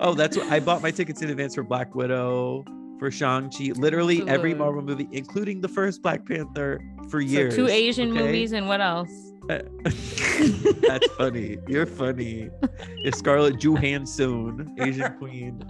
oh, 0.00 0.14
that's 0.14 0.36
what 0.36 0.50
I 0.50 0.60
bought 0.60 0.82
my 0.82 0.90
tickets 0.90 1.22
in 1.22 1.30
advance 1.30 1.54
for 1.54 1.62
Black 1.62 1.94
Widow, 1.94 2.64
for 2.98 3.10
Shang-Chi, 3.10 3.72
literally 3.76 4.22
every 4.28 4.54
Marvel 4.54 4.82
movie, 4.82 5.08
including 5.12 5.60
the 5.60 5.68
first 5.68 6.02
Black 6.02 6.26
Panther 6.26 6.80
for 7.10 7.20
So 7.20 7.26
years. 7.26 7.54
two 7.54 7.68
Asian 7.68 8.10
okay? 8.10 8.22
movies 8.24 8.52
and 8.52 8.68
what 8.68 8.80
else? 8.80 9.10
Uh, 9.48 9.60
that's 10.86 11.06
funny. 11.16 11.56
You're 11.68 11.86
funny. 11.86 12.50
It's 13.04 13.18
Scarlett 13.18 13.58
Johansson, 13.58 14.74
Asian 14.78 15.12
Queen. 15.18 15.62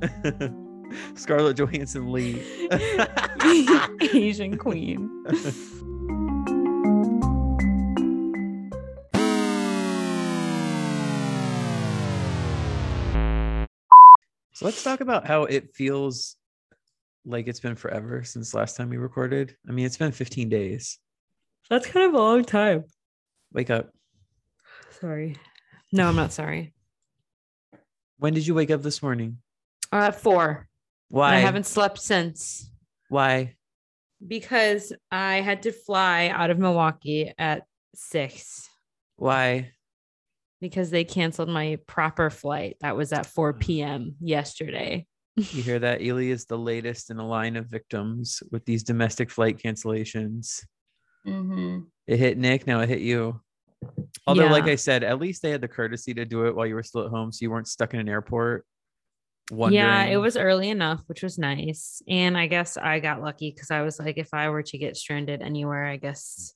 Scarlett 1.15 1.57
Johansson 1.59 2.11
Lee. 2.11 2.43
Asian 4.15 4.57
queen. 4.57 5.09
So 14.59 14.65
let's 14.65 14.83
talk 14.83 15.01
about 15.01 15.25
how 15.25 15.45
it 15.45 15.73
feels 15.73 16.35
like 17.25 17.47
it's 17.47 17.61
been 17.61 17.77
forever 17.77 18.25
since 18.25 18.55
last 18.55 18.77
time 18.77 18.91
we 18.91 18.97
recorded. 18.97 19.55
I 19.69 19.71
mean, 19.71 19.87
it's 19.87 19.97
been 19.97 20.11
15 20.11 20.49
days. 20.49 20.99
That's 21.71 21.87
kind 21.87 22.07
of 22.07 22.15
a 22.15 22.19
long 22.19 22.45
time. 22.45 22.83
Wake 23.53 23.71
up. 23.71 23.91
Sorry. 25.01 25.37
No, 25.93 26.09
I'm 26.09 26.17
not 26.17 26.33
sorry. 26.33 26.75
When 28.19 28.35
did 28.35 28.49
you 28.49 28.55
wake 28.55 28.73
up 28.73 28.83
this 28.83 29.01
morning? 29.01 29.39
Uh, 29.93 30.07
at 30.09 30.21
four. 30.21 30.67
Why? 31.09 31.37
I 31.37 31.39
haven't 31.39 31.67
slept 31.67 32.01
since 32.01 32.69
Why? 33.11 33.55
because 34.27 34.93
I 35.13 35.37
had 35.37 35.63
to 35.63 35.71
fly 35.71 36.33
out 36.35 36.51
of 36.51 36.59
Milwaukee 36.59 37.33
at 37.39 37.63
six 37.95 38.69
Why? 39.15 39.71
Because 40.61 40.91
they 40.91 41.05
canceled 41.05 41.49
my 41.49 41.79
proper 41.87 42.31
flight 42.31 42.77
that 42.81 42.97
was 42.97 43.13
at 43.13 43.27
4 43.27 43.55
p.m. 43.55 44.17
yesterday. 44.21 45.07
You 45.37 45.63
hear 45.63 45.79
that? 45.79 46.03
Ely 46.03 46.25
is 46.25 46.47
the 46.47 46.59
latest 46.59 47.11
in 47.11 47.19
a 47.19 47.27
line 47.27 47.57
of 47.57 47.67
victims 47.67 48.43
with 48.51 48.65
these 48.65 48.83
domestic 48.83 49.31
flight 49.31 49.59
cancellations. 49.59 50.65
Mm-hmm. 51.27 51.81
It 52.09 52.19
hit 52.19 52.39
Nick, 52.39 52.67
now 52.67 52.81
it 52.81 52.89
hit 52.89 53.01
you. 53.01 53.41
Although, 54.27 54.49
like 54.49 54.65
I 54.65 54.75
said, 54.75 55.05
at 55.05 55.21
least 55.21 55.43
they 55.43 55.51
had 55.51 55.61
the 55.61 55.69
courtesy 55.69 56.13
to 56.15 56.25
do 56.25 56.47
it 56.47 56.55
while 56.55 56.67
you 56.67 56.75
were 56.75 56.83
still 56.83 57.05
at 57.05 57.11
home, 57.11 57.31
so 57.31 57.39
you 57.43 57.51
weren't 57.51 57.69
stuck 57.69 57.95
in 57.95 58.01
an 58.01 58.09
airport. 58.09 58.65
Wondering. 59.51 59.83
Yeah, 59.83 60.05
it 60.05 60.17
was 60.17 60.37
early 60.37 60.69
enough, 60.69 61.03
which 61.07 61.23
was 61.23 61.39
nice. 61.39 62.03
And 62.09 62.37
I 62.37 62.49
guess 62.49 62.77
I 62.77 63.01
got 63.01 63.23
lucky 63.23 63.51
because 63.51 63.71
I 63.71 63.83
was 63.83 63.99
like, 63.99 64.19
if 64.19 64.35
I 64.35 64.51
were 64.51 64.63
to 64.63 64.79
get 64.79 64.97
stranded 64.97 65.41
anywhere, 65.41 65.87
I 65.87 65.97
guess 65.97 66.53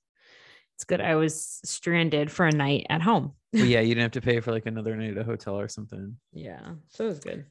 it's 0.77 0.85
good. 0.85 1.01
I 1.01 1.15
was 1.17 1.61
stranded 1.65 2.31
for 2.31 2.47
a 2.47 2.53
night 2.53 2.87
at 2.91 3.03
home. 3.03 3.33
Yeah, 3.55 3.81
you 3.81 3.89
didn't 3.95 4.03
have 4.03 4.13
to 4.13 4.23
pay 4.23 4.41
for 4.41 4.51
like 4.51 4.65
another 4.65 4.97
night 4.97 5.11
at 5.11 5.19
a 5.19 5.25
hotel 5.25 5.61
or 5.61 5.69
something. 5.69 6.17
Yeah, 6.33 6.71
so 6.89 7.05
it 7.05 7.09
was 7.09 7.21
good. 7.21 7.45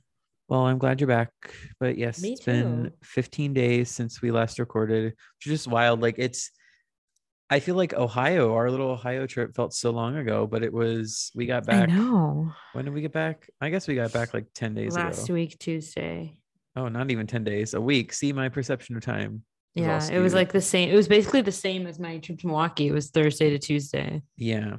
Well, 0.49 0.61
I'm 0.61 0.79
glad 0.79 0.99
you're 0.99 1.07
back. 1.07 1.29
But 1.79 1.95
yes, 1.97 2.21
Me 2.21 2.31
it's 2.33 2.41
been 2.43 2.91
15 3.03 3.53
days 3.53 3.91
since 3.91 4.19
we 4.21 4.31
last 4.31 4.57
recorded, 4.57 5.05
which 5.13 5.45
is 5.45 5.51
just 5.51 5.67
wild. 5.67 6.01
Like 6.01 6.15
it's 6.17 6.49
I 7.51 7.59
feel 7.59 7.75
like 7.75 7.93
Ohio, 7.93 8.53
our 8.55 8.71
little 8.71 8.89
Ohio 8.89 9.27
trip 9.27 9.53
felt 9.55 9.73
so 9.73 9.91
long 9.91 10.15
ago, 10.17 10.47
but 10.47 10.63
it 10.63 10.73
was 10.73 11.31
we 11.35 11.45
got 11.45 11.65
back. 11.67 11.89
I 11.89 11.93
know. 11.93 12.51
When 12.73 12.85
did 12.85 12.93
we 12.93 13.01
get 13.01 13.11
back? 13.13 13.49
I 13.61 13.69
guess 13.69 13.87
we 13.87 13.93
got 13.95 14.11
back 14.11 14.33
like 14.33 14.45
10 14.55 14.73
days 14.73 14.95
Last 14.95 15.25
ago. 15.25 15.33
week, 15.35 15.59
Tuesday. 15.59 16.37
Oh, 16.75 16.87
not 16.87 17.11
even 17.11 17.27
10 17.27 17.43
days, 17.43 17.73
a 17.73 17.81
week. 17.81 18.11
See 18.13 18.31
my 18.33 18.49
perception 18.49 18.95
of 18.95 19.03
time. 19.03 19.43
Yeah, 19.73 20.05
it 20.11 20.19
was 20.19 20.33
like 20.33 20.51
the 20.51 20.61
same. 20.61 20.89
It 20.89 20.95
was 20.95 21.07
basically 21.07 21.41
the 21.41 21.51
same 21.51 21.87
as 21.87 21.97
my 21.99 22.17
trip 22.17 22.39
to 22.39 22.47
Milwaukee. 22.47 22.87
It 22.87 22.91
was 22.93 23.09
Thursday 23.09 23.49
to 23.51 23.59
Tuesday. 23.59 24.21
Yeah. 24.35 24.77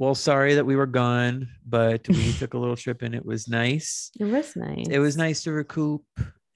Well, 0.00 0.16
sorry 0.16 0.54
that 0.54 0.66
we 0.66 0.74
were 0.74 0.86
gone, 0.86 1.48
but 1.64 2.08
we 2.08 2.32
took 2.38 2.54
a 2.54 2.58
little 2.58 2.74
trip 2.76 3.02
and 3.02 3.14
it 3.14 3.24
was 3.24 3.46
nice. 3.48 4.10
It 4.18 4.24
was 4.24 4.56
nice. 4.56 4.86
It 4.90 4.98
was 4.98 5.16
nice 5.16 5.44
to 5.44 5.52
recoup. 5.52 6.02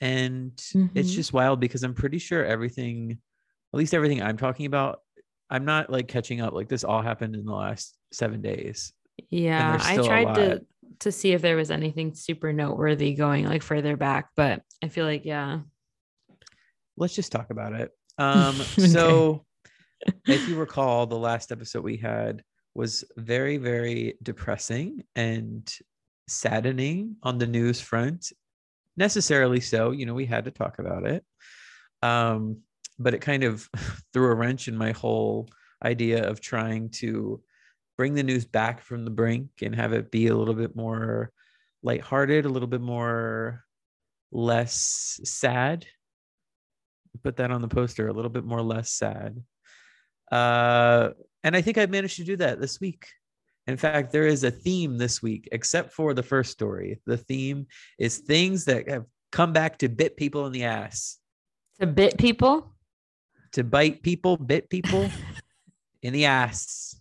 And 0.00 0.52
it's 0.56 0.72
Mhm. 0.74 1.14
just 1.14 1.32
wild 1.32 1.60
because 1.60 1.82
I'm 1.84 1.94
pretty 1.94 2.18
sure 2.18 2.44
everything, 2.44 3.18
at 3.72 3.78
least 3.78 3.94
everything 3.94 4.22
I'm 4.22 4.36
talking 4.36 4.66
about, 4.66 5.00
I'm 5.50 5.64
not 5.64 5.88
like 5.90 6.08
catching 6.08 6.40
up. 6.40 6.52
Like 6.52 6.68
this 6.68 6.84
all 6.84 7.00
happened 7.02 7.34
in 7.36 7.44
the 7.44 7.54
last 7.54 7.96
seven 8.12 8.42
days. 8.42 8.92
Yeah, 9.30 9.78
I 9.80 9.96
tried 9.96 10.34
to 10.34 10.66
to 11.00 11.12
see 11.12 11.30
if 11.32 11.42
there 11.42 11.54
was 11.56 11.70
anything 11.70 12.12
super 12.14 12.52
noteworthy 12.52 13.14
going 13.14 13.44
like 13.46 13.62
further 13.62 13.96
back, 13.96 14.30
but 14.36 14.62
I 14.82 14.88
feel 14.88 15.04
like 15.06 15.24
yeah. 15.24 15.60
Let's 16.98 17.14
just 17.14 17.32
talk 17.32 17.50
about 17.50 17.74
it. 17.74 17.90
Um, 18.20 18.56
so 18.56 19.44
if 20.26 20.48
you 20.48 20.56
recall, 20.56 21.06
the 21.06 21.16
last 21.16 21.52
episode 21.52 21.84
we 21.84 21.96
had 21.96 22.42
was 22.74 23.04
very, 23.16 23.58
very 23.58 24.14
depressing 24.20 25.04
and 25.14 25.72
saddening 26.26 27.14
on 27.22 27.38
the 27.38 27.46
news 27.46 27.80
front. 27.80 28.32
Necessarily 28.96 29.60
so, 29.60 29.92
you 29.92 30.04
know, 30.04 30.14
we 30.14 30.26
had 30.26 30.46
to 30.46 30.50
talk 30.50 30.80
about 30.80 31.06
it. 31.06 31.24
Um, 32.02 32.62
but 32.98 33.14
it 33.14 33.20
kind 33.20 33.44
of 33.44 33.68
threw 34.12 34.32
a 34.32 34.34
wrench 34.34 34.66
in 34.66 34.76
my 34.76 34.90
whole 34.90 35.48
idea 35.84 36.28
of 36.28 36.40
trying 36.40 36.90
to 36.90 37.40
bring 37.96 38.14
the 38.14 38.22
news 38.22 38.44
back 38.44 38.82
from 38.82 39.04
the 39.04 39.10
brink 39.10 39.48
and 39.62 39.74
have 39.74 39.92
it 39.92 40.10
be 40.10 40.28
a 40.28 40.36
little 40.36 40.54
bit 40.54 40.74
more 40.74 41.30
lighthearted, 41.82 42.44
a 42.44 42.48
little 42.48 42.68
bit 42.68 42.80
more 42.80 43.64
less 44.30 45.20
sad. 45.24 45.86
Put 47.22 47.36
that 47.36 47.50
on 47.50 47.60
the 47.62 47.68
poster, 47.68 48.08
a 48.08 48.12
little 48.12 48.30
bit 48.30 48.44
more 48.44 48.62
less 48.62 48.90
sad. 48.90 49.42
Uh, 50.30 51.10
and 51.42 51.56
I 51.56 51.62
think 51.62 51.78
I've 51.78 51.90
managed 51.90 52.16
to 52.16 52.24
do 52.24 52.36
that 52.36 52.60
this 52.60 52.80
week. 52.80 53.06
In 53.66 53.76
fact, 53.76 54.12
there 54.12 54.26
is 54.26 54.44
a 54.44 54.50
theme 54.50 54.96
this 54.98 55.22
week, 55.22 55.48
except 55.52 55.92
for 55.92 56.14
the 56.14 56.22
first 56.22 56.50
story. 56.52 57.00
The 57.06 57.16
theme 57.18 57.66
is 57.98 58.18
things 58.18 58.64
that 58.64 58.88
have 58.88 59.04
come 59.30 59.52
back 59.52 59.78
to 59.78 59.88
bit 59.88 60.16
people 60.16 60.46
in 60.46 60.52
the 60.52 60.64
ass, 60.64 61.18
To 61.80 61.86
bit 61.86 62.16
people. 62.18 62.74
to 63.52 63.64
bite 63.64 64.02
people, 64.02 64.36
bit 64.36 64.70
people 64.70 65.10
in 66.02 66.12
the 66.12 66.24
ass. 66.24 66.98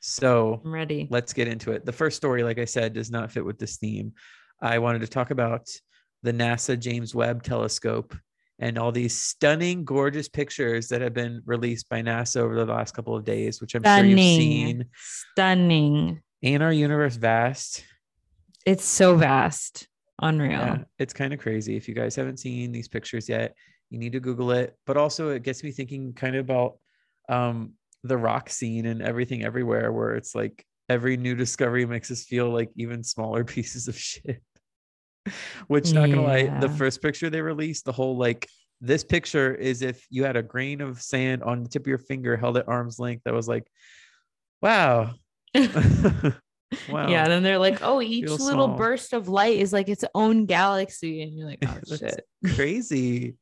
So 0.00 0.60
I'm 0.64 0.72
ready. 0.72 1.08
let's 1.10 1.32
get 1.32 1.48
into 1.48 1.72
it. 1.72 1.84
The 1.84 1.92
first 1.92 2.16
story, 2.16 2.42
like 2.42 2.58
I 2.58 2.64
said, 2.64 2.92
does 2.94 3.10
not 3.10 3.30
fit 3.32 3.44
with 3.44 3.58
this 3.58 3.76
theme. 3.76 4.12
I 4.62 4.78
wanted 4.78 5.00
to 5.02 5.08
talk 5.08 5.30
about 5.30 5.68
the 6.22 6.32
NASA 6.32 6.78
James 6.78 7.14
Webb 7.14 7.42
Telescope 7.42 8.16
and 8.58 8.78
all 8.78 8.92
these 8.92 9.18
stunning, 9.18 9.84
gorgeous 9.84 10.28
pictures 10.28 10.88
that 10.88 11.02
have 11.02 11.12
been 11.12 11.42
released 11.44 11.88
by 11.88 12.02
NASA 12.02 12.38
over 12.38 12.54
the 12.54 12.72
last 12.72 12.94
couple 12.94 13.14
of 13.14 13.24
days, 13.24 13.60
which 13.60 13.74
I'm 13.74 13.82
sure 13.82 14.04
you've 14.04 14.18
Stunning. 14.18 14.40
seen. 14.40 14.84
Stunning. 15.32 16.22
And 16.42 16.62
our 16.62 16.72
universe 16.72 17.16
vast? 17.16 17.84
It's 18.64 18.84
so 18.84 19.16
vast. 19.16 19.88
Unreal. 20.22 20.52
Yeah, 20.52 20.78
it's 20.98 21.12
kind 21.12 21.34
of 21.34 21.40
crazy. 21.40 21.76
If 21.76 21.88
you 21.88 21.94
guys 21.94 22.16
haven't 22.16 22.38
seen 22.38 22.72
these 22.72 22.88
pictures 22.88 23.28
yet, 23.28 23.54
you 23.90 23.98
need 23.98 24.12
to 24.12 24.20
Google 24.20 24.50
it. 24.52 24.74
But 24.86 24.96
also, 24.96 25.28
it 25.30 25.42
gets 25.42 25.62
me 25.62 25.70
thinking 25.70 26.14
kind 26.14 26.34
of 26.36 26.40
about 26.40 26.78
um, 27.28 27.74
the 28.02 28.16
rock 28.16 28.48
scene 28.48 28.86
and 28.86 29.02
everything 29.02 29.44
everywhere, 29.44 29.92
where 29.92 30.14
it's 30.14 30.34
like 30.34 30.64
every 30.88 31.16
new 31.16 31.34
discovery 31.34 31.84
makes 31.84 32.10
us 32.10 32.24
feel 32.24 32.48
like 32.50 32.70
even 32.76 33.04
smaller 33.04 33.44
pieces 33.56 33.88
of 33.88 33.98
shit. 33.98 34.42
Which, 35.66 35.92
not 35.92 36.08
gonna 36.08 36.22
lie, 36.22 36.60
the 36.60 36.68
first 36.68 37.02
picture 37.02 37.30
they 37.30 37.40
released, 37.40 37.84
the 37.84 37.92
whole 37.92 38.16
like 38.16 38.48
this 38.80 39.04
picture 39.04 39.54
is 39.54 39.82
if 39.82 40.06
you 40.10 40.24
had 40.24 40.36
a 40.36 40.42
grain 40.42 40.80
of 40.80 41.00
sand 41.00 41.42
on 41.42 41.62
the 41.62 41.68
tip 41.68 41.82
of 41.82 41.86
your 41.86 41.98
finger 41.98 42.36
held 42.36 42.56
at 42.56 42.68
arm's 42.68 42.98
length. 42.98 43.24
That 43.24 43.34
was 43.34 43.48
like, 43.48 43.66
wow. 44.60 45.14
wow. 45.54 46.32
Yeah. 46.90 47.22
and 47.22 47.32
Then 47.32 47.42
they're 47.42 47.58
like, 47.58 47.78
oh, 47.82 48.02
each 48.02 48.28
little 48.28 48.66
small. 48.66 48.76
burst 48.76 49.12
of 49.12 49.28
light 49.28 49.58
is 49.58 49.72
like 49.72 49.88
its 49.88 50.04
own 50.14 50.46
galaxy. 50.46 51.22
And 51.22 51.36
you're 51.36 51.48
like, 51.48 51.62
oh 51.66 51.96
shit. 51.96 52.26
crazy. 52.54 53.36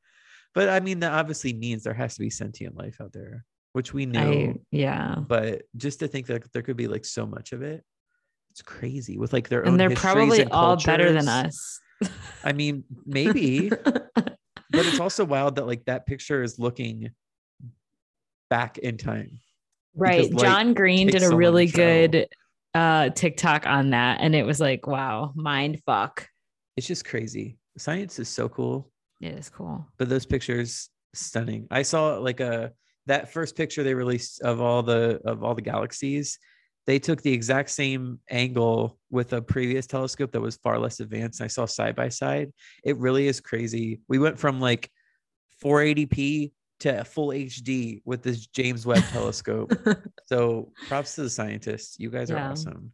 But 0.55 0.69
I 0.69 0.81
mean, 0.81 1.01
that 1.01 1.13
obviously 1.13 1.53
means 1.53 1.83
there 1.83 1.95
has 1.95 2.15
to 2.15 2.21
be 2.21 2.31
sentient 2.31 2.77
life 2.77 3.01
out 3.01 3.13
there, 3.13 3.45
which 3.73 3.93
we 3.93 4.07
know. 4.07 4.31
I, 4.31 4.55
yeah. 4.71 5.17
But 5.17 5.63
just 5.77 5.99
to 5.99 6.09
think 6.09 6.27
that 6.29 6.53
there 6.53 6.63
could 6.63 6.77
be 6.77 6.87
like 6.87 7.05
so 7.05 7.27
much 7.27 7.53
of 7.53 7.63
it, 7.63 7.83
it's 8.53 8.63
crazy 8.63 9.19
with 9.19 9.33
like 9.33 9.49
their 9.49 9.63
own. 9.63 9.73
And 9.73 9.81
they're 9.81 9.91
probably 9.91 10.43
and 10.43 10.53
all 10.53 10.77
better 10.77 11.13
than 11.13 11.27
us. 11.27 11.81
I 12.43 12.53
mean, 12.53 12.85
maybe, 13.07 13.69
but 14.15 14.37
it's 14.73 15.01
also 15.01 15.25
wild 15.25 15.57
that 15.57 15.67
like 15.67 15.85
that 15.87 16.07
picture 16.07 16.43
is 16.43 16.59
looking 16.59 17.11
back 18.51 18.79
in 18.79 18.97
time. 18.97 19.41
Right. 19.97 20.31
John 20.37 20.75
Green 20.75 21.07
did 21.09 21.23
a 21.23 21.35
really 21.37 21.67
good 21.67 22.27
uh 22.75 23.11
TikTok 23.11 23.67
on 23.67 23.91
that. 23.91 24.21
And 24.21 24.35
it 24.35 24.45
was 24.45 24.61
like, 24.61 24.87
wow, 24.87 25.33
mind 25.35 25.81
fuck. 25.87 26.29
It's 26.77 26.87
just 26.87 27.05
crazy. 27.05 27.57
Science 27.79 28.19
is 28.19 28.29
so 28.29 28.49
cool. 28.49 28.91
It 29.21 29.39
is 29.39 29.49
cool. 29.49 29.87
but 29.97 30.09
those 30.09 30.27
pictures 30.27 30.91
stunning 31.15 31.67
i 31.71 31.81
saw 31.83 32.17
like 32.19 32.41
a 32.41 32.73
that 33.07 33.33
first 33.33 33.57
picture 33.57 33.83
they 33.83 33.95
released 33.95 34.43
of 34.43 34.61
all 34.61 34.83
the 34.83 35.21
of 35.25 35.45
all 35.45 35.55
the 35.55 35.63
galaxies 35.63 36.39
they 36.87 36.99
took 36.99 37.23
the 37.23 37.33
exact 37.33 37.71
same 37.71 38.19
angle 38.31 38.99
with 39.11 39.33
a 39.33 39.41
previous 39.41 39.87
telescope 39.87 40.33
that 40.33 40.41
was 40.41 40.57
far 40.57 40.79
less 40.79 41.01
advanced 41.01 41.41
i 41.43 41.47
saw 41.47 41.65
side 41.67 41.95
by 41.97 42.09
side 42.09 42.53
it 42.85 42.97
really 42.99 43.27
is 43.27 43.41
crazy 43.41 44.01
we 44.09 44.19
went 44.19 44.39
from 44.39 44.61
like 44.61 44.91
480p 45.63 46.53
to 46.81 47.05
full 47.05 47.29
hd 47.29 48.03
with 48.05 48.23
this 48.23 48.47
james 48.49 48.85
webb 48.85 49.03
telescope 49.05 49.73
so 50.27 50.73
props 50.89 51.15
to 51.15 51.23
the 51.23 51.31
scientists 51.31 51.97
you 51.99 52.11
guys 52.11 52.31
are 52.31 52.39
awesome 52.39 52.93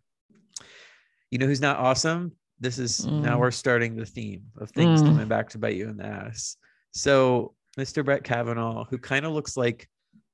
you 1.31 1.39
know 1.39 1.47
who's 1.47 1.61
not 1.61 1.79
awesome 1.79 2.33
this 2.63 2.79
is 2.79 3.07
now 3.07 3.37
Mm. 3.37 3.41
we're 3.41 3.51
starting 3.51 3.97
the 3.97 4.05
theme 4.05 4.43
of 4.59 4.71
things 4.71 5.03
Mm. 5.03 5.07
coming 5.07 5.29
back 5.29 5.49
to 5.51 5.59
bite 5.59 5.77
you 5.77 5.89
in 5.89 5.97
the 5.97 6.05
ass. 6.05 6.57
So, 6.93 7.55
Mr. 7.79 8.05
Brett 8.05 8.23
Kavanaugh, 8.23 8.85
who 8.85 8.99
kind 8.99 9.25
of 9.25 9.33
looks 9.33 9.57
like 9.57 9.89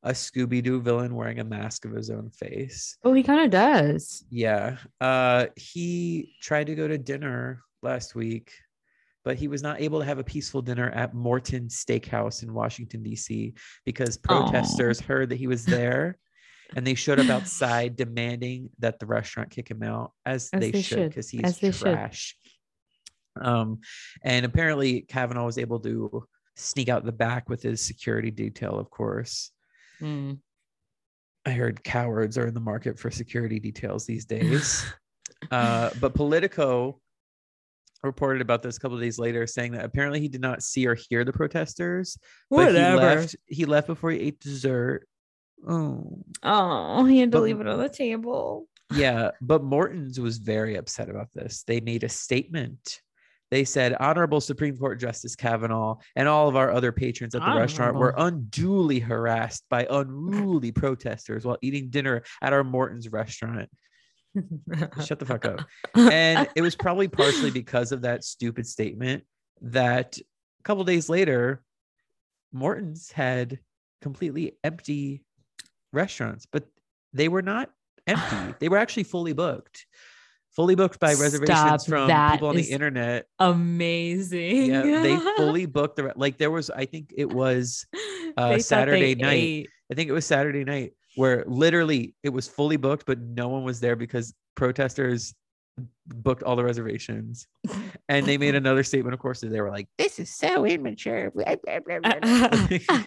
a 0.07 0.13
Scooby 0.13 0.63
Doo 0.63 0.81
villain 0.81 1.17
wearing 1.17 1.41
a 1.41 1.45
mask 1.45 1.85
of 1.85 1.91
his 1.91 2.11
own 2.11 2.31
face. 2.31 2.97
Oh, 3.03 3.13
he 3.13 3.25
kind 3.25 3.41
of 3.41 3.51
does. 3.51 4.25
Yeah. 4.31 4.77
Uh, 5.01 5.47
he 5.57 6.37
tried 6.41 6.69
to 6.69 6.77
go 6.77 6.87
to 6.87 6.97
dinner 6.97 7.63
last 7.83 8.15
week, 8.15 8.53
but 9.25 9.37
he 9.37 9.49
was 9.49 9.63
not 9.65 9.81
able 9.81 9.99
to 9.99 10.05
have 10.05 10.21
a 10.21 10.25
peaceful 10.25 10.63
dinner 10.63 10.91
at 10.91 11.13
Morton 11.13 11.67
Steakhouse 11.67 12.45
in 12.45 12.55
Washington, 12.55 13.03
D.C., 13.03 13.55
because 13.85 14.17
protesters 14.17 15.01
heard 15.01 15.31
that 15.31 15.37
he 15.39 15.49
was 15.49 15.65
there 15.65 16.19
and 16.77 16.87
they 16.87 16.95
showed 16.95 17.19
up 17.19 17.29
outside 17.29 17.97
demanding 17.97 18.71
that 18.79 19.01
the 19.01 19.07
restaurant 19.07 19.51
kick 19.51 19.69
him 19.69 19.83
out, 19.83 20.13
as, 20.25 20.49
As 20.53 20.61
they, 20.61 20.71
they 20.71 20.83
should, 20.83 20.99
should, 20.99 21.09
because 21.11 21.29
he's 21.29 21.43
as 21.43 21.59
they 21.59 21.73
should. 21.73 21.93
trash. 21.93 22.37
Um, 23.41 23.81
and 24.23 24.47
apparently 24.47 25.01
Kavanaugh 25.01 25.47
was 25.47 25.59
able 25.59 25.81
to 25.81 26.25
sneak 26.55 26.89
out 26.89 27.05
the 27.05 27.11
back 27.11 27.49
with 27.49 27.61
his 27.61 27.81
security 27.81 28.31
detail, 28.31 28.79
of 28.79 28.89
course. 28.89 29.51
Mm. 30.01 30.39
I 31.45 31.51
heard 31.51 31.83
cowards 31.85 32.37
are 32.39 32.47
in 32.47 32.55
the 32.55 32.61
market 32.61 32.99
for 32.99 33.11
security 33.11 33.59
details 33.61 34.05
these 34.07 34.25
days. 34.37 34.85
uh, 35.51 35.91
but 36.01 36.15
Politico 36.15 37.01
reported 38.03 38.43
about 38.43 38.63
this 38.63 38.77
a 38.77 38.81
couple 38.81 38.97
of 38.97 39.03
days 39.03 39.19
later, 39.19 39.47
saying 39.47 39.73
that 39.73 39.85
apparently 39.85 40.21
he 40.21 40.29
did 40.29 40.41
not 40.41 40.63
see 40.63 40.87
or 40.87 40.95
hear 40.95 41.25
the 41.25 41.33
protesters, 41.33 42.19
but 42.51 42.73
he 42.75 42.79
left. 42.81 43.37
He 43.47 43.65
left 43.65 43.87
before 43.87 44.11
he 44.11 44.21
ate 44.21 44.41
dessert. 44.41 45.07
Oh, 45.67 46.23
Oh, 46.43 47.05
he 47.05 47.19
had 47.21 47.33
to 47.33 47.39
But- 47.39 47.43
leave 47.45 47.61
it 47.61 47.67
on 47.67 47.79
the 47.79 47.89
table. 47.89 48.69
yeah. 48.93 49.31
But 49.41 49.65
Morton's 49.65 50.21
was 50.21 50.39
very 50.39 50.77
upset 50.77 51.09
about 51.09 51.29
this. 51.35 51.63
They 51.65 51.81
made 51.81 52.05
a 52.05 52.09
statement. 52.09 53.01
They 53.51 53.65
said, 53.65 53.95
Honorable 54.01 54.41
Supreme 54.41 54.77
Court 54.77 54.99
Justice 54.99 55.37
Kavanaugh 55.37 55.97
and 56.17 56.27
all 56.27 56.49
of 56.49 56.57
our 56.57 56.73
other 56.73 56.91
patrons 56.91 57.35
at 57.35 57.43
the 57.43 57.55
restaurant 57.55 57.97
were 57.97 58.15
unduly 58.17 58.99
harassed 58.99 59.65
by 59.71 59.87
unruly 59.89 60.73
protesters 60.73 61.45
while 61.45 61.59
eating 61.63 61.89
dinner 61.89 62.25
at 62.43 62.53
our 62.53 62.65
Morton's 62.65 63.09
restaurant. 63.09 63.71
Shut 65.05 65.21
the 65.21 65.27
fuck 65.27 65.45
up. 65.45 65.61
and 65.95 66.49
it 66.57 66.63
was 66.63 66.75
probably 66.75 67.09
partially 67.09 67.51
because 67.53 67.93
of 67.93 68.03
that 68.03 68.25
stupid 68.25 68.67
statement 68.67 69.23
that 69.63 70.19
a 70.19 70.63
couple 70.65 70.85
days 70.85 71.09
later 71.09 71.63
morton's 72.53 73.11
had 73.11 73.59
completely 74.03 74.57
empty 74.63 75.23
restaurants 75.93 76.47
but 76.51 76.65
they 77.13 77.29
were 77.29 77.43
not 77.43 77.71
empty 78.07 78.55
they 78.61 78.69
were 78.69 78.77
actually 78.77 79.05
fully 79.05 79.33
booked 79.33 79.87
fully 80.57 80.75
booked 80.75 80.99
by 80.99 81.11
reservations 81.11 81.83
Stop, 81.83 81.87
from 81.87 82.33
people 82.33 82.49
on 82.49 82.57
the 82.57 82.71
internet 82.71 83.27
Amazing. 83.39 84.67
yeah 84.67 85.03
they 85.03 85.17
fully 85.37 85.67
booked 85.67 85.97
the 85.97 86.13
like 86.17 86.39
there 86.39 86.51
was 86.51 86.71
i 86.71 86.85
think 86.85 87.13
it 87.17 87.31
was 87.31 87.87
uh, 88.37 88.59
Saturday 88.59 89.15
night. 89.15 89.33
ate. 89.33 89.69
I 89.91 89.95
think 89.95 90.09
it 90.09 90.13
was 90.13 90.27
Saturday 90.27 90.65
night 90.65 90.93
where 91.17 91.45
literally 91.47 92.15
it 92.23 92.29
was 92.29 92.47
fully 92.47 92.77
booked, 92.77 93.07
but 93.07 93.19
no 93.19 93.49
one 93.49 93.65
was 93.65 93.81
there 93.81 93.97
because 93.97 94.35
protesters 94.55 95.35
booked 96.07 96.43
all 96.43 96.57
the 96.57 96.65
reservations. 96.65 97.47
And 98.09 98.27
they 98.27 98.39
made 98.39 98.55
another 98.55 98.83
statement, 98.85 99.15
of 99.15 99.21
course, 99.21 99.41
that 99.41 99.49
they 99.49 99.61
were 99.61 99.71
like, 99.71 99.89
this 99.99 100.19
is 100.19 100.35
so 100.35 100.65
immature. 100.65 101.31
blah, 101.31 101.57
blah, 101.65 101.79
blah, 101.81 101.99
blah, 102.01 102.49
blah." 102.79 103.05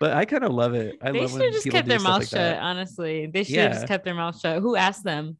but 0.00 0.12
I 0.12 0.24
kind 0.24 0.44
of 0.44 0.52
love 0.52 0.74
it. 0.74 0.96
I 1.02 1.12
they 1.12 1.26
should 1.26 1.42
have 1.42 1.52
just 1.52 1.70
kept 1.70 1.88
their 1.88 2.00
mouth 2.00 2.20
like 2.20 2.28
shut. 2.28 2.58
Honestly, 2.58 3.26
they 3.26 3.44
should 3.44 3.58
have 3.58 3.72
just 3.72 3.88
kept 3.88 4.04
their 4.04 4.14
mouth 4.14 4.38
shut. 4.38 4.60
Who 4.60 4.76
asked 4.76 5.04
them 5.04 5.36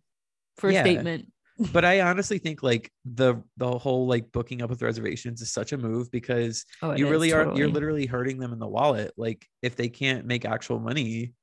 for 0.57 0.71
a 0.71 0.73
Yeah. 0.73 0.83
statement? 0.83 1.29
But 1.73 1.85
I 1.85 2.01
honestly 2.01 2.39
think 2.39 2.63
like 2.63 2.91
the 3.05 3.43
the 3.59 3.79
whole 3.79 4.07
like 4.07 4.33
booking 4.33 4.63
up 4.63 4.71
with 4.71 4.81
reservations 4.83 5.43
is 5.43 5.53
such 5.53 5.73
a 5.73 5.79
move 5.79 6.11
because 6.11 6.65
Oh, 6.81 6.95
you 6.95 7.05
is, 7.05 7.11
really 7.11 7.33
are 7.33 7.57
you're 7.57 7.69
literally 7.69 8.07
hurting 8.07 8.39
them 8.39 8.53
in 8.55 8.59
the 8.59 8.67
wallet. 8.67 9.13
Like 9.19 9.47
if 9.61 9.77
they 9.77 9.89
can't 9.91 10.25
make 10.25 10.45
actual 10.45 10.81
money. 10.81 11.35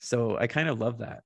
So 0.00 0.38
I 0.38 0.46
kind 0.46 0.68
of 0.68 0.78
love 0.80 0.98
that. 0.98 1.22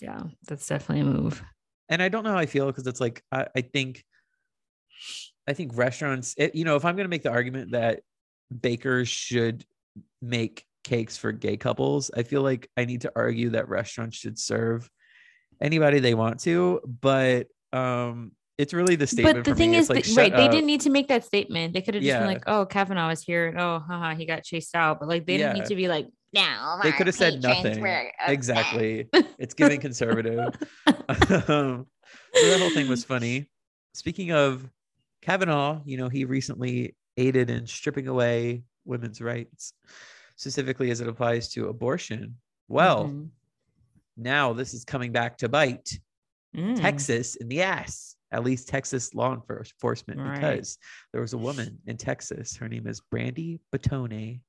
Yeah, 0.00 0.22
that's 0.48 0.66
definitely 0.66 1.02
a 1.02 1.12
move. 1.14 1.42
and 1.90 2.02
I 2.02 2.08
don't 2.08 2.24
know 2.24 2.30
how 2.32 2.38
I 2.38 2.46
feel 2.46 2.66
because 2.66 2.86
it's 2.86 3.00
like 3.00 3.22
I, 3.30 3.46
I 3.54 3.60
think 3.60 4.02
I 5.46 5.52
think 5.52 5.76
restaurants, 5.76 6.34
it, 6.38 6.54
you 6.54 6.64
know, 6.64 6.76
if 6.76 6.84
I'm 6.84 6.96
going 6.96 7.04
to 7.04 7.10
make 7.10 7.22
the 7.22 7.30
argument 7.32 7.72
that 7.72 8.00
bakers 8.60 9.08
should 9.08 9.64
make 10.20 10.64
cakes 10.84 11.16
for 11.16 11.32
gay 11.32 11.56
couples, 11.56 12.10
I 12.16 12.22
feel 12.22 12.42
like 12.42 12.68
I 12.76 12.84
need 12.86 13.02
to 13.02 13.12
argue 13.14 13.50
that 13.50 13.68
restaurants 13.68 14.16
should 14.16 14.38
serve 14.38 14.88
anybody 15.62 15.98
they 16.00 16.14
want 16.14 16.40
to, 16.40 16.80
but 17.00 17.46
um 17.72 18.32
it's 18.58 18.74
really 18.74 18.96
the 18.96 19.06
statement. 19.06 19.38
But 19.38 19.44
the 19.46 19.54
thing 19.56 19.72
is, 19.74 19.88
like, 19.88 20.04
that- 20.04 20.16
right? 20.16 20.30
shut 20.30 20.36
They 20.36 20.46
didn't 20.48 20.66
need 20.66 20.82
to 20.82 20.90
make 20.90 21.08
that 21.08 21.24
statement. 21.24 21.72
They 21.72 21.80
could 21.80 21.94
have 21.94 22.02
just 22.02 22.08
Yeah. 22.08 22.18
been 22.18 22.28
like, 22.28 22.42
"Oh, 22.46 22.66
Kavanaugh 22.66 23.08
was 23.08 23.22
here, 23.22 23.48
and 23.48 23.58
oh, 23.58 23.78
haha, 23.80 24.14
he 24.14 24.26
got 24.26 24.44
chased 24.44 24.74
out." 24.76 25.00
But 25.00 25.08
like, 25.08 25.26
they 25.26 25.38
didn't 25.38 25.54
need 25.54 25.64
to 25.66 25.74
be 25.74 25.88
like, 25.88 26.06
Now 26.34 26.78
They 26.82 26.92
could 26.92 27.06
have 27.08 27.16
said 27.16 27.42
nothing. 27.42 27.84
Exactly. 28.26 29.08
It's 29.38 29.54
giving 29.54 29.80
conservative. 29.80 30.54
um, 30.86 31.86
so 32.34 32.46
that 32.48 32.58
whole 32.60 32.70
thing 32.70 32.88
was 32.88 33.04
funny. 33.04 33.48
Speaking 33.94 34.32
of 34.32 34.68
Kavanaugh, 35.22 35.80
you 35.84 35.96
know, 35.96 36.08
he 36.08 36.24
recently 36.24 36.94
aided 37.16 37.50
in 37.50 37.66
stripping 37.66 38.08
away 38.08 38.62
women's 38.84 39.20
rights, 39.20 39.74
specifically 40.36 40.90
as 40.90 41.00
it 41.00 41.08
applies 41.08 41.48
to 41.50 41.68
abortion. 41.68 42.36
Well, 42.68 43.06
Mhm. 43.06 43.28
Now 44.16 44.52
this 44.52 44.74
is 44.74 44.84
coming 44.84 45.12
back 45.12 45.38
to 45.38 45.48
bite 45.48 45.98
Mm. 46.54 46.78
Texas 46.78 47.36
in 47.36 47.48
the 47.48 47.62
ass, 47.62 48.14
at 48.30 48.44
least 48.44 48.68
Texas 48.68 49.14
law 49.14 49.32
enforcement, 49.34 50.20
Right. 50.20 50.34
because 50.34 50.76
there 51.10 51.22
was 51.22 51.32
a 51.32 51.38
woman 51.38 51.78
in 51.86 51.96
Texas. 51.96 52.54
Her 52.58 52.68
name 52.68 52.86
is 52.86 53.00
Brandy 53.00 53.58
Bottone. 53.74 54.42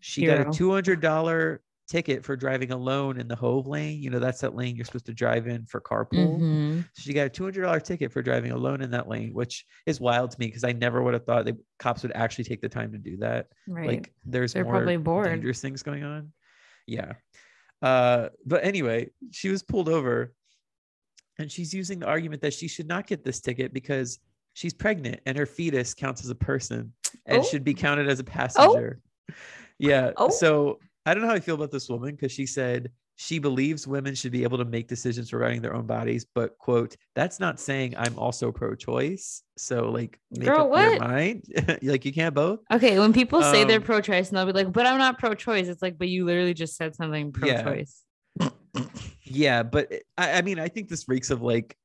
She 0.00 0.26
got 0.26 0.42
a 0.42 0.44
$200 0.50 1.60
ticket 1.88 2.22
for 2.22 2.36
driving 2.36 2.70
alone 2.70 3.18
in 3.18 3.28
the 3.28 3.34
HOV 3.34 3.66
lane. 3.66 4.02
You 4.02 4.10
know, 4.10 4.18
that's 4.18 4.42
that 4.42 4.54
lane 4.54 4.76
you're 4.76 4.84
supposed 4.84 5.06
to 5.06 5.14
drive 5.14 5.46
in 5.46 5.64
for 5.64 5.80
carpool. 5.80 6.38
Mhm. 6.38 6.84
She 6.98 7.14
got 7.14 7.26
a 7.28 7.30
$200 7.30 7.82
ticket 7.82 8.12
for 8.12 8.20
driving 8.20 8.50
alone 8.52 8.82
in 8.82 8.90
that 8.90 9.08
lane, 9.08 9.32
which 9.32 9.64
is 9.86 9.98
wild 10.02 10.30
to 10.32 10.38
me 10.38 10.48
because 10.48 10.64
I 10.64 10.72
never 10.72 11.02
would 11.02 11.14
have 11.14 11.24
thought 11.24 11.46
the 11.46 11.56
cops 11.78 12.02
would 12.02 12.12
actually 12.12 12.44
take 12.44 12.60
the 12.60 12.68
time 12.68 12.92
to 12.92 12.98
do 12.98 13.16
that. 13.18 13.46
Right. 13.66 13.86
Like 13.86 14.12
there's 14.22 14.52
They're 14.52 14.64
more 14.64 14.74
probably 14.74 14.98
bored. 14.98 15.28
dangerous 15.28 15.62
things 15.62 15.82
going 15.82 16.04
on. 16.04 16.30
Yeah. 16.86 17.14
Uh, 17.82 18.28
but 18.44 18.64
anyway, 18.64 19.10
she 19.30 19.48
was 19.48 19.62
pulled 19.62 19.88
over 19.88 20.34
and 21.38 21.50
she's 21.50 21.72
using 21.72 22.00
the 22.00 22.06
argument 22.06 22.42
that 22.42 22.52
she 22.54 22.66
should 22.68 22.88
not 22.88 23.06
get 23.06 23.24
this 23.24 23.40
ticket 23.40 23.72
because 23.72 24.18
she's 24.54 24.74
pregnant 24.74 25.20
and 25.26 25.38
her 25.38 25.46
fetus 25.46 25.94
counts 25.94 26.24
as 26.24 26.30
a 26.30 26.34
person 26.34 26.92
and 27.26 27.38
Oh. 27.38 27.42
should 27.44 27.62
be 27.62 27.74
counted 27.74 28.08
as 28.08 28.18
a 28.18 28.24
passenger. 28.24 29.00
Yeah. 29.78 30.10
Oh. 30.16 30.28
So 30.30 30.80
I 31.06 31.14
don't 31.14 31.22
know 31.22 31.28
how 31.28 31.34
I 31.36 31.40
feel 31.40 31.54
about 31.54 31.70
this 31.70 31.88
woman 31.88 32.16
because 32.16 32.32
she 32.32 32.46
said 32.46 32.90
she 33.20 33.40
believes 33.40 33.84
women 33.84 34.14
should 34.14 34.30
be 34.30 34.44
able 34.44 34.58
to 34.58 34.64
make 34.64 34.86
decisions 34.86 35.32
regarding 35.32 35.60
their 35.60 35.74
own 35.74 35.86
bodies, 35.86 36.24
but 36.36 36.56
quote, 36.58 36.94
that's 37.16 37.40
not 37.40 37.58
saying 37.58 37.94
I'm 37.98 38.16
also 38.16 38.52
pro-choice. 38.52 39.42
So 39.56 39.90
like 39.90 40.20
make 40.30 40.44
Girl, 40.46 40.60
up 40.60 40.68
what? 40.68 40.90
your 40.92 41.00
mind. 41.00 41.42
like 41.82 42.04
you 42.04 42.12
can't 42.12 42.32
both. 42.32 42.60
Okay, 42.72 42.96
when 43.00 43.12
people 43.12 43.42
say 43.42 43.64
they're 43.64 43.78
Um, 43.78 43.82
pro-choice 43.82 44.28
and 44.28 44.38
they'll 44.38 44.46
be 44.46 44.52
like, 44.52 44.72
"But 44.72 44.86
I'm 44.86 44.98
not 44.98 45.18
pro-choice," 45.18 45.66
it's 45.66 45.82
like, 45.82 45.98
"But 45.98 46.06
you 46.08 46.26
literally 46.26 46.54
just 46.54 46.76
said 46.76 46.94
something 46.94 47.32
pro-choice." 47.32 48.04
Yeah, 49.24 49.64
but 49.64 49.92
I, 50.16 50.34
I 50.38 50.42
mean, 50.42 50.60
I 50.60 50.68
think 50.68 50.88
this 50.88 51.08
reeks 51.08 51.30
of 51.30 51.42
like, 51.42 51.76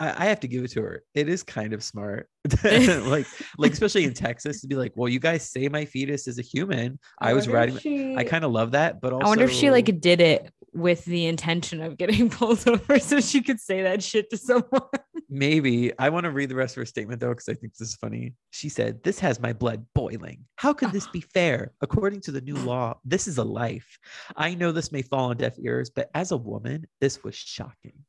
I, 0.00 0.10
I 0.10 0.26
have 0.26 0.38
to 0.40 0.48
give 0.48 0.62
it 0.62 0.70
to 0.72 0.82
her. 0.82 1.02
It 1.12 1.28
is 1.28 1.42
kind 1.42 1.72
of 1.72 1.82
smart, 1.82 2.28
like, 2.64 3.26
like 3.58 3.72
especially 3.72 4.04
in 4.04 4.14
Texas, 4.14 4.60
to 4.60 4.68
be 4.68 4.76
like, 4.76 4.92
well, 4.94 5.08
you 5.08 5.18
guys 5.18 5.42
say 5.50 5.68
my 5.68 5.84
fetus 5.84 6.28
is 6.28 6.38
a 6.38 6.42
human. 6.42 6.98
I, 7.20 7.32
was 7.34 7.46
wonder 7.48 7.58
riding. 7.58 7.78
she- 7.78 8.14
I 8.16 8.22
kind 8.24 8.44
of 8.44 8.52
love 8.52 8.70
that, 8.70 9.00
but 9.00 9.12
also, 9.12 9.26
I 9.26 9.28
wonder 9.28 9.44
if 9.44 9.52
she 9.52 9.70
like 9.70 10.00
did 10.00 10.20
it 10.20 10.52
with 10.74 11.04
the 11.04 11.26
intention 11.26 11.80
of 11.82 11.96
getting 11.96 12.30
pulled 12.30 12.66
over 12.68 12.98
so 12.98 13.20
she 13.20 13.42
could 13.42 13.60
say 13.60 13.82
that 13.82 14.02
shit 14.02 14.30
to 14.30 14.36
someone. 14.36 14.82
maybe. 15.28 15.92
I 15.98 16.08
want 16.08 16.24
to 16.24 16.30
read 16.30 16.48
the 16.48 16.54
rest 16.54 16.76
of 16.76 16.82
her 16.82 16.86
statement 16.86 17.20
though, 17.20 17.30
because 17.30 17.48
I 17.48 17.54
think 17.54 17.74
this 17.74 17.88
is 17.88 17.96
funny. 17.96 18.34
She 18.50 18.68
said, 18.68 19.02
"This 19.02 19.18
has 19.20 19.40
my 19.40 19.52
blood 19.52 19.86
boiling. 19.94 20.44
How 20.56 20.72
could 20.72 20.92
this 20.92 21.06
be 21.08 21.20
fair? 21.20 21.72
According 21.80 22.20
to 22.22 22.32
the 22.32 22.40
new 22.40 22.56
law, 22.56 22.98
this 23.04 23.28
is 23.28 23.38
a 23.38 23.44
life. 23.44 23.98
I 24.36 24.54
know 24.54 24.72
this 24.72 24.92
may 24.92 25.02
fall 25.02 25.30
on 25.30 25.36
deaf 25.36 25.54
ears, 25.58 25.90
but 25.90 26.10
as 26.14 26.32
a 26.32 26.36
woman, 26.36 26.86
this 27.00 27.22
was 27.22 27.34
shocking." 27.34 28.04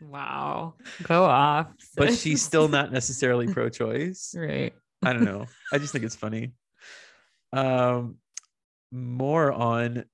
Wow. 0.00 0.74
Go 1.02 1.24
off. 1.24 1.68
But 1.96 2.14
she's 2.14 2.42
still 2.42 2.68
not 2.68 2.92
necessarily 2.92 3.52
pro-choice. 3.52 4.34
right. 4.38 4.72
I 5.02 5.12
don't 5.12 5.24
know. 5.24 5.46
I 5.72 5.78
just 5.78 5.92
think 5.92 6.04
it's 6.04 6.16
funny. 6.16 6.52
Um, 7.52 8.16
more 8.90 9.52
on 9.52 10.04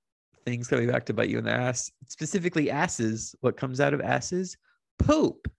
things 0.44 0.68
coming 0.68 0.88
back 0.88 1.06
to 1.06 1.14
bite 1.14 1.28
you 1.28 1.38
in 1.38 1.44
the 1.44 1.52
ass, 1.52 1.90
specifically 2.08 2.70
asses. 2.70 3.34
What 3.40 3.56
comes 3.56 3.80
out 3.80 3.94
of 3.94 4.00
asses? 4.00 4.56
Poop. 4.98 5.50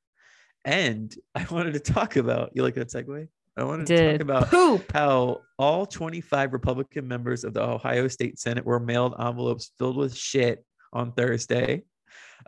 And 0.63 1.13
I 1.35 1.45
wanted 1.51 1.73
to 1.73 1.79
talk 1.79 2.15
about. 2.15 2.51
You 2.53 2.63
like 2.63 2.75
that 2.75 2.89
segue? 2.89 3.27
I 3.57 3.63
wanted 3.63 3.87
to 3.87 4.11
talk 4.11 4.21
about 4.21 4.49
poop. 4.49 4.91
how 4.91 5.41
all 5.57 5.85
25 5.85 6.51
Republican 6.51 7.07
members 7.07 7.43
of 7.43 7.53
the 7.53 7.63
Ohio 7.63 8.07
State 8.07 8.37
Senate 8.37 8.65
were 8.65 8.79
mailed 8.79 9.15
envelopes 9.19 9.71
filled 9.77 9.95
with 9.95 10.15
shit 10.15 10.65
on 10.91 11.13
Thursday. 11.13 11.83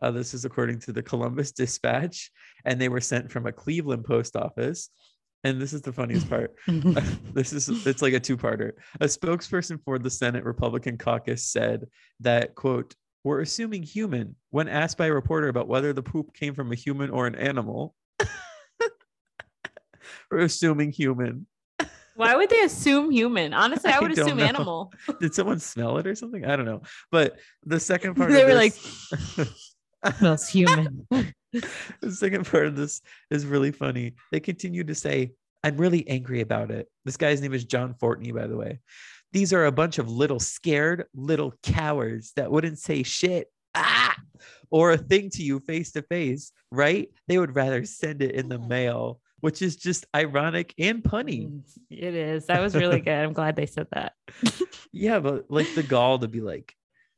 Uh, 0.01 0.12
this 0.12 0.34
is 0.34 0.46
according 0.46 0.79
to 0.79 0.91
the 0.91 1.01
Columbus 1.01 1.51
Dispatch, 1.51 2.29
and 2.65 2.79
they 2.79 2.89
were 2.89 3.01
sent 3.01 3.32
from 3.32 3.48
a 3.48 3.51
Cleveland 3.51 4.06
post 4.06 4.36
office. 4.36 4.89
And 5.44 5.62
this 5.62 5.74
is 5.74 5.82
the 5.82 5.94
funniest 5.94 6.29
part. 6.32 6.56
this 6.67 7.53
is 7.53 7.86
it's 7.86 8.01
like 8.01 8.13
a 8.13 8.20
two-parter. 8.20 8.72
A 9.00 9.06
spokesperson 9.06 9.79
for 9.84 10.00
the 10.00 10.10
Senate 10.10 10.44
Republican 10.44 10.98
caucus 10.98 11.46
said 11.46 11.86
that 12.22 12.56
quote 12.56 12.96
we're 13.24 13.41
assuming 13.41 13.84
human 13.84 14.36
when 14.51 14.70
asked 14.70 14.98
by 14.98 15.08
a 15.08 15.13
reporter 15.13 15.50
about 15.50 15.67
whether 15.67 15.91
the 15.91 16.03
poop 16.03 16.34
came 16.34 16.53
from 16.53 16.72
a 16.72 16.75
human 16.75 17.10
or 17.10 17.27
an 17.27 17.36
animal. 17.36 17.94
we're 20.32 20.39
assuming 20.39 20.91
human. 20.91 21.46
Why 22.15 22.36
would 22.36 22.50
they 22.50 22.62
assume 22.62 23.12
human? 23.12 23.53
Honestly, 23.53 23.91
I 23.91 24.00
would 24.00 24.17
I 24.17 24.22
assume 24.22 24.38
know. 24.38 24.46
animal. 24.46 24.94
Did 25.20 25.36
someone 25.36 25.60
smell 25.60 25.98
it 25.98 26.08
or 26.08 26.15
something? 26.15 26.46
I 26.46 26.56
don't 26.56 26.65
know. 26.65 26.82
But 27.12 27.38
the 27.63 27.79
second 27.79 28.15
part 28.15 28.32
They 28.32 28.44
were 28.44 28.56
this, 28.56 29.75
Smells 30.17 30.48
human. 30.48 31.06
the 32.01 32.12
second 32.12 32.46
part 32.46 32.68
of 32.68 32.75
this 32.75 33.01
is 33.30 33.46
really 33.46 33.72
funny. 33.72 34.16
They 34.32 34.39
continue 34.39 34.84
to 34.84 34.96
say, 34.96 35.32
I'm 35.63 35.77
really 35.77 36.08
angry 36.08 36.42
about 36.42 36.72
it. 36.72 36.88
This 37.06 37.18
guy's 37.18 37.42
name 37.42 37.54
is 37.54 37.66
John 37.66 37.94
Fortney, 37.94 38.34
by 38.34 38.48
the 38.48 38.58
way. 38.58 38.80
These 39.34 39.54
are 39.54 39.66
a 39.66 39.72
bunch 39.72 39.98
of 39.98 40.10
little 40.10 40.39
scared 40.39 41.06
little 41.13 41.54
cowards 41.63 42.32
that 42.36 42.51
wouldn't 42.51 42.80
say 42.80 43.04
shit 43.04 43.51
ah, 43.75 44.16
or 44.70 44.92
a 44.92 44.98
thing 44.98 45.30
to 45.32 45.44
you 45.44 45.60
face 45.60 45.92
to 45.94 46.01
face, 46.04 46.51
right? 46.72 47.10
They 47.27 47.38
would 47.38 47.56
rather 47.56 47.86
send 47.86 48.22
it 48.22 48.32
in 48.36 48.50
the 48.50 48.60
mail, 48.60 49.20
which 49.42 49.62
is 49.62 49.75
just 49.75 50.06
ironic 50.16 50.74
and 50.80 51.04
punny. 51.04 51.62
It 51.89 52.16
is. 52.16 52.46
That 52.48 52.62
was 52.62 52.75
really 52.75 53.01
good. 53.01 53.13
I'm 53.13 53.34
glad 53.34 53.56
they 53.56 53.66
said 53.66 53.88
that. 53.92 54.13
Yeah, 54.94 55.20
but 55.20 55.46
like 55.50 55.68
the 55.75 55.84
gall 55.84 56.18
to 56.18 56.27
be 56.27 56.42
like, 56.42 56.74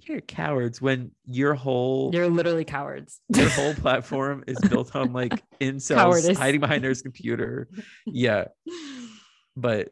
you're 0.07 0.21
cowards 0.21 0.81
when 0.81 1.11
your 1.25 1.53
whole 1.53 2.11
You're 2.13 2.29
literally 2.29 2.65
cowards. 2.65 3.19
your 3.35 3.49
whole 3.49 3.73
platform 3.85 4.43
is 4.47 4.57
built 4.59 4.95
on 4.95 5.13
like 5.13 5.43
incels 5.59 5.95
Cowardice. 5.95 6.37
hiding 6.37 6.61
behind 6.61 6.83
their 6.83 6.95
computer. 6.95 7.67
Yeah, 8.05 8.45
but 9.55 9.89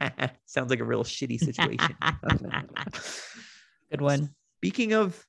sounds 0.46 0.70
like 0.70 0.80
a 0.80 0.84
real 0.84 1.04
shitty 1.04 1.38
situation. 1.38 1.94
Good 3.90 4.00
one. 4.00 4.30
Speaking 4.58 4.94
of, 4.94 5.24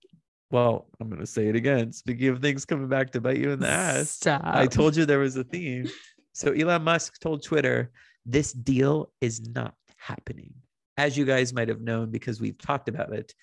well, 0.52 0.88
I'm 1.00 1.10
gonna 1.10 1.26
say 1.26 1.48
it 1.48 1.56
again. 1.56 1.92
Speaking 1.92 2.30
of 2.30 2.42
things 2.42 2.66
coming 2.66 2.88
back 2.88 3.12
to 3.12 3.22
bite 3.22 3.38
you 3.38 3.52
in 3.52 3.60
the 3.60 3.68
ass, 3.70 4.12
Stop. 4.12 4.42
I 4.46 4.68
told 4.68 4.96
you 4.96 5.06
there 5.06 5.20
was 5.20 5.36
a 5.36 5.44
theme. 5.44 5.90
So 6.34 6.52
Elon 6.52 6.84
Musk 6.84 7.20
told 7.20 7.44
Twitter, 7.44 7.92
this 8.26 8.54
deal 8.54 9.12
is 9.22 9.48
not 9.50 9.76
happening. 9.98 10.54
As 10.98 11.18
you 11.18 11.26
guys 11.26 11.54
might 11.54 11.70
have 11.70 11.82
known 11.82 12.10
because 12.12 12.40
we've 12.40 12.58
talked 12.58 12.88
about 12.90 13.14
it, 13.14 13.34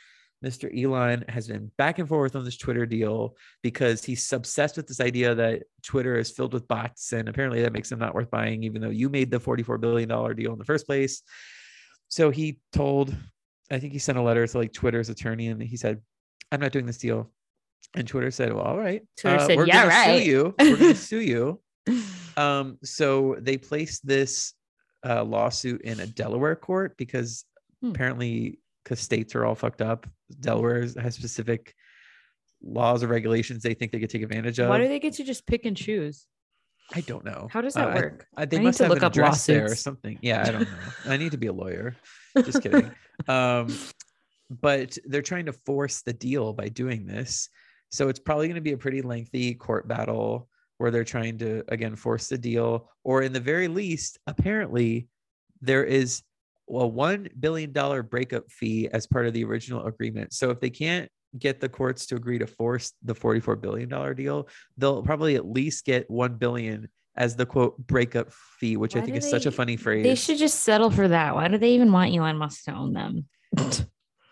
Mr. 0.45 0.71
Elon 0.85 1.25
has 1.29 1.49
been 1.49 1.71
back 1.77 1.99
and 1.99 2.09
forth 2.09 2.35
on 2.35 2.45
this 2.45 2.57
Twitter 2.57 2.87
deal 2.87 3.37
because 3.63 4.03
he's 4.05 4.33
obsessed 4.33 4.77
with 4.77 4.87
this 4.87 5.01
idea 5.01 5.35
that 5.35 5.65
Twitter 5.83 6.17
is 6.17 6.31
filled 6.31 6.55
with 6.55 6.67
bots. 6.67 7.13
And 7.13 7.29
apparently 7.29 7.61
that 7.63 7.73
makes 7.75 7.93
him 7.93 7.99
not 7.99 8.15
worth 8.15 8.31
buying, 8.31 8.63
even 8.65 8.81
though 8.81 8.89
you 8.91 9.09
made 9.11 9.31
the 9.31 9.39
$44 9.39 9.79
billion 9.81 10.09
deal 10.09 10.53
in 10.53 10.59
the 10.59 10.65
first 10.65 10.87
place. 10.87 11.23
So 12.09 12.31
he 12.31 12.59
told, 12.73 13.15
I 13.71 13.79
think 13.79 13.93
he 13.93 13.99
sent 13.99 14.17
a 14.19 14.23
letter 14.23 14.47
to 14.47 14.59
like 14.59 14.73
Twitter's 14.73 15.11
attorney 15.11 15.49
and 15.49 15.63
he 15.63 15.77
said, 15.77 16.01
I'm 16.51 16.61
not 16.61 16.73
doing 16.73 16.87
this 16.87 16.99
deal. 16.99 17.31
And 17.95 18.07
Twitter 18.09 18.31
said, 18.31 18.53
Well, 18.53 18.65
all 18.65 18.79
right. 18.79 19.03
Twitter 19.19 19.37
uh, 19.37 19.47
said, 19.47 19.57
we're 19.57 19.67
"Yeah, 19.67 19.83
gonna 19.83 19.89
right." 19.89 20.23
sue 20.23 20.31
you. 20.31 20.55
We're 20.59 20.77
gonna 20.77 20.95
sue 20.95 21.21
you. 21.21 21.61
Um, 22.37 22.79
so 22.85 23.37
they 23.41 23.57
placed 23.59 24.07
this 24.07 24.55
uh, 25.05 25.25
lawsuit 25.25 25.83
in 25.83 26.01
a 26.01 26.07
Delaware 26.07 26.57
court 26.57 26.97
because 26.97 27.45
Hmm. 27.83 27.91
apparently, 27.91 28.59
because 28.85 29.01
states 29.01 29.35
are 29.35 29.45
all 29.45 29.55
fucked 29.55 29.83
up, 29.83 30.07
Delaware 30.41 30.83
has 31.01 31.15
specific 31.15 31.75
laws 32.63 33.03
or 33.03 33.07
regulations 33.09 33.63
they 33.63 33.75
think 33.75 33.93
they 33.93 34.01
could 34.01 34.11
take 34.11 34.23
advantage 34.23 34.59
of. 34.59 34.69
Why 34.69 34.79
do 34.79 34.89
they 34.89 34.99
get 34.99 35.15
to 35.15 35.25
just 35.25 35.47
pick 35.47 35.65
and 35.65 35.77
choose? 35.77 36.27
I 36.95 37.01
don't 37.03 37.25
know. 37.25 37.49
How 37.51 37.61
does 37.61 37.77
Uh, 37.77 37.81
that 37.87 37.89
I- 37.97 38.01
work? 38.01 38.27
I, 38.37 38.45
they 38.45 38.57
I 38.57 38.61
need 38.61 38.67
must 38.67 38.79
to 38.79 38.85
have 38.85 38.91
look 38.91 38.99
an 38.99 39.05
up 39.05 39.13
address 39.13 39.47
there 39.47 39.71
or 39.71 39.75
something. 39.77 40.19
Yeah, 40.23 40.45
I 40.47 40.51
don't 40.51 40.63
know. 40.63 40.79
I 41.07 41.17
need 41.17 41.33
to 41.33 41.39
be 41.39 41.47
a 41.47 41.53
lawyer. 41.53 41.95
Just 42.37 42.63
kidding. 42.63 42.91
um, 43.29 43.73
but 44.51 44.99
they're 45.05 45.23
trying 45.23 45.47
to 45.47 45.53
force 45.53 46.03
the 46.03 46.13
deal 46.13 46.53
by 46.53 46.69
doing 46.69 47.07
this. 47.07 47.49
So 47.91 48.09
it's 48.09 48.19
probably 48.19 48.49
going 48.49 48.57
to 48.57 48.61
be 48.61 48.73
a 48.73 48.79
pretty 48.79 49.03
lengthy 49.03 49.55
court 49.55 49.87
battle 49.87 50.49
where 50.79 50.91
they're 50.91 51.05
trying 51.05 51.39
to 51.39 51.63
again 51.69 51.95
force 51.95 52.29
the 52.29 52.39
deal, 52.39 52.89
or 53.05 53.23
in 53.23 53.33
the 53.33 53.41
very 53.41 53.69
least, 53.69 54.19
apparently, 54.27 55.09
there 55.61 55.85
is 55.85 56.23
a 56.71 56.87
one 56.87 57.29
billion 57.39 57.73
dollar 57.73 58.03
breakup 58.03 58.51
fee 58.51 58.89
as 58.93 59.07
part 59.07 59.27
of 59.27 59.33
the 59.33 59.45
original 59.45 59.87
agreement. 59.87 60.33
So 60.33 60.51
if 60.51 60.61
they 60.61 60.71
can't 60.71 61.11
get 61.39 61.61
the 61.61 61.69
courts 61.69 62.07
to 62.07 62.17
agree 62.17 62.39
to 62.39 62.47
force 62.47 62.93
the 63.03 63.15
44 63.15 63.57
billion 63.57 63.89
dollar 63.89 64.15
deal, 64.15 64.49
they'll 64.79 65.03
probably 65.03 65.37
at 65.37 65.47
least 65.47 65.85
get 65.85 66.11
1 66.11 66.35
billion 66.35 66.89
as 67.17 67.37
the 67.37 67.47
quote 67.47 67.77
breakup 67.79 68.33
fee, 68.33 68.77
which 68.77 68.97
I 68.97 69.01
think 69.01 69.17
is 69.17 69.29
such 69.29 69.47
a 69.47 69.51
funny 69.51 69.77
phrase. 69.77 70.05
They 70.05 70.15
should 70.15 70.39
just 70.39 70.61
settle 70.61 70.91
for 70.91 71.09
that. 71.09 71.35
Why 71.35 71.49
do 71.49 71.59
they 71.59 71.73
even 71.73 71.93
want 71.93 72.15
Elon 72.15 72.39
Musk 72.39 72.65
to 72.65 72.73
own 72.73 72.93
them? 72.93 73.27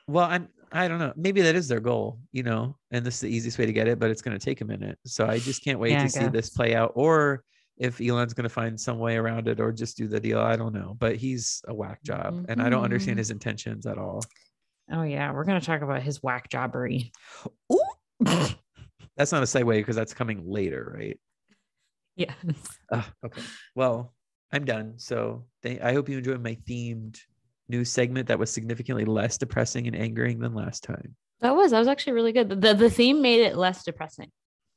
Well, 0.07 0.25
I'm 0.25 0.49
I 0.73 0.88
don't 0.88 0.99
know. 0.99 1.12
Maybe 1.16 1.40
that 1.42 1.54
is 1.54 1.68
their 1.68 1.80
goal, 1.80 2.21
you 2.33 2.42
know, 2.42 2.76
and 2.90 3.04
this 3.04 3.14
is 3.14 3.21
the 3.21 3.28
easiest 3.28 3.59
way 3.59 3.66
to 3.66 3.73
get 3.73 3.88
it, 3.88 3.99
but 3.99 4.11
it's 4.11 4.23
going 4.23 4.38
to 4.38 4.45
take 4.45 4.61
a 4.61 4.64
minute. 4.64 4.99
So 5.07 5.26
I 5.26 5.38
just 5.38 5.64
can't 5.64 5.78
wait 5.78 5.92
Yeah, 5.92 6.02
to 6.02 6.11
see 6.11 6.28
this 6.28 6.50
play 6.50 6.75
out 6.75 6.92
or 6.95 7.42
if 7.78 8.00
Elon's 8.00 8.35
going 8.35 8.42
to 8.44 8.49
find 8.49 8.78
some 8.78 8.99
way 8.99 9.16
around 9.16 9.49
it 9.49 9.61
or 9.61 9.70
just 9.73 9.97
do 9.97 10.08
the 10.08 10.18
deal. 10.20 10.40
I 10.40 10.56
don't 10.56 10.75
know, 10.75 10.97
but 10.99 11.16
he's 11.16 11.62
a 11.68 11.75
whack 11.75 12.02
job 12.02 12.47
and 12.49 12.61
I 12.61 12.68
don't 12.68 12.82
understand 12.85 13.16
Mhm. 13.16 13.18
his 13.20 13.30
intentions 13.30 13.87
at 13.87 13.99
all. 13.99 14.23
Oh 14.90 15.02
yeah, 15.02 15.32
we're 15.32 15.44
gonna 15.44 15.61
talk 15.61 15.82
about 15.82 16.02
his 16.02 16.23
whack 16.23 16.49
jobbery. 16.50 17.12
That's 19.16 19.32
not 19.32 19.42
a 19.42 19.47
segue 19.47 19.76
because 19.76 19.97
that's 19.97 20.14
coming 20.14 20.49
later, 20.49 20.92
right? 20.97 21.18
Yeah. 22.16 22.35
Ah, 22.92 23.12
okay. 23.25 23.42
Well, 23.75 24.14
I'm 24.52 24.64
done. 24.64 24.94
So 24.99 25.44
th- 25.62 25.80
I 25.80 25.92
hope 25.92 26.08
you 26.08 26.18
enjoyed 26.18 26.42
my 26.42 26.56
themed 26.68 27.18
new 27.68 27.85
segment 27.85 28.28
that 28.28 28.38
was 28.38 28.50
significantly 28.50 29.04
less 29.04 29.37
depressing 29.38 29.87
and 29.87 29.94
angering 29.94 30.38
than 30.38 30.54
last 30.54 30.82
time. 30.85 31.14
That 31.40 31.54
was 31.54 31.73
that 31.73 31.78
was 31.78 31.88
actually 31.88 32.14
really 32.14 32.32
good. 32.32 32.49
The 32.61 32.75
the 32.75 32.90
theme 32.90 33.20
made 33.23 33.40
it 33.40 33.56
less 33.56 33.85
depressing. 33.85 34.30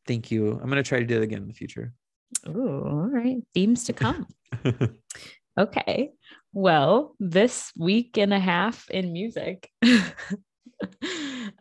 Thank 0.07 0.29
you. 0.31 0.51
I'm 0.51 0.69
going 0.69 0.75
to 0.75 0.83
try 0.83 0.99
to 0.99 1.05
do 1.05 1.17
it 1.17 1.23
again 1.23 1.43
in 1.43 1.47
the 1.47 1.53
future. 1.53 1.93
Ooh, 2.47 2.83
all 2.85 3.09
right. 3.11 3.37
Themes 3.53 3.85
to 3.85 3.93
come. 3.93 4.27
Okay. 5.57 6.11
Well, 6.53 7.15
this 7.19 7.71
week 7.77 8.17
and 8.17 8.33
a 8.33 8.39
half 8.39 8.89
in 8.89 9.13
music. 9.13 9.69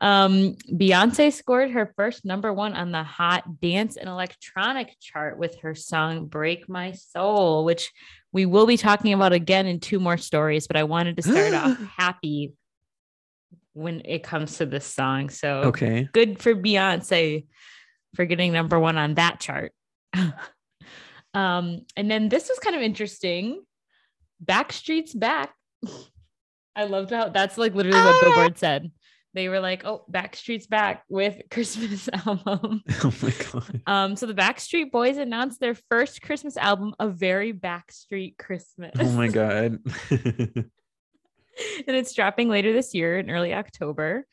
um, 0.00 0.56
Beyonce 0.72 1.32
scored 1.32 1.70
her 1.72 1.92
first 1.96 2.24
number 2.24 2.52
one 2.52 2.74
on 2.74 2.92
the 2.92 3.02
hot 3.02 3.60
dance 3.60 3.96
and 3.96 4.08
electronic 4.08 4.96
chart 5.00 5.38
with 5.38 5.60
her 5.60 5.74
song 5.74 6.26
Break 6.26 6.68
My 6.68 6.92
Soul, 6.92 7.64
which 7.64 7.92
we 8.32 8.46
will 8.46 8.66
be 8.66 8.76
talking 8.76 9.12
about 9.12 9.32
again 9.32 9.66
in 9.66 9.80
two 9.80 10.00
more 10.00 10.16
stories, 10.16 10.66
but 10.66 10.76
I 10.76 10.84
wanted 10.84 11.16
to 11.16 11.22
start 11.22 11.54
off 11.54 11.78
happy 11.96 12.52
when 13.72 14.02
it 14.04 14.22
comes 14.22 14.58
to 14.58 14.66
this 14.66 14.86
song. 14.86 15.30
So 15.30 15.62
okay. 15.66 16.08
good 16.12 16.40
for 16.40 16.54
Beyonce 16.54 17.46
for 18.14 18.24
getting 18.24 18.52
number 18.52 18.78
one 18.78 18.96
on 18.98 19.14
that 19.14 19.40
chart. 19.40 19.72
um, 21.34 21.80
and 21.96 22.10
then 22.10 22.28
this 22.28 22.48
was 22.48 22.58
kind 22.58 22.76
of 22.76 22.82
interesting. 22.82 23.62
Backstreet's 24.44 25.14
back. 25.14 25.54
I 26.76 26.84
loved 26.84 27.10
how 27.10 27.28
that's 27.28 27.58
like 27.58 27.74
literally 27.74 27.98
what 28.00 28.14
Ah! 28.14 28.20
Billboard 28.22 28.58
said. 28.58 28.90
They 29.32 29.48
were 29.48 29.60
like, 29.60 29.84
"Oh, 29.84 30.04
Backstreet's 30.10 30.66
back 30.66 31.04
with 31.08 31.40
Christmas 31.50 32.08
album." 32.26 32.82
Oh 33.04 33.12
my 33.22 33.32
god. 33.52 33.82
Um, 33.86 34.16
so 34.16 34.26
the 34.26 34.34
Backstreet 34.34 34.90
Boys 34.90 35.18
announced 35.18 35.60
their 35.60 35.74
first 35.74 36.22
Christmas 36.22 36.56
album, 36.56 36.94
"A 36.98 37.08
Very 37.08 37.52
Backstreet 37.52 38.38
Christmas." 38.38 38.92
Oh 38.98 39.10
my 39.12 39.28
god. 39.28 39.78
and 40.10 40.66
it's 41.86 42.14
dropping 42.14 42.48
later 42.48 42.72
this 42.72 42.94
year 42.94 43.18
in 43.18 43.30
early 43.30 43.54
October. 43.54 44.26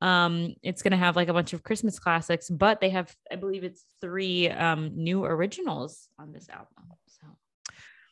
Um, 0.00 0.54
it's 0.62 0.82
gonna 0.82 0.96
have 0.96 1.16
like 1.16 1.28
a 1.28 1.32
bunch 1.32 1.52
of 1.52 1.62
Christmas 1.62 1.98
classics, 1.98 2.50
but 2.50 2.80
they 2.80 2.90
have, 2.90 3.14
I 3.30 3.36
believe, 3.36 3.64
it's 3.64 3.84
three 4.00 4.50
um 4.50 4.92
new 4.94 5.24
originals 5.24 6.08
on 6.18 6.32
this 6.32 6.48
album. 6.48 6.68
So 7.06 7.26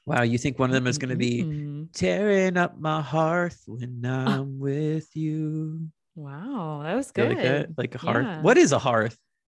wow, 0.07 0.23
you 0.23 0.39
think 0.39 0.59
one 0.59 0.71
of 0.71 0.75
them 0.75 0.87
is 0.87 0.99
going 0.99 1.11
to 1.11 1.17
be 1.17 1.43
Mhm. 1.45 1.93
tearing 1.93 2.57
up 2.57 2.79
my 2.79 3.01
hearth 3.03 3.63
when 3.67 4.05
I'm 4.05 4.59
with 4.59 5.15
you? 5.17 5.89
wow, 6.15 6.81
that 6.85 6.95
was 6.95 7.11
good. 7.11 7.29
like 7.31 7.43
that? 7.43 7.79
Like 7.79 7.95
a 7.95 7.99
hearth. 7.99 8.27
Yeah. 8.27 8.43
What 8.43 8.59
is 8.59 8.73
a 8.73 8.79
hearth? 8.79 9.17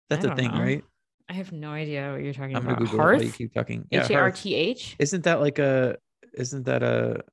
That's 0.09 0.25
a 0.25 0.35
thing, 0.37 0.51
know. 0.53 0.61
right? 0.61 0.85
I 1.29 1.33
have 1.33 1.51
no 1.53 1.71
idea 1.71 2.13
what 2.13 2.23
you're 2.23 2.35
talking 2.35 2.55
I'm 2.57 2.63
gonna 2.63 2.75
about. 2.75 2.85
Google 2.91 2.99
while 2.99 3.15
you 3.15 3.29
Hearth, 3.29 3.39
keep 3.39 3.55
talking. 3.55 3.87
Yeah, 3.91 4.05
H 4.05 4.11
A 4.11 4.15
R 4.15 4.21
hearth. 4.31 4.95
Isn't 4.99 5.25
that 5.25 5.41
like 5.41 5.59
a? 5.59 5.97
Isn't 6.35 6.65
that 6.67 6.83
a? 6.83 7.25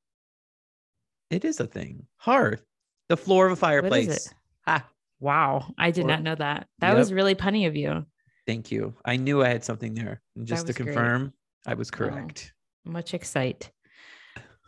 It 1.30 1.44
is 1.46 1.60
a 1.60 1.68
thing. 1.68 2.08
Hearth, 2.18 2.64
the 3.10 3.18
floor 3.18 3.46
of 3.48 3.52
a 3.52 3.56
fireplace. 3.58 4.34
Ha! 4.68 4.88
Wow, 5.20 5.74
I 5.78 5.92
did 5.92 6.06
Or- 6.06 6.08
not 6.08 6.24
know 6.24 6.36
that. 6.36 6.68
That 6.80 6.90
Yep. 6.90 6.98
was 6.98 7.14
really 7.14 7.36
punny 7.36 7.68
of 7.68 7.76
you. 7.76 8.06
Thank 8.48 8.72
you. 8.72 8.96
I 9.06 9.18
knew 9.18 9.44
I 9.44 9.50
had 9.50 9.64
something 9.64 9.94
there. 9.94 10.22
And 10.36 10.48
just 10.48 10.64
to 10.66 10.70
was 10.70 10.78
great. 10.78 10.86
confirm, 10.88 11.34
I 11.66 11.76
was 11.76 11.92
Wow. 11.92 11.98
correct. 11.98 12.54
much 12.84 13.14
excite. 13.14 13.72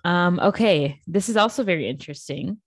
Um, 0.05 0.39
okay, 0.39 0.99
this 1.07 1.29
is 1.29 1.37
also 1.37 1.63
very 1.63 1.87
interesting, 1.87 2.61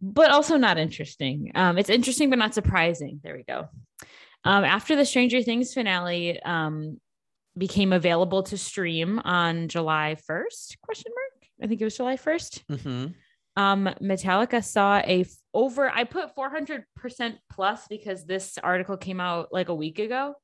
but 0.00 0.30
also 0.30 0.56
not 0.56 0.78
interesting. 0.78 1.50
Um, 1.56 1.78
it's 1.78 1.90
interesting 1.90 2.30
but 2.30 2.38
not 2.38 2.54
surprising. 2.54 3.20
There 3.24 3.34
we 3.36 3.42
go. 3.42 3.68
Um, 4.44 4.62
after 4.64 4.94
the 4.94 5.04
Stranger 5.04 5.42
Things 5.42 5.74
finale 5.74 6.40
um, 6.42 7.00
became 7.56 7.92
available 7.92 8.44
to 8.44 8.56
stream 8.56 9.18
on 9.24 9.66
July 9.66 10.16
1st, 10.30 10.76
question 10.80 11.12
mark? 11.12 11.48
I 11.60 11.66
think 11.66 11.80
it 11.80 11.84
was 11.84 11.96
July 11.96 12.16
1st. 12.16 12.64
Mm-hmm. 12.70 13.06
Um, 13.58 13.90
Metallica 14.00 14.62
saw 14.64 14.98
a 14.98 15.22
f- 15.22 15.34
over, 15.52 15.90
I 15.90 16.04
put 16.04 16.36
400% 16.36 16.84
plus 17.50 17.88
because 17.88 18.24
this 18.24 18.56
article 18.62 18.96
came 18.96 19.20
out 19.20 19.48
like 19.52 19.68
a 19.68 19.74
week 19.74 19.98
ago. 19.98 20.34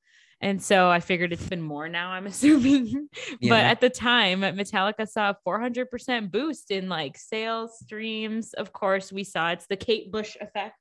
And 0.40 0.61
so 0.61 0.90
I 0.90 0.99
figured 0.99 1.33
it's 1.33 1.49
been 1.49 1.62
more 1.62 1.88
now, 1.88 2.11
I'm 2.11 2.26
assuming. 2.35 3.09
Yeah. 3.40 3.50
but 3.50 3.64
at 3.64 3.80
the 3.80 3.88
time, 3.88 4.40
Metallica 4.40 5.09
saw 5.09 5.30
a 5.30 5.37
400% 5.49 6.33
boost 6.33 6.73
in 6.73 6.88
like 6.88 7.16
sales 7.16 7.78
streams. 7.78 8.52
Of 8.52 8.73
course, 8.73 9.12
we 9.12 9.23
saw 9.23 9.50
it's 9.50 9.68
the 9.68 9.76
Kate 9.76 10.11
Bush 10.11 10.37
effect. 10.40 10.75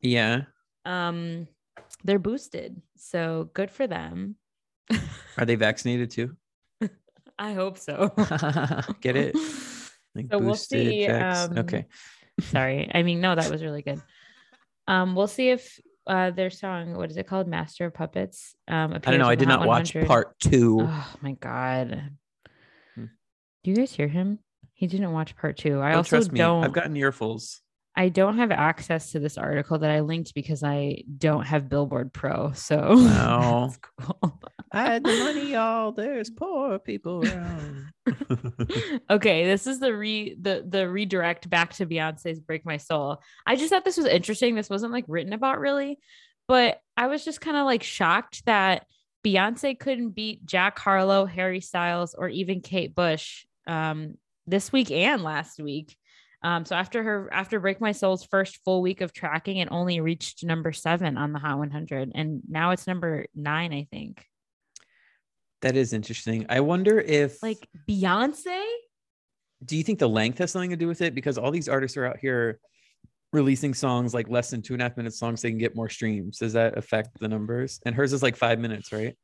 Yeah. 0.00 0.42
Um, 0.84 1.48
they're 2.04 2.20
boosted. 2.20 2.80
So 2.96 3.50
good 3.52 3.70
for 3.70 3.88
them. 3.88 4.36
Are 5.36 5.44
they 5.44 5.56
vaccinated 5.56 6.10
too? 6.12 6.36
I 7.38 7.52
hope 7.52 7.78
so. 7.78 8.12
Get 9.00 9.16
it? 9.16 9.36
Like 10.14 10.26
So 10.30 10.38
we'll 10.38 10.54
see, 10.54 11.06
um, 11.06 11.58
okay. 11.58 11.86
Sorry. 12.40 12.90
I 12.92 13.02
mean, 13.02 13.20
no, 13.20 13.34
that 13.34 13.50
was 13.50 13.62
really 13.62 13.82
good. 13.82 14.00
Um, 14.88 15.14
we'll 15.14 15.28
see 15.28 15.50
if 15.50 15.78
uh 16.06 16.30
their 16.30 16.50
song, 16.50 16.94
what 16.94 17.10
is 17.10 17.16
it 17.16 17.26
called? 17.26 17.46
Master 17.46 17.86
of 17.86 17.94
Puppets. 17.94 18.54
Um, 18.66 18.94
I 18.94 18.98
don't 18.98 19.18
know. 19.18 19.28
I 19.28 19.34
did 19.34 19.48
not 19.48 19.66
watch 19.66 19.94
part. 20.06 20.38
two. 20.40 20.80
Oh 20.82 21.14
my 21.20 21.32
god. 21.32 22.10
Hmm. 22.94 23.04
Do 23.62 23.70
you 23.70 23.76
guys 23.76 23.92
hear 23.92 24.08
him? 24.08 24.38
He 24.72 24.86
didn't 24.86 25.12
watch 25.12 25.36
part 25.36 25.58
two. 25.58 25.80
I 25.80 25.90
don't 25.90 25.98
also 25.98 26.22
don't 26.22 26.64
I've 26.64 26.72
gotten 26.72 26.94
earfuls. 26.94 27.58
I 27.94 28.08
don't 28.08 28.38
have 28.38 28.50
access 28.50 29.12
to 29.12 29.18
this 29.18 29.36
article 29.36 29.78
that 29.80 29.90
I 29.90 30.00
linked 30.00 30.32
because 30.32 30.62
I 30.62 31.02
don't 31.18 31.44
have 31.44 31.68
Billboard 31.68 32.12
Pro. 32.12 32.52
So 32.52 32.96
that's 32.96 33.78
cool. 33.78 34.40
I 34.72 34.82
had 34.82 35.04
the 35.04 35.16
money, 35.16 35.52
y'all. 35.52 35.92
There's 35.92 36.30
poor 36.30 36.78
people 36.78 37.24
around. 37.24 37.90
okay, 39.10 39.44
this 39.44 39.66
is 39.66 39.80
the 39.80 39.94
re 39.94 40.36
the 40.40 40.64
the 40.66 40.88
redirect 40.88 41.50
back 41.50 41.72
to 41.74 41.86
Beyonce's 41.86 42.38
Break 42.38 42.64
My 42.64 42.76
Soul. 42.76 43.20
I 43.44 43.56
just 43.56 43.70
thought 43.70 43.84
this 43.84 43.96
was 43.96 44.06
interesting. 44.06 44.54
This 44.54 44.70
wasn't 44.70 44.92
like 44.92 45.04
written 45.08 45.32
about 45.32 45.58
really, 45.58 45.98
but 46.46 46.80
I 46.96 47.08
was 47.08 47.24
just 47.24 47.40
kind 47.40 47.56
of 47.56 47.66
like 47.66 47.82
shocked 47.82 48.44
that 48.46 48.86
Beyonce 49.24 49.78
couldn't 49.78 50.10
beat 50.10 50.46
Jack 50.46 50.78
Harlow, 50.78 51.26
Harry 51.26 51.60
Styles, 51.60 52.14
or 52.14 52.28
even 52.28 52.60
Kate 52.60 52.94
Bush 52.94 53.46
um, 53.66 54.14
this 54.46 54.72
week 54.72 54.92
and 54.92 55.24
last 55.24 55.60
week. 55.60 55.96
Um, 56.42 56.64
so 56.64 56.76
after 56.76 57.02
her 57.02 57.28
after 57.32 57.58
Break 57.58 57.80
My 57.80 57.92
Soul's 57.92 58.24
first 58.24 58.60
full 58.64 58.82
week 58.82 59.00
of 59.00 59.12
tracking, 59.12 59.56
it 59.56 59.68
only 59.72 60.00
reached 60.00 60.44
number 60.44 60.72
seven 60.72 61.18
on 61.18 61.32
the 61.32 61.40
Hot 61.40 61.58
100, 61.58 62.12
and 62.14 62.40
now 62.48 62.70
it's 62.70 62.86
number 62.86 63.26
nine, 63.34 63.72
I 63.72 63.88
think. 63.90 64.24
That 65.62 65.76
is 65.76 65.92
interesting. 65.92 66.46
I 66.48 66.60
wonder 66.60 66.98
if 67.00 67.42
Like 67.42 67.68
Beyonce, 67.88 68.64
do 69.64 69.76
you 69.76 69.82
think 69.82 69.98
the 69.98 70.08
length 70.08 70.38
has 70.38 70.50
something 70.50 70.70
to 70.70 70.76
do 70.76 70.88
with 70.88 71.02
it? 71.02 71.14
Because 71.14 71.36
all 71.38 71.50
these 71.50 71.68
artists 71.68 71.96
are 71.96 72.06
out 72.06 72.18
here 72.18 72.58
releasing 73.32 73.74
songs 73.74 74.12
like 74.14 74.28
less 74.28 74.50
than 74.50 74.62
two 74.62 74.72
and 74.72 74.82
a 74.82 74.86
half 74.86 74.96
minutes 74.96 75.20
long 75.22 75.36
so 75.36 75.42
they 75.46 75.50
can 75.52 75.58
get 75.58 75.76
more 75.76 75.88
streams. 75.88 76.38
Does 76.38 76.54
that 76.54 76.76
affect 76.78 77.20
the 77.20 77.28
numbers? 77.28 77.78
And 77.84 77.94
hers 77.94 78.12
is 78.12 78.22
like 78.22 78.36
five 78.36 78.58
minutes, 78.58 78.90
right? 78.92 79.16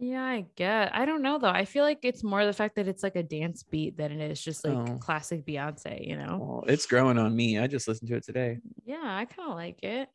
Yeah, 0.00 0.22
I 0.22 0.46
get. 0.54 0.94
I 0.94 1.04
don't 1.04 1.22
know 1.22 1.38
though. 1.38 1.48
I 1.48 1.64
feel 1.64 1.82
like 1.82 1.98
it's 2.04 2.22
more 2.22 2.46
the 2.46 2.52
fact 2.52 2.76
that 2.76 2.86
it's 2.86 3.02
like 3.02 3.16
a 3.16 3.22
dance 3.24 3.64
beat 3.64 3.96
than 3.96 4.12
it 4.12 4.30
is 4.30 4.40
just 4.40 4.64
like 4.64 4.76
Oh. 4.76 4.96
classic 4.98 5.44
Beyonce, 5.44 6.06
you 6.06 6.16
know? 6.16 6.38
Well, 6.40 6.64
it's 6.68 6.86
growing 6.86 7.18
on 7.18 7.34
me. 7.34 7.58
I 7.58 7.66
just 7.66 7.88
listened 7.88 8.08
to 8.10 8.16
it 8.16 8.22
today. 8.24 8.58
Yeah, 8.84 9.00
I 9.02 9.24
kind 9.24 9.50
of 9.50 9.56
like 9.56 9.82
it. 9.82 10.08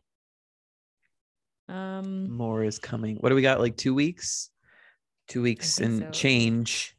Um, 1.68 2.32
More 2.32 2.64
is 2.64 2.80
coming. 2.80 3.18
What 3.18 3.30
do 3.30 3.36
we 3.36 3.42
got? 3.42 3.60
Like 3.60 3.76
two 3.78 3.94
weeks? 3.94 4.50
Two 5.28 5.42
weeks 5.42 5.80
and 5.80 6.00
so. 6.04 6.10
change 6.12 6.96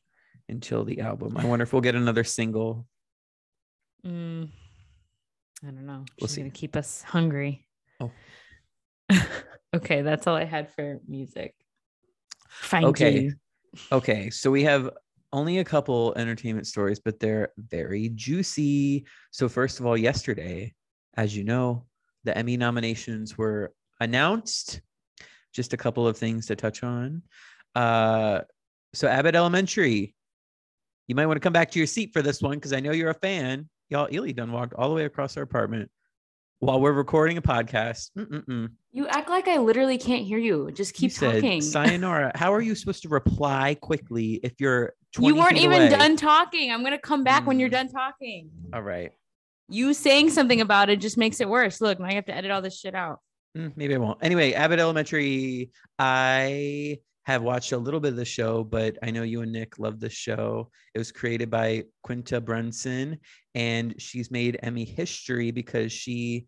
until 0.49 0.85
the 0.85 1.01
album. 1.01 1.37
I 1.37 1.45
wonder 1.45 1.63
if 1.63 1.73
we'll 1.73 1.83
get 1.83 1.95
another 1.95 2.25
single. 2.25 2.87
mm, 4.05 4.49
I 5.63 5.67
don't 5.67 5.87
know. 5.87 6.05
We'll 6.21 6.29
She's 6.29 6.33
see. 6.37 6.41
gonna 6.41 6.51
keep 6.51 6.77
us 6.77 7.03
hungry. 7.03 7.67
Oh. 8.01 8.11
okay, 9.75 10.03
that's 10.03 10.27
all 10.27 10.37
I 10.37 10.45
had 10.45 10.73
for 10.73 11.01
music. 11.07 11.55
Thank 12.65 12.87
Okay. 12.87 13.21
you. 13.21 13.35
Okay, 13.93 14.31
so 14.31 14.51
we 14.51 14.63
have 14.65 14.91
only 15.33 15.59
a 15.59 15.65
couple 15.65 16.15
entertainment 16.17 16.67
stories, 16.67 17.01
but 17.01 17.19
they're 17.19 17.53
very 17.59 18.11
juicy. 18.11 19.05
So, 19.33 19.49
first 19.49 19.81
of 19.81 19.87
all, 19.87 19.97
yesterday, 19.97 20.73
as 21.17 21.37
you 21.37 21.43
know, 21.45 21.87
the 22.23 22.37
Emmy 22.39 22.57
nominations 22.57 23.37
were 23.37 23.73
announced. 24.01 24.81
Just 25.53 25.73
a 25.73 25.77
couple 25.77 26.07
of 26.07 26.17
things 26.17 26.47
to 26.47 26.57
touch 26.57 26.83
on. 26.83 27.23
Uh, 27.75 28.41
so, 28.93 29.09
Abbott 29.09 29.35
Elementary, 29.35 30.15
you 31.09 31.15
might 31.15 31.27
want 31.27 31.37
to 31.37 31.41
come 31.41 31.53
back 31.53 31.71
to 31.73 31.79
your 31.79 31.87
seat 31.87 32.13
for 32.13 32.23
this 32.23 32.41
one 32.41 32.55
because 32.57 32.73
I 32.73 32.81
know 32.81 32.93
you're 32.93 33.11
a 33.11 33.15
fan. 33.15 33.69
Y'all, 33.91 34.09
Ely 34.13 34.33
done 34.33 34.53
walked 34.53 34.75
all 34.75 34.89
the 34.89 34.95
way 34.95 35.05
across 35.05 35.37
our 35.37 35.43
apartment 35.43 35.91
while 36.61 36.81
we're 36.81 36.93
recording 36.93 37.37
a 37.37 37.43
podcast. 37.43 38.11
Mm-mm-mm. 38.17 38.71
You 38.93 39.07
act 39.09 39.29
like 39.29 39.49
I 39.49 39.59
literally 39.59 39.99
can't 39.99 40.25
hear 40.25 40.39
you. 40.39 40.71
Just 40.73 40.95
keep 40.95 41.09
you 41.11 41.11
said, 41.11 41.35
talking. 41.35 41.61
Sayonara. 41.61 42.33
How 42.35 42.53
are 42.55 42.63
you 42.63 42.75
supposed 42.75 43.03
to 43.03 43.09
reply 43.09 43.75
quickly 43.81 44.35
if 44.43 44.55
you're 44.61 44.95
20 45.13 45.27
You 45.29 45.35
weren't 45.43 45.57
even 45.59 45.83
away? 45.83 45.89
done 45.91 46.17
talking. 46.17 46.71
I'm 46.73 46.83
gonna 46.83 46.99
come 46.99 47.25
back 47.25 47.47
when 47.47 47.59
you're 47.59 47.69
Mm. 47.69 47.73
done 47.73 47.89
talking. 47.89 48.51
All 48.73 48.83
right. 48.83 49.13
You 49.69 49.93
saying 49.95 50.31
something 50.31 50.61
about 50.61 50.89
it 50.91 51.01
just 51.01 51.19
makes 51.19 51.41
it 51.41 51.49
worse. 51.49 51.81
Look, 51.81 51.99
now 51.99 52.07
I 52.07 52.15
have 52.15 52.27
to 52.27 52.35
edit 52.35 52.51
all 52.51 52.63
this 52.63 52.79
shit 52.79 52.95
out. 52.95 53.19
Mm, 53.57 53.73
maybe 53.77 53.95
I 53.95 53.99
won't. 53.99 54.19
Anyway, 54.23 54.53
Abbott 54.53 54.79
Elementary. 54.79 55.71
I 55.99 56.99
have 57.27 57.43
watched 57.43 57.73
a 57.73 57.79
little 57.79 58.01
bit 58.01 58.13
of 58.13 58.17
the 58.17 58.25
show, 58.25 58.63
but 58.65 58.99
I 59.03 59.11
know 59.11 59.23
you 59.23 59.41
and 59.41 59.53
Nick 59.53 59.79
love 59.79 59.99
the 59.99 60.11
show. 60.11 60.71
It 60.95 60.99
was 60.99 61.11
created 61.11 61.51
by 61.51 61.85
Quinta 62.03 62.41
Brunson, 62.41 63.19
and 63.55 63.95
she's 63.99 64.31
made 64.31 64.59
Emmy 64.63 64.85
history 64.85 65.51
because 65.51 65.91
she, 65.93 66.47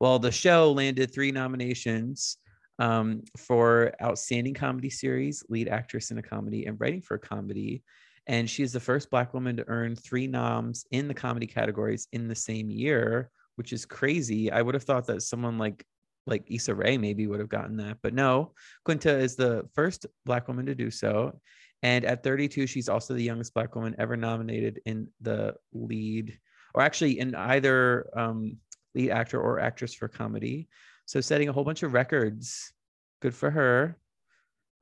well, 0.00 0.18
the 0.18 0.32
show 0.32 0.72
landed 0.72 1.12
three 1.12 1.30
nominations 1.30 2.38
um, 2.78 3.22
for 3.36 3.92
Outstanding 4.02 4.54
Comedy 4.54 4.90
Series, 4.90 5.44
Lead 5.48 5.68
Actress 5.68 6.10
in 6.10 6.18
a 6.18 6.22
Comedy, 6.22 6.66
and 6.66 6.80
Writing 6.80 7.02
for 7.02 7.14
a 7.14 7.20
Comedy. 7.20 7.82
And 8.26 8.48
she 8.48 8.62
is 8.62 8.72
the 8.72 8.80
first 8.80 9.10
Black 9.10 9.34
woman 9.34 9.56
to 9.58 9.68
earn 9.68 9.94
three 9.94 10.26
noms 10.26 10.86
in 10.90 11.06
the 11.06 11.14
comedy 11.14 11.46
categories 11.46 12.08
in 12.12 12.28
the 12.28 12.34
same 12.34 12.70
year, 12.70 13.30
which 13.56 13.74
is 13.74 13.84
crazy. 13.84 14.50
I 14.50 14.62
would 14.62 14.74
have 14.74 14.84
thought 14.84 15.06
that 15.08 15.22
someone 15.22 15.58
like 15.58 15.84
like 16.26 16.44
Issa 16.50 16.74
Rae 16.74 16.96
maybe 16.96 17.26
would 17.26 17.40
have 17.40 17.48
gotten 17.48 17.76
that, 17.78 17.98
but 18.02 18.14
no. 18.14 18.52
Quinta 18.84 19.16
is 19.16 19.36
the 19.36 19.68
first 19.74 20.06
Black 20.24 20.48
woman 20.48 20.66
to 20.66 20.74
do 20.74 20.90
so. 20.90 21.38
And 21.82 22.04
at 22.04 22.22
32, 22.22 22.66
she's 22.66 22.88
also 22.88 23.14
the 23.14 23.22
youngest 23.22 23.52
Black 23.52 23.74
woman 23.74 23.94
ever 23.98 24.16
nominated 24.16 24.80
in 24.86 25.08
the 25.20 25.54
lead, 25.72 26.38
or 26.74 26.82
actually 26.82 27.18
in 27.18 27.34
either 27.34 28.08
um, 28.18 28.56
lead 28.94 29.10
actor 29.10 29.40
or 29.40 29.60
actress 29.60 29.92
for 29.92 30.08
comedy. 30.08 30.68
So 31.06 31.20
setting 31.20 31.48
a 31.48 31.52
whole 31.52 31.64
bunch 31.64 31.82
of 31.82 31.92
records. 31.92 32.72
Good 33.20 33.34
for 33.34 33.50
her. 33.50 33.98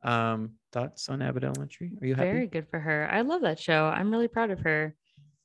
Um, 0.05 0.53
thoughts 0.73 1.09
on 1.09 1.23
Abbott 1.23 1.45
Elementary? 1.45 1.93
Are 2.01 2.07
you 2.07 2.15
happy? 2.15 2.31
Very 2.31 2.47
good 2.47 2.69
for 2.69 2.79
her. 2.79 3.09
I 3.11 3.23
love 3.23 3.43
that 3.43 3.59
show. 3.59 3.87
I'm 3.87 4.11
really 4.11 4.29
proud 4.29 4.51
of 4.51 4.61
her. 4.61 4.95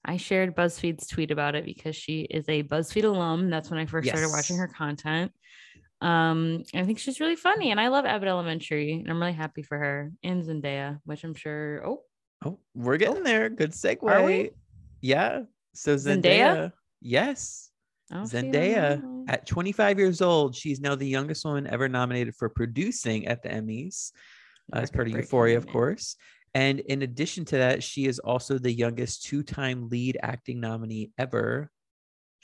I 0.06 0.18
shared 0.18 0.56
BuzzFeed's 0.56 1.08
tweet 1.08 1.32
about 1.32 1.56
it 1.56 1.66
because 1.66 1.96
she 1.96 2.22
is 2.22 2.48
a 2.48 2.64
BuzzFeed 2.64 3.04
alum. 3.04 3.50
That's 3.50 3.70
when 3.70 3.80
I 3.80 3.86
first 3.86 4.08
started 4.08 4.30
watching 4.30 4.58
her 4.58 4.68
content. 4.68 5.32
Um, 6.00 6.64
I 6.76 6.84
think 6.84 7.00
she's 7.00 7.20
really 7.20 7.36
funny, 7.36 7.72
and 7.72 7.80
I 7.80 7.88
love 7.88 8.06
Abbott 8.06 8.30
Elementary, 8.30 8.94
and 8.94 9.10
I'm 9.10 9.20
really 9.20 9.34
happy 9.34 9.64
for 9.64 9.78
her 9.78 10.12
and 10.24 10.44
Zendaya, 10.44 11.00
which 11.06 11.24
I'm 11.24 11.34
sure. 11.34 11.82
Oh, 11.86 12.02
Oh, 12.46 12.60
we're 12.76 12.98
getting 12.98 13.24
there. 13.24 13.50
Good 13.50 13.72
segue. 13.72 14.04
Are 14.04 14.24
we? 14.24 14.52
Yeah. 15.02 15.42
So 15.74 15.96
Zendaya, 15.96 16.22
Zendaya? 16.22 16.72
yes. 17.02 17.72
oh, 18.14 18.26
see, 18.26 18.38
I 18.38 18.42
don't 18.42 18.54
Zendaya 18.54 19.18
at 19.28 19.46
25 19.46 20.00
years 20.00 20.22
old, 20.22 20.56
she's 20.56 20.80
now 20.80 20.96
the 20.96 21.08
youngest 21.08 21.44
woman 21.46 21.68
ever 21.68 21.90
nominated 21.90 22.36
for 22.36 22.50
producing 22.50 23.28
at 23.28 23.44
the 23.44 23.50
Emmys, 23.50 24.12
uh, 24.74 24.80
as 24.80 24.92
part 24.92 25.08
of 25.08 25.16
Euphoria, 25.16 25.58
of 25.58 25.68
course. 25.68 26.16
And 26.54 26.80
in 26.80 27.02
addition 27.02 27.46
to 27.46 27.58
that, 27.58 27.84
she 27.84 28.06
is 28.06 28.20
also 28.20 28.58
the 28.58 28.72
youngest 28.72 29.24
two 29.24 29.44
time 29.44 29.90
lead 29.90 30.18
acting 30.24 30.60
nominee 30.60 31.12
ever. 31.18 31.70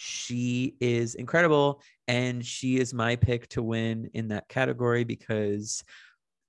She 0.05 0.75
is 0.81 1.15
incredible. 1.15 1.81
And 2.09 2.45
she 2.45 2.77
is 2.77 2.93
my 2.93 3.15
pick 3.15 3.47
to 3.49 3.63
win 3.63 4.09
in 4.13 4.27
that 4.27 4.49
category 4.49 5.05
because 5.05 5.81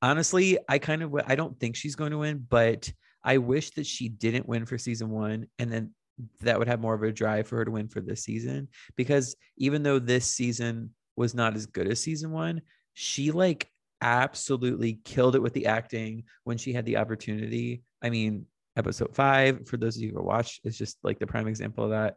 honestly, 0.02 0.58
I 0.68 0.80
kind 0.80 1.02
of, 1.02 1.14
I 1.26 1.36
don't 1.36 1.58
think 1.60 1.76
she's 1.76 1.94
going 1.94 2.10
to 2.10 2.18
win, 2.18 2.44
but 2.48 2.92
I 3.22 3.38
wish 3.38 3.70
that 3.72 3.86
she 3.86 4.08
didn't 4.08 4.48
win 4.48 4.66
for 4.66 4.76
season 4.76 5.08
one. 5.08 5.46
And 5.60 5.72
then 5.72 5.94
that 6.40 6.58
would 6.58 6.66
have 6.66 6.80
more 6.80 6.94
of 6.94 7.02
a 7.04 7.12
drive 7.12 7.46
for 7.46 7.56
her 7.58 7.64
to 7.64 7.70
win 7.70 7.86
for 7.86 8.00
this 8.00 8.24
season 8.24 8.68
because 8.96 9.36
even 9.56 9.84
though 9.84 10.00
this 10.00 10.26
season 10.26 10.90
was 11.16 11.32
not 11.32 11.54
as 11.54 11.66
good 11.66 11.86
as 11.86 12.00
season 12.00 12.32
one, 12.32 12.60
she 12.92 13.30
like 13.30 13.70
absolutely 14.00 14.98
killed 15.04 15.36
it 15.36 15.42
with 15.42 15.52
the 15.52 15.66
acting 15.66 16.24
when 16.42 16.58
she 16.58 16.72
had 16.72 16.86
the 16.86 16.96
opportunity. 16.96 17.82
I 18.02 18.10
mean, 18.10 18.46
episode 18.76 19.14
five, 19.14 19.68
for 19.68 19.76
those 19.76 19.96
of 19.96 20.02
you 20.02 20.12
who 20.12 20.22
watched, 20.22 20.60
is 20.64 20.76
just 20.76 20.98
like 21.04 21.20
the 21.20 21.26
prime 21.26 21.46
example 21.46 21.84
of 21.84 21.90
that. 21.90 22.16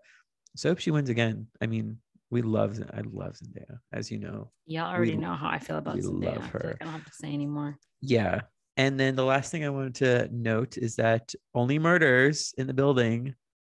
So 0.58 0.70
I 0.70 0.72
hope 0.72 0.80
she 0.80 0.92
wins 0.92 1.10
again. 1.10 1.48
I 1.62 1.68
mean, 1.68 1.98
We 2.30 2.42
love 2.42 2.78
I 2.94 3.02
love 3.10 3.38
Zendaya, 3.38 3.78
as 3.94 4.12
you 4.12 4.18
know. 4.18 4.52
Y'all 4.66 4.94
already 4.94 5.12
We- 5.12 5.18
know 5.18 5.34
how 5.34 5.48
I 5.48 5.60
feel 5.60 5.78
about 5.78 5.96
we 5.96 6.02
Zendaya. 6.02 6.36
love 6.36 6.44
I 6.44 6.48
her. 6.48 6.62
like 6.66 6.78
I 6.82 6.84
don't 6.86 6.94
have 6.94 7.06
to 7.06 7.14
say 7.14 7.34
anymore. 7.34 7.78
Yeah. 8.02 8.42
And 8.76 9.00
then 9.00 9.16
the 9.16 9.24
last 9.24 9.50
thing 9.50 9.64
I 9.64 9.70
wanted 9.70 9.96
to 9.96 10.30
note 10.34 10.78
is 10.78 10.98
that 10.98 11.34
Only 11.56 11.80
Murders 11.80 12.54
in 12.58 12.68
the 12.68 12.74
Building, 12.74 13.34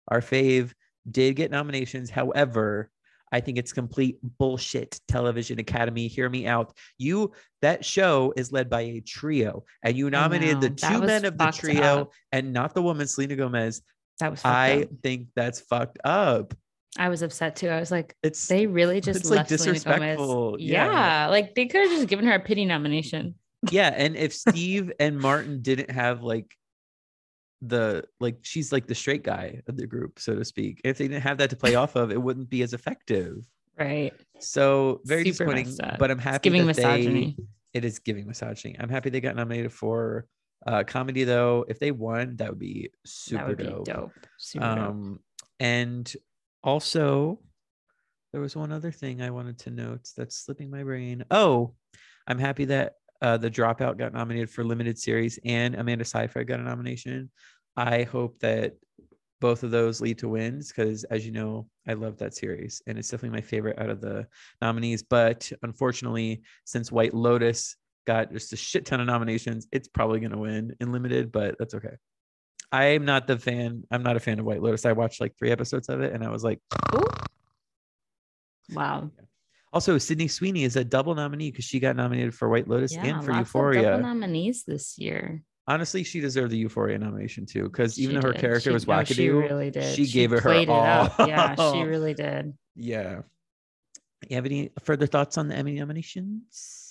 our 0.09 0.21
fave, 0.21 0.73
did 1.11 1.37
get 1.37 1.51
nominations. 1.53 2.11
However, 2.11 2.91
I 3.33 3.39
think 3.39 3.57
it's 3.57 3.73
complete 3.73 4.19
bullshit. 4.39 5.01
Television 5.07 5.61
Academy, 5.61 6.09
hear 6.09 6.29
me 6.29 6.49
out. 6.49 6.77
You 6.99 7.33
that 7.63 7.85
show 7.85 8.35
is 8.37 8.51
led 8.51 8.69
by 8.69 8.81
a 8.81 9.01
trio, 9.01 9.65
and 9.85 9.97
you 9.97 10.11
nominated 10.11 10.61
the 10.61 10.71
two 10.71 11.01
men 11.03 11.25
of 11.25 11.39
the 11.39 11.51
trio 11.53 11.83
up. 12.01 12.13
and 12.33 12.53
not 12.53 12.75
the 12.75 12.83
woman, 12.83 13.07
Selena 13.07 13.37
Gomez. 13.37 13.81
That 14.19 14.33
was 14.33 14.45
I 14.45 14.83
up. 14.83 14.89
think 15.05 15.29
that's 15.37 15.61
fucked 15.61 15.99
up. 16.05 16.53
I 16.99 17.09
was 17.09 17.23
upset 17.23 17.57
too. 17.57 17.69
I 17.69 17.79
was 17.79 17.91
like, 17.91 18.17
It's 18.23 18.47
they 18.49 18.67
really 18.67 19.01
just 19.09 19.21
It's, 19.21 19.31
like, 19.31 19.37
left 19.39 19.49
Selena 19.51 19.65
Gomez. 19.67 19.83
disrespectful. 19.85 20.57
Yeah. 20.59 20.87
Yeah. 20.91 21.27
like 21.29 21.55
they 21.55 21.67
could 21.67 21.83
have 21.83 21.91
just 21.91 22.09
given 22.09 22.27
her 22.27 22.35
a 22.35 22.41
pity 22.41 22.65
nomination. 22.65 23.35
yeah 23.71 23.93
and 23.95 24.17
if 24.17 24.33
steve 24.47 24.91
and 24.99 25.19
martin 25.21 25.61
didn't 25.61 25.91
have 25.91 26.23
like 26.23 26.57
the 27.63 28.03
like 28.19 28.39
she's 28.41 28.73
like 28.73 28.87
the 28.87 28.95
straight 28.95 29.23
guy 29.23 29.61
of 29.69 29.77
the 29.77 29.87
group 29.87 30.19
so 30.19 30.35
to 30.35 30.45
speak 30.47 30.81
if 30.83 30.97
they 30.97 31.07
didn't 31.07 31.23
have 31.23 31.37
that 31.37 31.51
to 31.51 31.57
play 31.57 31.75
off 31.75 31.95
of 31.95 32.11
it 32.11 32.21
wouldn't 32.21 32.49
be 32.49 32.63
as 32.63 32.73
effective 32.73 33.47
Right. 33.79 34.13
so 34.39 35.01
very 35.05 35.25
Super 35.31 35.53
disappointing 35.55 35.97
but 35.99 36.11
i'm 36.11 36.17
It's 36.19 36.25
happy 36.25 36.49
giving 36.51 36.63
that 36.67 36.77
misogyny. 36.77 37.37
they 37.39 37.79
it 37.79 37.85
is 37.85 37.99
giving 37.99 38.27
misogyny 38.27 38.77
i'm 38.81 38.89
happy 38.89 39.11
they 39.11 39.21
got 39.21 39.37
nominated 39.37 39.73
for 39.75 40.27
uh 40.67 40.83
comedy 40.87 41.25
though 41.25 41.67
if 41.69 41.79
they 41.79 41.91
won 41.91 42.37
that 42.37 42.49
would 42.49 42.59
be 42.59 42.91
super 43.05 43.43
that 43.43 43.49
would 43.49 43.59
dope. 43.59 43.85
be 43.85 43.93
dope. 43.93 44.13
Super 44.39 44.65
dope. 44.65 44.79
um 44.79 45.21
and 45.61 46.11
also 46.63 47.39
there 48.33 48.41
was 48.41 48.55
one 48.55 48.73
other 48.73 48.93
thing 48.93 49.23
i 49.23 49.31
wanted 49.31 49.59
to 49.59 49.71
note 49.71 50.09
that's 50.17 50.37
slipping 50.37 50.71
my 50.71 50.83
brain. 50.83 51.25
Oh 51.31 51.75
i'm 52.27 52.39
happy 52.39 52.65
that 52.67 52.95
uh, 53.23 53.37
the 53.37 53.51
dropout 53.51 53.99
got 53.99 54.15
nominated 54.15 54.49
for 54.49 54.65
limited 54.65 54.99
series 54.99 55.39
and 55.45 55.75
amanda 55.75 56.05
seyfried 56.05 56.49
got 56.49 56.61
a 56.61 56.63
nomination. 56.63 57.31
I 57.77 58.03
hope 58.05 58.39
that 58.41 58.75
both 59.41 59.63
of 59.63 59.71
those 59.71 60.01
lead 60.01 60.19
to 60.19 60.29
wins 60.29 60.69
because 60.69 61.05
as 61.05 61.25
you 61.25 61.33
know 61.33 61.67
i 61.89 61.93
love 61.95 62.19
that 62.19 62.35
series 62.35 62.83
and 62.87 62.99
it's 62.99 63.09
definitely 63.09 63.37
my 63.37 63.43
favorite 63.43 63.79
out 63.79 63.91
of 63.91 64.01
the 64.01 64.27
nominees. 64.61 65.03
But 65.03 65.51
unfortunately 65.63 66.43
since 66.65 66.93
white 66.93 67.15
lotus 67.15 67.77
got 68.07 68.33
just 68.33 68.53
a 68.53 68.57
shit 68.57 68.87
ton 68.87 69.01
of 69.01 69.07
nominations 69.07 69.67
it's 69.73 69.89
probably 69.89 70.21
going 70.21 70.33
to 70.33 70.39
win 70.39 70.75
in 70.81 70.91
limited 70.93 71.31
but 71.31 71.57
that's 71.59 71.75
okay 71.75 71.97
i'm 72.73 73.05
not 73.05 73.27
the 73.27 73.39
fan 73.39 73.83
i'm 73.91 74.03
not 74.03 74.17
a 74.17 74.21
fan 74.21 74.39
of 74.39 74.45
white 74.45 74.63
lotus 74.63 74.85
i 74.87 74.93
watched 74.93 75.21
like 75.21 75.37
three 75.39 75.51
episodes 75.51 75.89
of 75.89 76.01
it 76.01 76.13
and 76.13 76.23
i 76.25 76.29
was 76.31 76.45
like 76.45 76.61
Ooh. 76.95 77.03
Wow. 78.73 79.11
also 79.73 79.99
sydney 79.99 80.29
sweeney 80.29 80.63
is 80.65 80.77
a 80.77 80.85
double 80.85 81.15
nominee 81.15 81.51
because 81.51 81.65
she 81.65 81.81
got 81.81 81.97
nominated 81.97 82.35
for 82.35 82.49
white 82.49 82.69
lotus 82.69 82.95
Yeah, 82.95 83.07
and 83.07 83.25
for 83.25 83.33
euphoria 83.33 83.83
double 83.83 84.03
nominees 84.05 84.63
this 84.65 84.97
year. 84.99 85.43
honestly 85.67 86.05
she 86.05 86.21
deserved 86.21 86.53
the 86.53 86.59
euphoria 86.59 86.99
nomination 86.99 87.47
too 87.47 87.65
because 87.65 87.99
even 87.99 88.15
though 88.21 88.29
her 88.29 88.33
did. 88.33 88.41
character 88.41 88.71
She- 88.71 88.75
was 88.75 88.87
no, 88.87 88.95
wackadoo 88.95 89.15
she 89.15 89.29
really 89.31 89.71
did. 89.71 89.95
she 89.97 90.07
gave 90.07 90.33
it 90.33 90.41
her 90.45 90.51
up. 90.71 91.19
all. 91.19 91.27
Yeah, 91.29 91.73
she 91.73 91.83
really 91.95 92.15
did. 92.15 92.55
yeah 92.77 93.23
you 94.29 94.37
have 94.37 94.47
any 94.47 94.71
further 94.85 95.07
thoughts 95.07 95.37
on 95.39 95.49
the 95.49 95.57
emmy 95.57 95.75
nominations 95.75 96.87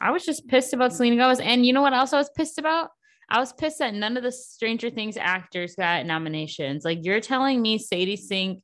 I 0.00 0.10
was 0.10 0.24
just 0.24 0.48
pissed 0.48 0.72
about 0.72 0.92
Selena 0.92 1.14
Gomez. 1.14 1.38
And 1.38 1.64
you 1.64 1.72
know 1.72 1.82
what 1.82 1.92
else 1.92 2.12
I 2.12 2.16
was 2.16 2.28
pissed 2.30 2.58
about? 2.58 2.90
I 3.32 3.40
was 3.40 3.54
pissed 3.54 3.78
that 3.78 3.94
none 3.94 4.18
of 4.18 4.22
the 4.22 4.30
Stranger 4.30 4.90
Things 4.90 5.16
actors 5.16 5.74
got 5.74 6.04
nominations. 6.04 6.84
Like 6.84 6.98
you're 7.02 7.18
telling 7.18 7.62
me 7.62 7.78
Sadie 7.78 8.16
Sink, 8.16 8.62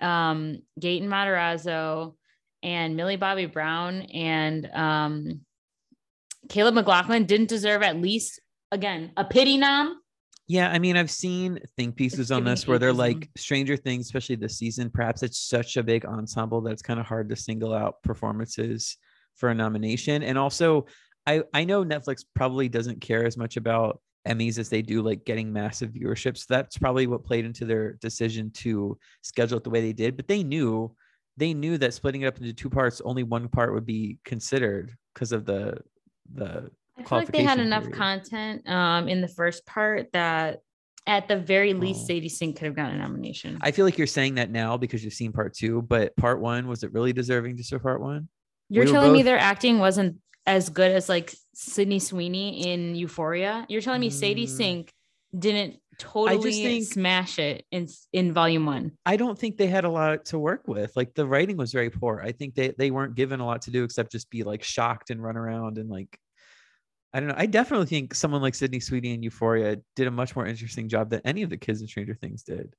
um, 0.00 0.62
Gaten 0.80 1.06
Matarazzo, 1.06 2.14
and 2.62 2.96
Millie 2.96 3.16
Bobby 3.16 3.44
Brown 3.44 4.00
and 4.00 4.70
um, 4.72 5.40
Caleb 6.48 6.74
McLaughlin 6.76 7.26
didn't 7.26 7.50
deserve 7.50 7.82
at 7.82 8.00
least 8.00 8.40
again 8.72 9.12
a 9.18 9.24
pity 9.24 9.58
nom. 9.58 10.00
Yeah, 10.48 10.70
I 10.70 10.78
mean, 10.78 10.96
I've 10.96 11.10
seen 11.10 11.58
think 11.76 11.94
pieces 11.96 12.30
on 12.30 12.44
this 12.44 12.66
where 12.66 12.78
they're 12.78 12.94
like 12.94 13.28
Stranger 13.36 13.76
Things, 13.76 14.06
especially 14.06 14.36
this 14.36 14.56
season. 14.56 14.88
Perhaps 14.88 15.24
it's 15.24 15.38
such 15.38 15.76
a 15.76 15.82
big 15.82 16.06
ensemble 16.06 16.62
that 16.62 16.72
it's 16.72 16.82
kind 16.82 16.98
of 16.98 17.04
hard 17.04 17.28
to 17.28 17.36
single 17.36 17.74
out 17.74 18.02
performances 18.02 18.96
for 19.34 19.50
a 19.50 19.54
nomination. 19.54 20.22
And 20.22 20.38
also, 20.38 20.86
I 21.26 21.42
I 21.52 21.64
know 21.64 21.84
Netflix 21.84 22.24
probably 22.34 22.70
doesn't 22.70 23.02
care 23.02 23.26
as 23.26 23.36
much 23.36 23.58
about 23.58 24.00
Emmys 24.26 24.58
as 24.58 24.68
they 24.68 24.82
do 24.82 25.02
like 25.02 25.24
getting 25.24 25.52
massive 25.52 25.90
viewership. 25.90 26.36
So 26.36 26.46
that's 26.48 26.78
probably 26.78 27.06
what 27.06 27.24
played 27.24 27.44
into 27.44 27.64
their 27.64 27.94
decision 27.94 28.50
to 28.52 28.98
schedule 29.22 29.58
it 29.58 29.64
the 29.64 29.70
way 29.70 29.80
they 29.80 29.92
did. 29.92 30.16
But 30.16 30.28
they 30.28 30.42
knew 30.42 30.94
they 31.36 31.52
knew 31.52 31.78
that 31.78 31.94
splitting 31.94 32.22
it 32.22 32.26
up 32.26 32.38
into 32.38 32.52
two 32.52 32.70
parts, 32.70 33.02
only 33.04 33.22
one 33.22 33.48
part 33.48 33.74
would 33.74 33.86
be 33.86 34.18
considered 34.24 34.94
because 35.14 35.32
of 35.32 35.44
the 35.44 35.78
the 36.34 36.70
I 36.98 37.02
feel 37.02 37.18
like 37.18 37.30
they 37.30 37.42
had 37.42 37.58
Qualification 37.58 37.60
enough 37.60 37.90
content 37.90 38.68
um, 38.68 39.08
in 39.08 39.20
the 39.20 39.28
first 39.28 39.66
part 39.66 40.10
that 40.12 40.60
at 41.06 41.28
the 41.28 41.36
very 41.36 41.74
least 41.74 42.02
Oh. 42.02 42.06
Sadie 42.06 42.28
Sink 42.28 42.56
could 42.56 42.66
have 42.66 42.74
gotten 42.74 42.96
a 42.96 42.98
nomination. 42.98 43.58
I 43.60 43.70
feel 43.70 43.84
like 43.84 43.98
you're 43.98 44.06
saying 44.06 44.36
that 44.36 44.50
now 44.50 44.76
because 44.76 45.04
you've 45.04 45.12
seen 45.14 45.32
part 45.32 45.54
two, 45.54 45.82
but 45.82 46.16
part 46.16 46.40
one 46.40 46.66
was 46.66 46.82
it 46.82 46.92
really 46.92 47.12
deserving 47.12 47.58
just 47.58 47.70
for 47.70 47.78
part 47.78 48.00
one? 48.00 48.28
You're 48.68 48.86
We 48.86 48.92
telling 48.92 49.12
me 49.12 49.22
their 49.22 49.38
acting 49.38 49.78
wasn't 49.78 50.16
as 50.46 50.68
good 50.68 50.92
as 50.92 51.08
like 51.08 51.34
Sydney 51.54 51.98
Sweeney 51.98 52.68
in 52.72 52.94
Euphoria. 52.94 53.66
You're 53.68 53.80
telling 53.82 54.00
me 54.00 54.10
Sadie 54.10 54.46
Mm. 54.46 54.56
Sink 54.56 54.92
didn't 55.36 55.80
totally 55.98 56.52
think- 56.52 56.84
smash 56.86 57.38
it 57.38 57.64
in 57.70 57.88
in 58.12 58.32
volume 58.32 58.64
one. 58.66 58.92
I 59.04 59.16
don't 59.16 59.38
think 59.38 59.56
they 59.56 59.66
had 59.66 59.84
a 59.84 59.90
lot 59.90 60.26
to 60.26 60.38
work 60.38 60.68
with. 60.68 60.94
Like 60.96 61.14
the 61.14 61.26
writing 61.26 61.56
was 61.56 61.72
very 61.72 61.90
poor. 61.90 62.20
I 62.24 62.32
think 62.32 62.54
they 62.54 62.68
they 62.78 62.90
weren't 62.90 63.14
given 63.16 63.40
a 63.40 63.46
lot 63.46 63.62
to 63.62 63.70
do 63.70 63.82
except 63.84 64.12
just 64.12 64.30
be 64.30 64.42
like 64.44 64.62
shocked 64.62 65.10
and 65.10 65.22
run 65.22 65.36
around 65.36 65.78
and 65.78 65.90
like 65.90 66.18
I 67.12 67.20
don't 67.20 67.28
know. 67.30 67.34
I 67.38 67.46
definitely 67.46 67.86
think 67.86 68.14
someone 68.14 68.42
like 68.42 68.54
Sydney 68.54 68.80
Sweeney 68.80 69.14
in 69.14 69.22
Euphoria 69.22 69.78
did 69.94 70.06
a 70.06 70.10
much 70.10 70.36
more 70.36 70.46
interesting 70.46 70.88
job 70.88 71.08
than 71.08 71.22
any 71.24 71.42
of 71.42 71.50
the 71.50 71.56
kids 71.56 71.80
in 71.80 71.88
Stranger 71.88 72.14
Things 72.14 72.42
did. 72.42 72.74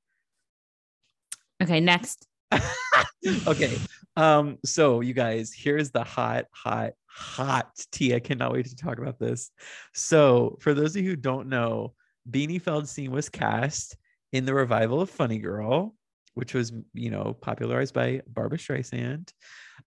Okay, 1.62 1.80
next. 1.80 2.28
okay. 3.48 3.78
Um, 4.16 4.58
so 4.66 5.02
you 5.02 5.14
guys, 5.14 5.54
here's 5.54 5.92
the 5.92 6.04
hot, 6.04 6.46
hot, 6.52 6.94
hot 7.08 7.70
tea. 7.92 8.16
I 8.16 8.20
cannot 8.20 8.54
wait 8.54 8.66
to 8.66 8.76
talk 8.76 8.98
about 8.98 9.20
this. 9.20 9.52
So, 9.94 10.58
for 10.60 10.74
those 10.74 10.96
of 10.96 11.04
you 11.04 11.12
who 11.12 11.16
don't 11.16 11.50
know, 11.50 11.94
Beanie 12.30 12.62
Feldstein 12.62 13.10
was 13.10 13.30
cast 13.30 13.96
in 14.34 14.46
the 14.46 14.54
revival 14.54 15.02
of 15.02 15.10
Funny 15.10 15.40
Girl, 15.40 15.96
which 16.34 16.54
was, 16.54 16.74
you 16.94 17.10
know, 17.10 17.36
popularized 17.42 17.94
by 17.94 18.22
Barbra 18.28 18.58
Streisand. 18.58 19.32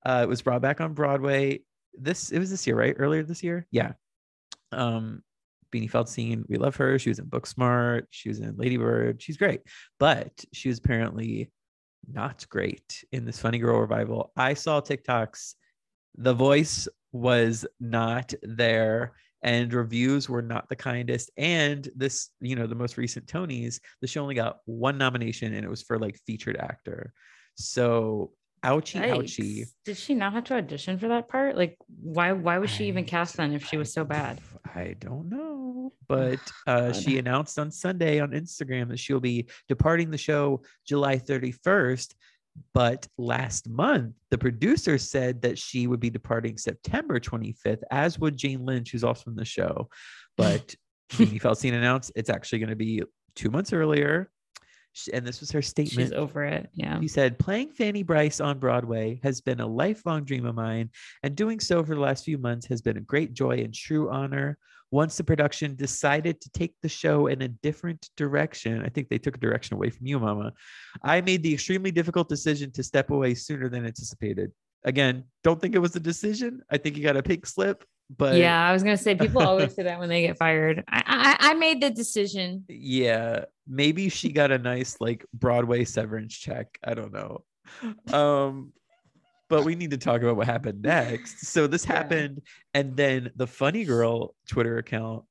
Uh, 0.04 0.20
it 0.22 0.28
was 0.28 0.42
brought 0.42 0.62
back 0.62 0.80
on 0.80 0.94
Broadway. 0.94 1.60
This 1.94 2.30
it 2.30 2.38
was 2.38 2.50
this 2.50 2.66
year, 2.66 2.76
right? 2.76 2.94
Earlier 2.98 3.22
this 3.22 3.42
year, 3.42 3.66
yeah. 3.70 3.92
Um, 4.72 5.22
Beanie 5.72 5.90
Feldstein, 5.90 6.44
we 6.48 6.56
love 6.56 6.76
her. 6.76 6.98
She 6.98 7.10
was 7.10 7.18
in 7.18 7.26
Booksmart. 7.26 8.04
She 8.10 8.28
was 8.28 8.40
in 8.40 8.56
Lady 8.56 8.76
Bird. 8.76 9.22
She's 9.22 9.36
great, 9.36 9.60
but 9.98 10.32
she 10.52 10.68
was 10.68 10.78
apparently 10.78 11.50
not 12.12 12.46
great 12.48 13.04
in 13.12 13.24
this 13.24 13.38
Funny 13.38 13.58
Girl 13.58 13.80
revival. 13.80 14.32
I 14.36 14.54
saw 14.54 14.80
TikToks. 14.80 15.54
The 16.16 16.34
voice 16.34 16.88
was 17.12 17.66
not 17.78 18.32
there, 18.42 19.14
and 19.42 19.72
reviews 19.72 20.28
were 20.28 20.42
not 20.42 20.68
the 20.68 20.76
kindest. 20.76 21.30
And 21.36 21.88
this, 21.96 22.30
you 22.40 22.56
know, 22.56 22.66
the 22.66 22.74
most 22.74 22.96
recent 22.96 23.26
Tonys, 23.26 23.80
the 24.00 24.06
show 24.06 24.22
only 24.22 24.34
got 24.34 24.58
one 24.66 24.98
nomination, 24.98 25.54
and 25.54 25.64
it 25.64 25.70
was 25.70 25.82
for 25.82 25.98
like 25.98 26.20
featured 26.26 26.56
actor. 26.56 27.12
So 27.54 28.32
ouchie, 28.64 29.00
ouchie. 29.00 29.66
Did 29.84 29.96
she 29.96 30.14
not 30.14 30.32
have 30.32 30.44
to 30.44 30.54
audition 30.54 30.98
for 30.98 31.08
that 31.08 31.28
part? 31.28 31.56
Like, 31.56 31.76
why 32.02 32.32
why 32.32 32.58
was 32.58 32.70
she 32.70 32.86
even 32.86 33.04
cast 33.04 33.36
then 33.36 33.52
if 33.52 33.64
she 33.66 33.76
was 33.76 33.92
so 33.92 34.04
bad? 34.04 34.40
I 34.74 34.96
don't 34.98 35.28
know, 35.28 35.92
but 36.08 36.40
uh, 36.66 36.92
she 36.92 37.18
announced 37.18 37.58
on 37.58 37.70
Sunday 37.70 38.20
on 38.20 38.30
Instagram 38.30 38.88
that 38.88 38.98
she'll 38.98 39.20
be 39.20 39.48
departing 39.68 40.10
the 40.10 40.18
show 40.18 40.62
July 40.86 41.16
31st. 41.16 42.14
But 42.74 43.06
last 43.16 43.68
month, 43.68 44.14
the 44.30 44.36
producer 44.36 44.98
said 44.98 45.40
that 45.42 45.56
she 45.56 45.86
would 45.86 46.00
be 46.00 46.10
departing 46.10 46.58
September 46.58 47.20
25th, 47.20 47.82
as 47.90 48.18
would 48.18 48.36
Jane 48.36 48.66
Lynch, 48.66 48.90
who's 48.90 49.04
also 49.04 49.30
in 49.30 49.36
the 49.36 49.44
show. 49.44 49.88
But 50.36 50.74
Beanie 51.10 51.40
Feldstein 51.40 51.74
announced 51.74 52.12
it's 52.16 52.30
actually 52.30 52.60
going 52.60 52.70
to 52.70 52.76
be 52.76 53.02
two 53.34 53.50
months 53.50 53.74
earlier. 53.74 54.30
And 55.12 55.26
this 55.26 55.40
was 55.40 55.50
her 55.52 55.62
statement. 55.62 56.08
She's 56.08 56.12
over 56.12 56.44
it. 56.44 56.68
Yeah. 56.74 56.98
He 57.00 57.08
said, 57.08 57.38
playing 57.38 57.72
Fanny 57.72 58.02
Brice 58.02 58.40
on 58.40 58.58
Broadway 58.58 59.20
has 59.22 59.40
been 59.40 59.60
a 59.60 59.66
lifelong 59.66 60.24
dream 60.24 60.46
of 60.46 60.54
mine, 60.54 60.90
and 61.22 61.36
doing 61.36 61.60
so 61.60 61.84
for 61.84 61.94
the 61.94 62.00
last 62.00 62.24
few 62.24 62.38
months 62.38 62.66
has 62.66 62.82
been 62.82 62.96
a 62.96 63.00
great 63.00 63.32
joy 63.32 63.58
and 63.58 63.72
true 63.72 64.10
honor. 64.10 64.58
Once 64.92 65.16
the 65.16 65.22
production 65.22 65.76
decided 65.76 66.40
to 66.40 66.50
take 66.50 66.74
the 66.82 66.88
show 66.88 67.28
in 67.28 67.42
a 67.42 67.48
different 67.48 68.10
direction, 68.16 68.82
I 68.84 68.88
think 68.88 69.08
they 69.08 69.18
took 69.18 69.36
a 69.36 69.40
direction 69.40 69.74
away 69.76 69.90
from 69.90 70.06
you, 70.06 70.18
Mama. 70.18 70.52
I 71.04 71.20
made 71.20 71.44
the 71.44 71.54
extremely 71.54 71.92
difficult 71.92 72.28
decision 72.28 72.72
to 72.72 72.82
step 72.82 73.10
away 73.10 73.34
sooner 73.34 73.68
than 73.68 73.86
anticipated. 73.86 74.50
Again, 74.84 75.24
don't 75.44 75.60
think 75.60 75.76
it 75.76 75.78
was 75.78 75.94
a 75.94 76.00
decision. 76.00 76.62
I 76.70 76.78
think 76.78 76.96
you 76.96 77.04
got 77.04 77.16
a 77.16 77.22
pink 77.22 77.46
slip, 77.46 77.84
but 78.16 78.36
yeah, 78.36 78.68
I 78.68 78.72
was 78.72 78.82
gonna 78.82 78.96
say 78.96 79.14
people 79.14 79.42
always 79.42 79.74
say 79.76 79.84
that 79.84 80.00
when 80.00 80.08
they 80.08 80.22
get 80.22 80.38
fired. 80.38 80.82
I, 80.88 81.02
I 81.06 81.50
I 81.50 81.54
made 81.54 81.80
the 81.80 81.90
decision. 81.90 82.64
yeah, 82.68 83.44
maybe 83.70 84.08
she 84.08 84.32
got 84.32 84.50
a 84.50 84.58
nice 84.58 84.96
like 85.00 85.24
Broadway 85.32 85.84
severance 85.84 86.34
check. 86.34 86.76
I 86.84 86.94
don't 86.94 87.12
know. 87.12 87.44
um, 88.12 88.72
but 89.48 89.64
we 89.64 89.74
need 89.74 89.90
to 89.90 89.98
talk 89.98 90.22
about 90.22 90.36
what 90.36 90.46
happened 90.46 90.82
next. 90.82 91.46
So 91.46 91.66
this 91.66 91.86
Yeah. 91.86 91.94
happened, 91.94 92.42
and 92.74 92.96
then 92.96 93.30
the 93.36 93.46
funny 93.46 93.84
girl 93.84 94.34
Twitter 94.48 94.78
account, 94.78 95.24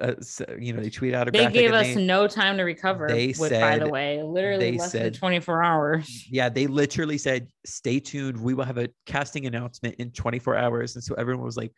uh, 0.00 0.14
so, 0.20 0.44
you 0.58 0.72
know, 0.72 0.80
they 0.80 0.88
tweet 0.90 1.14
out 1.14 1.28
a 1.28 1.30
They 1.30 1.50
gave 1.50 1.72
us 1.72 1.94
they- 1.94 2.04
no 2.04 2.26
time 2.26 2.56
to 2.56 2.62
recover. 2.64 3.08
they 3.08 3.28
with, 3.38 3.52
by 3.52 3.78
the 3.78 3.88
way, 3.88 4.22
literally 4.22 4.78
less 4.78 4.92
than 4.92 5.12
24 5.12 5.62
hours. 5.62 6.26
yeah, 6.30 6.48
they 6.48 6.66
literally 6.66 7.18
said, 7.18 7.46
"Stay 7.66 8.00
tuned. 8.00 8.40
We 8.42 8.54
will 8.54 8.64
have 8.64 8.78
a 8.78 8.88
casting 9.06 9.46
announcement 9.46 9.96
in 9.96 10.10
24 10.12 10.56
hours." 10.56 10.94
And 10.96 11.04
so 11.04 11.14
everyone 11.14 11.44
was 11.44 11.56
like, 11.56 11.72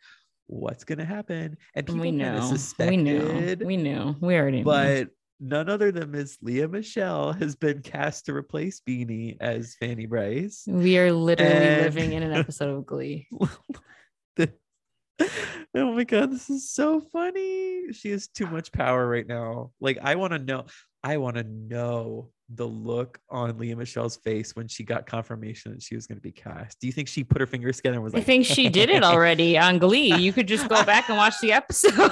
"What's 0.47 0.83
gonna 0.85 1.05
happen?" 1.05 1.57
And 1.75 1.85
people 1.85 2.01
We 2.01 2.11
know. 2.11 2.37
of 2.37 2.73
We 2.79 2.97
knew. 2.97 3.55
We 3.65 3.77
knew. 3.77 4.15
We 4.21 4.35
already 4.35 4.63
knew. 4.63 5.09
None 5.39 5.67
other 5.69 5.91
than 5.91 6.11
Miss 6.11 6.37
Lea 6.41 6.65
Michele 6.65 7.33
has 7.33 7.55
been 7.55 7.81
cast 7.81 8.25
to 8.27 8.33
replace 8.33 8.81
Beanie 8.87 9.35
as 9.41 9.75
Fanny 9.79 10.05
Brice. 10.05 10.63
We 10.65 10.97
are 10.97 11.11
literally 11.11 11.51
And- 11.53 11.83
living 11.83 12.13
in 12.13 12.23
an 12.23 12.31
episode 12.37 12.73
of 12.77 12.85
Glee. 12.85 13.27
oh 14.39 15.93
my 15.93 16.03
god, 16.05 16.31
this 16.31 16.49
is 16.49 16.69
so 16.71 17.01
funny. 17.01 17.91
She 17.91 18.11
has 18.11 18.27
too 18.27 18.47
much 18.47 18.71
power 18.71 19.07
right 19.07 19.27
now. 19.27 19.71
Like, 19.81 19.97
I 20.01 20.15
want 20.15 20.33
to 20.33 20.39
know, 20.39 20.65
I 21.03 21.17
want 21.17 21.35
to 21.35 21.43
know 21.43 22.29
the 22.53 22.65
look 22.65 23.19
on 23.29 23.57
Lea 23.57 23.73
Michele's 23.75 24.17
face 24.17 24.55
when 24.55 24.67
she 24.67 24.83
got 24.83 25.05
confirmation 25.05 25.71
that 25.71 25.81
she 25.81 25.95
was 25.95 26.05
going 26.07 26.17
to 26.17 26.21
be 26.21 26.31
cast. 26.31 26.79
Do 26.79 26.87
you 26.87 26.93
think 26.93 27.07
she 27.07 27.23
put 27.23 27.41
her 27.41 27.47
fingers 27.47 27.77
together 27.77 27.95
and 27.95 28.03
was 28.03 28.13
I 28.15 28.21
think 28.21 28.45
she 28.45 28.69
did 28.69 28.89
it 28.89 29.03
already 29.11 29.57
on 29.57 29.79
Glee. 29.79 30.15
You 30.15 30.31
could 30.31 30.47
just 30.47 30.69
go 30.69 30.83
back 30.85 31.09
and 31.09 31.17
watch 31.17 31.39
the 31.41 31.51
episode 31.53 32.11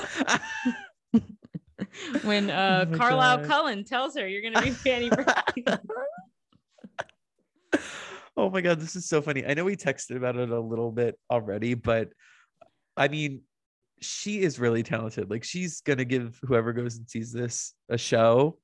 when 2.24 2.50
uh, 2.50 2.86
Oh 2.92 2.98
Carlisle 2.98 3.38
God. 3.40 3.48
Cullen 3.48 3.84
tells 3.84 4.16
her 4.18 4.28
you're 4.28 4.42
going 4.42 4.54
to 4.54 4.62
be 4.62 4.70
Fanny 4.72 5.10
Brice. 5.10 5.78
oh 8.38 8.50
my 8.50 8.62
god, 8.62 8.80
this 8.80 8.96
is 8.96 9.08
so 9.08 9.22
funny. 9.22 9.46
I 9.46 9.54
know 9.54 9.66
we 9.66 9.76
texted 9.76 10.16
about 10.16 10.36
it 10.38 10.50
a 10.50 10.60
little 10.60 10.92
bit 10.92 11.18
already, 11.30 11.74
but 11.74 12.10
I 12.98 13.08
mean, 13.08 13.42
she 14.02 14.42
is 14.42 14.60
really 14.60 14.84
talented. 14.84 15.30
Like 15.30 15.44
she's 15.44 15.82
gonna 15.82 16.06
give 16.06 16.40
whoever 16.44 16.74
goes 16.74 16.98
and 16.98 17.10
sees 17.10 17.32
this 17.32 17.74
a 17.90 17.98
show. 17.98 18.58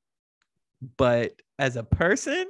But 0.98 1.34
as 1.58 1.76
a 1.76 1.84
person, 1.84 2.46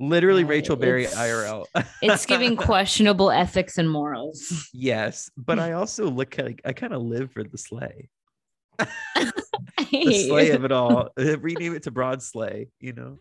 literally 0.00 0.42
Yeah, 0.42 0.48
Rachel 0.48 0.76
Berry 0.76 1.04
it's- 1.04 1.18
IRL. 1.18 1.64
it's 2.02 2.26
giving 2.26 2.56
questionable 2.56 3.30
ethics 3.30 3.78
and 3.78 3.88
morals. 3.90 4.68
yes, 4.72 5.30
but 5.36 5.58
I 5.58 5.72
also 5.72 6.10
look 6.10 6.36
like 6.38 6.60
I 6.64 6.72
kind 6.72 6.92
of 6.92 7.02
live 7.02 7.32
for 7.32 7.42
the 7.44 7.58
slay. 7.58 8.08
The 9.92 10.24
slay 10.28 10.50
of 10.50 10.64
it 10.64 10.72
all. 10.72 11.10
Uh, 11.18 11.38
rename 11.38 11.74
it 11.74 11.84
to 11.84 11.90
Broad 11.90 12.22
Sleigh, 12.22 12.68
you 12.80 12.92
know. 12.92 13.18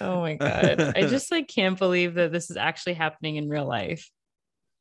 Oh 0.00 0.20
my 0.20 0.34
god. 0.40 0.80
I 0.96 1.02
just 1.02 1.30
like 1.30 1.48
can't 1.48 1.78
believe 1.78 2.14
that 2.14 2.32
this 2.32 2.50
is 2.50 2.56
actually 2.56 2.94
happening 2.94 3.36
in 3.36 3.48
real 3.48 3.66
life. 3.66 4.08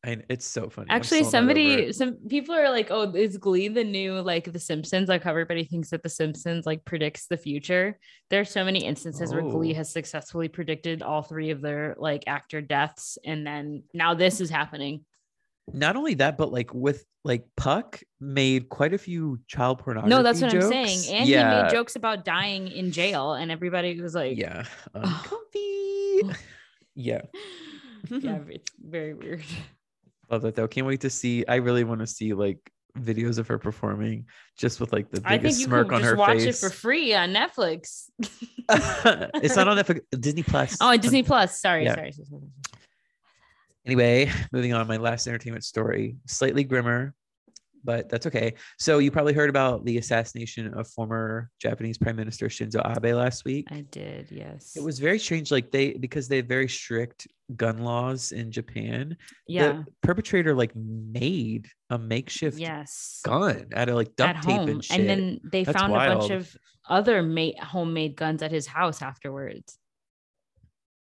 And 0.02 0.24
it's 0.30 0.46
so 0.46 0.70
funny. 0.70 0.90
Actually, 0.90 1.26
still 1.26 1.42
not 1.42 1.52
over 1.52 1.62
somebody 1.62 1.92
some 1.92 2.18
people 2.30 2.56
are 2.56 2.70
like, 2.70 2.88
"Oh, 2.90 3.12
is 3.14 3.38
Glee 3.38 3.68
the 3.68 3.84
new 3.84 4.22
like 4.22 4.50
The 4.50 4.58
Simpsons?" 4.60 5.10
Like 5.10 5.24
how 5.24 5.32
everybody 5.32 5.66
thinks 5.66 5.90
that 5.90 6.04
The 6.04 6.10
Simpsons 6.10 6.66
like 6.66 6.86
predicts 6.86 7.28
the 7.28 7.36
future. 7.36 8.00
There 8.30 8.40
are 8.40 8.46
so 8.46 8.64
many 8.64 8.86
instances 8.86 9.34
where 9.34 9.42
Glee 9.42 9.74
Oh. 9.74 9.76
has 9.76 9.92
successfully 9.92 10.48
predicted 10.48 11.02
all 11.02 11.22
three 11.22 11.50
of 11.50 11.60
their 11.62 11.96
like 11.98 12.24
actor 12.28 12.62
deaths 12.62 13.18
and 13.26 13.46
then 13.46 13.84
now 13.94 14.14
this 14.14 14.40
is 14.40 14.50
happening. 14.50 15.04
Not 15.74 15.96
only 15.96 16.16
that, 16.16 16.38
but 16.38 16.52
like 16.52 16.74
with 16.74 17.06
like 17.24 17.46
Puck 17.58 18.02
made 18.20 18.70
quite 18.70 18.94
a 18.94 18.98
few 18.98 19.40
child 19.48 19.80
pornography. 19.80 20.10
No, 20.10 20.24
that's 20.24 20.42
what 20.42 20.52
jokes. 20.52 20.66
I'm 20.66 20.72
saying. 20.72 21.16
And 21.20 21.28
yeah, 21.30 21.58
he 21.58 21.64
made 21.64 21.72
jokes 21.72 21.96
about 21.96 22.24
dying 22.26 22.68
in 22.68 22.92
jail 22.92 23.34
and 23.34 23.52
everybody 23.52 24.00
was 24.02 24.16
like, 24.16 24.38
yeah, 24.38 24.64
Ugh. 24.96 25.04
uncomfy. 25.06 26.22
yeah, 26.96 27.22
yeah, 28.10 28.40
it's 28.50 28.72
very 28.82 29.14
weird. 29.14 29.44
love 30.30 30.42
that 30.44 30.56
though. 30.56 30.68
Can't 30.68 30.88
wait 30.88 31.02
to 31.02 31.10
see. 31.10 31.46
I 31.48 31.56
really 31.56 31.84
want 31.84 32.00
to 32.02 32.08
see 32.08 32.34
like 32.34 32.60
videos 32.98 33.38
of 33.38 33.48
her 33.48 33.58
performing, 33.58 34.26
just 34.58 34.80
with 34.80 34.92
like 34.92 35.10
the 35.12 35.22
biggest 35.22 35.62
smirk 35.64 35.92
on 35.92 36.00
just 36.02 36.12
her 36.12 36.18
watch 36.18 36.40
face. 36.40 36.64
it 36.64 36.68
for 36.68 36.74
free 36.74 37.14
on 37.14 37.34
Netflix. 37.34 38.10
it's 38.70 39.56
not 39.56 39.68
on 39.68 39.78
Netflix. 39.78 40.02
Disney 40.20 40.44
Plus. 40.44 40.78
Oh, 40.82 40.96
Disney 40.98 41.24
Plus. 41.24 41.60
Sorry, 41.60 41.84
Yeah. 41.86 41.96
sorry. 41.96 42.14
Anyway, 43.90 44.32
moving 44.52 44.72
on. 44.72 44.86
My 44.86 44.98
last 44.98 45.26
entertainment 45.26 45.64
story, 45.64 46.16
slightly 46.28 46.64
grimmer, 46.64 47.16
but 47.84 48.08
that's 48.08 48.28
okay. 48.28 48.54
So 48.78 49.00
you 49.00 49.10
probably 49.10 49.34
heard 49.34 49.50
about 49.50 49.84
the 49.84 49.98
assassination 49.98 50.72
of 50.76 50.88
former 50.90 51.50
Japanese 51.60 51.98
Prime 51.98 52.16
Minister 52.16 52.50
Shinzo 52.50 52.86
Abe 52.86 53.16
last 53.16 53.46
week. 53.46 53.66
I 53.72 53.82
did, 53.90 54.28
yes. 54.30 54.76
It 54.76 54.84
was 54.84 55.00
very 55.00 55.18
strange, 55.18 55.50
like 55.50 55.72
they 55.72 55.94
because 55.94 56.28
they 56.28 56.36
have 56.38 56.46
very 56.46 56.70
strict 56.70 57.28
gun 57.56 57.80
laws 57.80 58.32
in 58.32 58.52
Japan. 58.52 59.18
yeah, 59.48 59.72
The 59.72 59.86
perpetrator 60.04 60.54
like 60.54 60.76
made 60.76 61.68
a 61.90 61.98
makeshift 61.98 62.60
yes. 62.60 63.22
gun 63.26 63.70
out 63.74 63.90
of 63.90 63.96
like 63.96 64.16
duct 64.16 64.38
At 64.38 64.44
tape 64.44 64.56
home, 64.56 64.70
and 64.70 64.86
shit. 64.86 65.00
and 65.00 65.10
then 65.10 65.40
they 65.52 65.64
That's 65.64 65.76
found 65.80 65.94
a 65.94 65.96
bunch 65.96 66.30
of 66.30 66.56
other 66.88 67.24
made 67.24 67.58
homemade 67.58 68.16
guns 68.16 68.44
at 68.44 68.52
his 68.52 68.68
house 68.68 69.02
afterwards. 69.02 69.80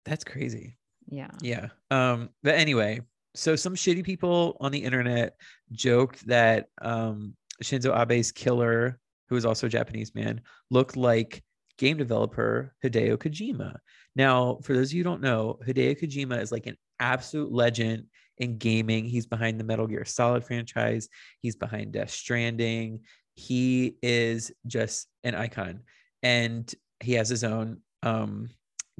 That's 0.06 0.24
crazy. 0.24 0.78
Yeah. 1.10 1.30
Yeah. 1.40 1.68
Um, 1.90 2.30
but 2.42 2.54
anyway, 2.54 3.00
so 3.34 3.56
some 3.56 3.74
shitty 3.74 4.04
people 4.04 4.56
on 4.60 4.72
the 4.72 4.82
internet 4.82 5.34
joked 5.72 6.26
that 6.26 6.66
um 6.82 7.34
Shinzo 7.62 7.94
Abe's 7.94 8.32
killer, 8.32 8.98
who 9.28 9.36
is 9.36 9.44
also 9.44 9.66
a 9.66 9.70
Japanese 9.70 10.14
man, 10.14 10.40
looked 10.70 10.96
like 10.96 11.42
game 11.76 11.96
developer 11.96 12.74
Hideo 12.84 13.16
Kojima. 13.16 13.76
Now, 14.16 14.58
for 14.62 14.74
those 14.74 14.88
of 14.88 14.94
you 14.94 15.00
who 15.00 15.10
don't 15.10 15.22
know, 15.22 15.58
Hideo 15.66 16.00
Kojima 16.00 16.40
is 16.40 16.52
like 16.52 16.66
an 16.66 16.76
absolute 17.00 17.52
legend 17.52 18.06
in 18.38 18.58
gaming. 18.58 19.04
He's 19.04 19.26
behind 19.26 19.58
the 19.58 19.64
Metal 19.64 19.86
Gear 19.86 20.04
Solid 20.04 20.44
franchise, 20.44 21.08
he's 21.40 21.56
behind 21.56 21.92
Death 21.92 22.10
Stranding. 22.10 23.00
He 23.34 23.96
is 24.02 24.50
just 24.66 25.06
an 25.22 25.36
icon. 25.36 25.80
And 26.22 26.72
he 27.00 27.12
has 27.14 27.28
his 27.28 27.44
own 27.44 27.82
um 28.02 28.50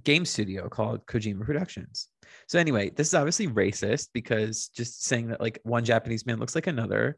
game 0.05 0.25
studio 0.25 0.69
called 0.69 1.07
Kojima 1.07 1.45
Productions. 1.45 2.09
So 2.47 2.59
anyway, 2.59 2.91
this 2.91 3.09
is 3.09 3.15
obviously 3.15 3.49
racist 3.49 4.09
because 4.13 4.69
just 4.69 5.05
saying 5.05 5.29
that 5.29 5.41
like 5.41 5.59
one 5.65 5.85
Japanese 5.85 6.27
man 6.27 6.39
looks 6.39 6.55
like 6.55 6.67
another. 6.67 7.17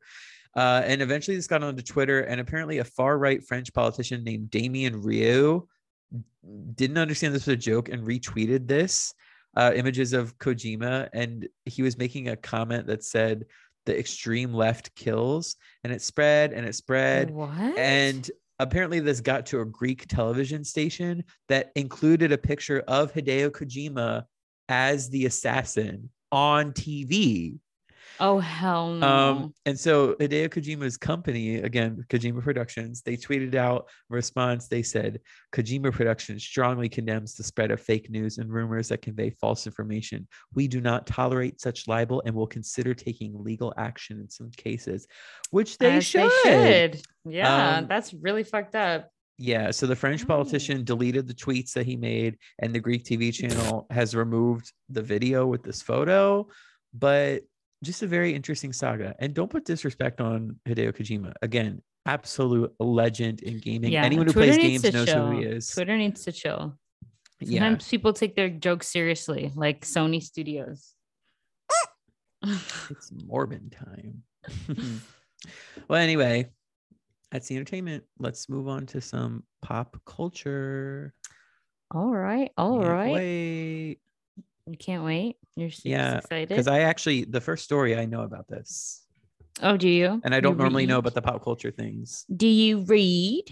Uh, 0.57 0.83
and 0.85 1.01
eventually 1.01 1.37
this 1.37 1.47
got 1.47 1.63
onto 1.63 1.83
Twitter, 1.83 2.21
and 2.23 2.41
apparently 2.41 2.79
a 2.79 2.85
far 2.85 3.19
right 3.19 3.45
French 3.47 3.73
politician 3.73 4.25
named 4.25 4.51
Damien 4.51 5.01
Rieu 5.01 5.67
didn't 6.75 6.99
understand 6.99 7.35
this 7.35 7.47
was 7.47 7.55
a 7.55 7.57
joke 7.57 7.89
and 7.89 8.07
retweeted 8.07 8.67
this 8.67 9.15
uh, 9.57 9.73
images 9.75 10.13
of 10.13 10.37
Kojima, 10.39 11.09
and 11.13 11.49
he 11.65 11.83
was 11.83 11.99
making 11.99 12.29
a 12.29 12.37
comment 12.37 12.87
that 12.89 13.05
said 13.05 13.45
the 13.87 13.99
extreme 13.99 14.53
left 14.53 14.95
kills, 14.95 15.57
and 15.85 15.93
it 15.93 16.03
spread 16.03 16.53
and 16.53 16.67
it 16.67 16.75
spread, 16.75 17.31
What? 17.31 17.79
and 17.79 18.29
apparently 18.61 19.01
this 19.01 19.21
got 19.21 19.47
to 19.47 19.61
a 19.61 19.65
Greek 19.65 20.07
television 20.07 20.63
station 20.63 21.25
that 21.49 21.73
included 21.75 22.31
a 22.31 22.39
picture 22.39 22.85
of 22.87 23.13
Hideo 23.13 23.51
Kojima 23.51 24.25
as 24.69 25.09
the 25.09 25.27
assassin 25.27 26.11
on 26.31 26.73
TV. 26.73 27.59
Oh 28.21 28.39
hell 28.39 28.93
no. 28.93 29.07
Um, 29.09 29.55
and 29.67 29.79
so 29.79 30.15
Hideo 30.15 30.49
Kojima's 30.49 30.97
company, 30.97 31.57
again, 31.57 32.05
Kojima 32.09 32.43
Productions, 32.43 33.03
they 33.03 33.17
tweeted 33.17 33.55
out 33.55 33.89
a 34.11 34.15
response. 34.15 34.69
They 34.69 34.83
said, 34.83 35.21
Kojima 35.53 35.93
Productions 35.93 36.43
strongly 36.45 36.89
condemns 36.89 37.35
the 37.35 37.43
spread 37.43 37.71
of 37.71 37.81
fake 37.81 38.11
news 38.11 38.39
and 38.39 38.51
rumors 38.53 38.89
that 38.89 39.03
convey 39.03 39.31
false 39.31 39.67
information. 39.67 40.29
We 40.55 40.69
do 40.69 40.81
not 40.81 41.07
tolerate 41.07 41.61
such 41.61 41.89
libel 41.89 42.23
and 42.25 42.35
will 42.35 42.47
consider 42.47 42.95
taking 42.95 43.43
legal 43.43 43.75
action 43.77 44.21
in 44.21 44.29
some 44.31 44.51
cases, 44.51 45.07
which 45.51 45.79
they 45.79 46.01
should. 46.01 46.31
should. 46.45 47.03
Yeah, 47.25 47.79
Um, 47.79 47.87
that's 47.89 48.15
really 48.15 48.45
fucked 48.45 48.75
up. 48.75 49.09
Yeah, 49.43 49.71
so 49.71 49.87
the 49.87 49.97
French 49.97 50.23
Oh. 50.25 50.27
politician 50.27 50.85
deleted 50.85 51.27
the 51.27 51.33
tweets 51.35 51.73
that 51.73 51.87
he 51.87 51.97
made, 51.97 52.37
and 52.59 52.75
the 52.75 52.81
Greek 52.81 53.05
TV 53.05 53.33
channel 53.33 53.87
has 53.91 54.15
removed 54.15 54.71
the 54.91 55.01
video 55.03 55.47
with 55.47 55.63
this 55.63 55.81
photo. 55.81 56.47
But 56.93 57.45
just 57.83 58.03
a 58.03 58.07
very 58.07 58.35
interesting 58.35 58.73
saga. 58.73 59.15
And 59.19 59.35
don't 59.35 59.51
put 59.51 59.65
disrespect 59.65 60.21
on 60.21 60.57
Hideo 60.69 60.93
Kojima. 60.95 61.33
Again, 61.43 61.83
absolute 62.07 62.73
legend 62.79 63.43
in 63.43 63.59
gaming. 63.59 63.93
Yeah, 63.93 64.05
Anyone 64.05 64.27
who 64.27 64.33
Twitter 64.33 64.53
plays 64.55 64.83
games 64.83 64.95
knows 64.95 65.11
who 65.11 65.31
he 65.39 65.45
is. 65.45 65.69
Twitter 65.69 65.97
needs 65.97 66.25
to 66.25 66.33
chill. 66.33 66.77
yeah. 67.41 67.61
Sometimes 67.61 67.89
people 67.89 68.13
take 68.13 68.37
their 68.37 68.51
jokes 68.51 68.89
seriously, 68.89 69.53
like 69.55 69.85
Sony 69.85 70.23
Studios. 70.23 70.95
It's 72.43 73.11
Morbin 73.11 73.71
time. 73.71 74.23
well, 75.89 76.01
anyway, 76.01 76.51
that's 77.31 77.49
the 77.49 77.57
entertainment. 77.57 78.05
Let's 78.19 78.49
move 78.49 78.67
on 78.67 78.87
to 78.87 79.01
some 79.01 79.45
pop 79.63 80.01
culture. 80.07 81.13
all 81.91 82.15
right, 82.15 82.51
all 82.57 82.81
Can't 82.81 82.89
right. 82.91 83.13
Wait. 83.13 83.99
You 84.71 84.77
can't 84.77 85.05
wait. 85.05 85.37
You're 85.57 85.71
Yeah, 85.83 86.19
excited. 86.19 86.49
Because 86.49 86.69
I 86.69 86.81
actually, 86.81 87.25
the 87.25 87.41
first 87.41 87.65
story 87.65 87.97
I 87.97 88.05
know 88.05 88.23
about 88.23 88.47
this. 88.47 89.05
oh, 89.63 89.77
do 89.77 89.89
you? 89.89 90.21
and 90.25 90.33
I 90.35 90.41
don't 90.41 90.57
normally 90.57 90.87
know 90.87 90.99
about 90.99 91.15
the 91.15 91.23
pop 91.23 91.43
culture 91.43 91.73
things. 91.73 92.25
Do 92.35 92.47
you 92.47 92.83
read? 92.83 93.45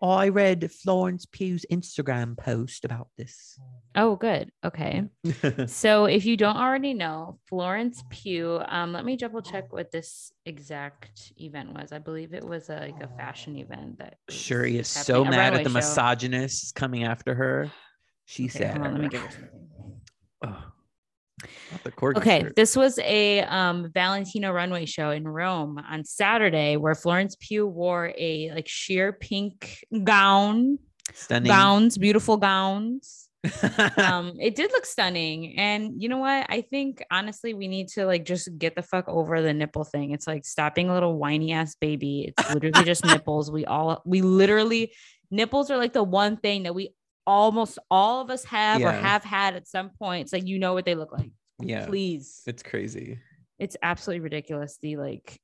I 0.00 0.30
read 0.30 0.72
Florence 0.72 1.26
Pugh's 1.26 1.64
Instagram 1.70 2.36
post 2.36 2.84
about 2.84 3.08
this. 3.16 3.56
Oh, 3.94 4.16
good. 4.16 4.50
Okay. 4.64 5.04
so 5.66 6.06
if 6.06 6.24
you 6.24 6.36
don't 6.36 6.56
already 6.56 6.94
know, 6.94 7.38
Florence 7.48 8.02
Pugh, 8.10 8.60
um, 8.66 8.92
let 8.92 9.04
me 9.04 9.16
double 9.16 9.42
check 9.42 9.72
what 9.72 9.92
this 9.92 10.32
exact 10.44 11.32
event 11.36 11.74
was. 11.74 11.92
I 11.92 11.98
believe 11.98 12.34
it 12.34 12.42
was 12.42 12.68
a, 12.68 12.90
like 12.90 13.02
a 13.02 13.08
fashion 13.16 13.56
event 13.58 13.98
that 13.98 14.16
sure 14.30 14.64
he 14.64 14.78
is 14.78 14.88
so 14.88 15.24
mad 15.24 15.54
at 15.54 15.62
the 15.62 15.70
show. 15.70 15.74
misogynists 15.74 16.72
coming 16.72 17.04
after 17.04 17.34
her. 17.34 17.70
She 18.24 18.46
okay, 18.46 18.58
said, 18.58 18.78
on, 18.78 18.92
let 18.92 19.00
me 19.02 19.08
give 19.08 19.20
her 19.20 19.30
something. 19.30 19.61
Okay, 22.18 22.42
shirt. 22.42 22.56
this 22.56 22.76
was 22.76 22.98
a 23.00 23.42
um, 23.42 23.90
Valentino 23.92 24.52
runway 24.52 24.86
show 24.86 25.10
in 25.10 25.26
Rome 25.26 25.78
on 25.78 26.04
Saturday 26.04 26.76
where 26.76 26.94
Florence 26.94 27.36
Pugh 27.40 27.66
wore 27.66 28.12
a 28.16 28.50
like 28.54 28.68
sheer 28.68 29.12
pink 29.12 29.84
gown, 30.04 30.78
stunning 31.14 31.48
gowns, 31.48 31.98
beautiful 31.98 32.36
gowns. 32.36 33.28
um, 33.96 34.36
it 34.40 34.54
did 34.54 34.70
look 34.70 34.86
stunning, 34.86 35.58
and 35.58 36.00
you 36.00 36.08
know 36.08 36.18
what? 36.18 36.46
I 36.48 36.60
think 36.60 37.02
honestly, 37.10 37.54
we 37.54 37.66
need 37.66 37.88
to 37.88 38.06
like 38.06 38.24
just 38.24 38.48
get 38.56 38.76
the 38.76 38.82
fuck 38.82 39.08
over 39.08 39.42
the 39.42 39.52
nipple 39.52 39.84
thing. 39.84 40.12
It's 40.12 40.28
like 40.28 40.44
stopping 40.44 40.88
a 40.88 40.94
little 40.94 41.18
whiny 41.18 41.52
ass 41.52 41.74
baby. 41.74 42.32
It's 42.36 42.54
literally 42.54 42.84
just 42.84 43.04
nipples. 43.06 43.50
We 43.50 43.64
all 43.64 44.00
we 44.04 44.22
literally 44.22 44.92
nipples 45.32 45.70
are 45.70 45.78
like 45.78 45.92
the 45.92 46.04
one 46.04 46.36
thing 46.36 46.62
that 46.64 46.74
we 46.74 46.94
almost 47.26 47.78
all 47.90 48.20
of 48.20 48.30
us 48.30 48.44
have 48.44 48.80
yeah. 48.80 48.88
or 48.88 48.92
have 48.92 49.24
had 49.24 49.54
at 49.54 49.68
some 49.68 49.90
point. 49.90 50.22
It's 50.22 50.32
like 50.32 50.46
you 50.46 50.58
know 50.58 50.74
what 50.74 50.84
they 50.84 50.94
look 50.94 51.12
like. 51.12 51.30
Yeah. 51.60 51.86
Please. 51.86 52.42
It's 52.46 52.62
crazy. 52.62 53.18
It's 53.58 53.76
absolutely 53.82 54.20
ridiculous. 54.20 54.78
The 54.82 54.96
like 54.96 55.38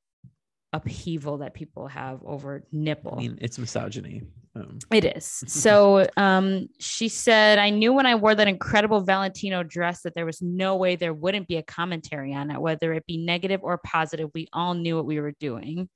upheaval 0.73 1.38
that 1.38 1.55
people 1.55 1.88
have 1.88 2.21
over 2.25 2.64
nipple. 2.73 3.14
I 3.14 3.19
mean, 3.23 3.38
it's 3.41 3.59
misogyny. 3.59 4.23
Um. 4.55 4.79
It 4.93 5.05
is. 5.05 5.45
So 5.49 6.07
um, 6.17 6.69
she 6.79 7.09
said, 7.09 7.59
I 7.59 7.71
knew 7.71 7.93
when 7.93 8.07
I 8.07 8.17
wore 8.17 8.35
that 8.35 8.49
incredible 8.49 9.01
Valentino 9.01 9.62
dress 9.62 10.03
that 10.03 10.14
there 10.14 10.27
was 10.27 10.43
no 10.43 10.77
way 10.77 10.97
there 10.97 11.14
wouldn't 11.14 11.49
be 11.49 11.57
a 11.57 11.62
commentary 11.62 12.35
on 12.35 12.51
it, 12.51 12.61
whether 12.61 12.93
it 12.93 13.07
be 13.07 13.19
negative 13.19 13.61
or 13.62 13.79
positive. 13.79 14.31
We 14.35 14.49
all 14.53 14.75
knew 14.75 14.97
what 14.97 15.07
we 15.07 15.21
were 15.21 15.35
doing. 15.38 15.88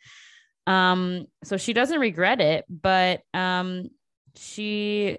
Um, 0.66 1.26
so 1.42 1.56
she 1.56 1.72
doesn't 1.72 1.98
regret 1.98 2.40
it, 2.40 2.64
but 2.68 3.22
um, 3.34 3.88
she 4.36 5.18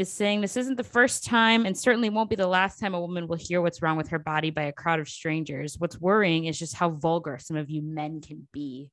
is 0.00 0.10
saying 0.10 0.40
this 0.40 0.56
isn't 0.56 0.76
the 0.76 0.84
first 0.84 1.24
time 1.24 1.66
and 1.66 1.76
certainly 1.76 2.08
won't 2.08 2.30
be 2.30 2.36
the 2.36 2.46
last 2.46 2.78
time 2.78 2.94
a 2.94 3.00
woman 3.00 3.26
will 3.28 3.36
hear 3.36 3.60
what's 3.60 3.82
wrong 3.82 3.96
with 3.96 4.08
her 4.08 4.18
body 4.18 4.50
by 4.50 4.62
a 4.62 4.72
crowd 4.72 4.98
of 4.98 5.08
strangers. 5.08 5.76
What's 5.78 6.00
worrying 6.00 6.46
is 6.46 6.58
just 6.58 6.74
how 6.74 6.90
vulgar 6.90 7.38
some 7.38 7.56
of 7.56 7.68
you 7.68 7.82
men 7.82 8.20
can 8.20 8.48
be. 8.52 8.90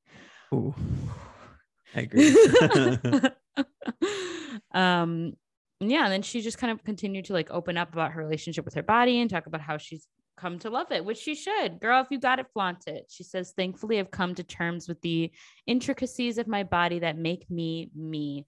Ooh, 0.52 0.74
I 1.94 2.00
agree. 2.00 2.36
um, 4.72 5.32
yeah, 5.80 6.04
and 6.04 6.12
then 6.12 6.22
she 6.22 6.42
just 6.42 6.58
kind 6.58 6.72
of 6.72 6.84
continued 6.84 7.24
to 7.26 7.32
like 7.32 7.50
open 7.50 7.76
up 7.76 7.92
about 7.92 8.12
her 8.12 8.22
relationship 8.22 8.64
with 8.64 8.74
her 8.74 8.82
body 8.82 9.20
and 9.20 9.30
talk 9.30 9.46
about 9.46 9.60
how 9.60 9.78
she's 9.78 10.06
come 10.36 10.58
to 10.60 10.70
love 10.70 10.92
it, 10.92 11.04
which 11.04 11.18
she 11.18 11.34
should. 11.34 11.80
Girl, 11.80 12.00
if 12.00 12.08
you 12.10 12.20
got 12.20 12.38
it, 12.38 12.46
flaunt 12.52 12.86
it. 12.86 13.06
She 13.08 13.24
says, 13.24 13.52
Thankfully, 13.56 13.98
I've 13.98 14.10
come 14.10 14.34
to 14.36 14.42
terms 14.42 14.88
with 14.88 15.00
the 15.00 15.30
intricacies 15.66 16.38
of 16.38 16.46
my 16.46 16.62
body 16.62 17.00
that 17.00 17.18
make 17.18 17.50
me 17.50 17.90
me. 17.94 18.46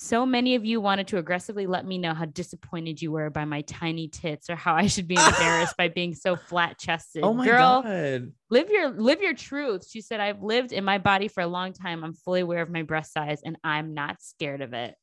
So 0.00 0.24
many 0.24 0.54
of 0.54 0.64
you 0.64 0.80
wanted 0.80 1.08
to 1.08 1.18
aggressively 1.18 1.66
let 1.66 1.84
me 1.84 1.98
know 1.98 2.14
how 2.14 2.26
disappointed 2.26 3.02
you 3.02 3.10
were 3.10 3.30
by 3.30 3.44
my 3.44 3.62
tiny 3.62 4.06
tits 4.06 4.48
or 4.48 4.54
how 4.54 4.76
I 4.76 4.86
should 4.86 5.08
be 5.08 5.16
embarrassed 5.16 5.76
by 5.76 5.88
being 5.88 6.14
so 6.14 6.36
flat 6.48 6.78
chested. 6.78 7.24
Oh 7.24 7.34
my 7.34 7.44
Girl, 7.44 7.82
God. 7.82 8.32
Live 8.48 8.70
your 8.70 8.90
live 8.90 9.20
your 9.20 9.34
truth. 9.34 9.88
She 9.90 10.00
said, 10.00 10.20
I've 10.20 10.40
lived 10.40 10.70
in 10.70 10.84
my 10.84 10.98
body 10.98 11.26
for 11.26 11.40
a 11.40 11.48
long 11.48 11.72
time. 11.72 12.04
I'm 12.04 12.14
fully 12.14 12.42
aware 12.42 12.62
of 12.62 12.70
my 12.70 12.82
breast 12.82 13.12
size 13.12 13.40
and 13.44 13.58
I'm 13.64 13.92
not 13.92 14.22
scared 14.22 14.60
of 14.62 14.72
it. 14.72 14.94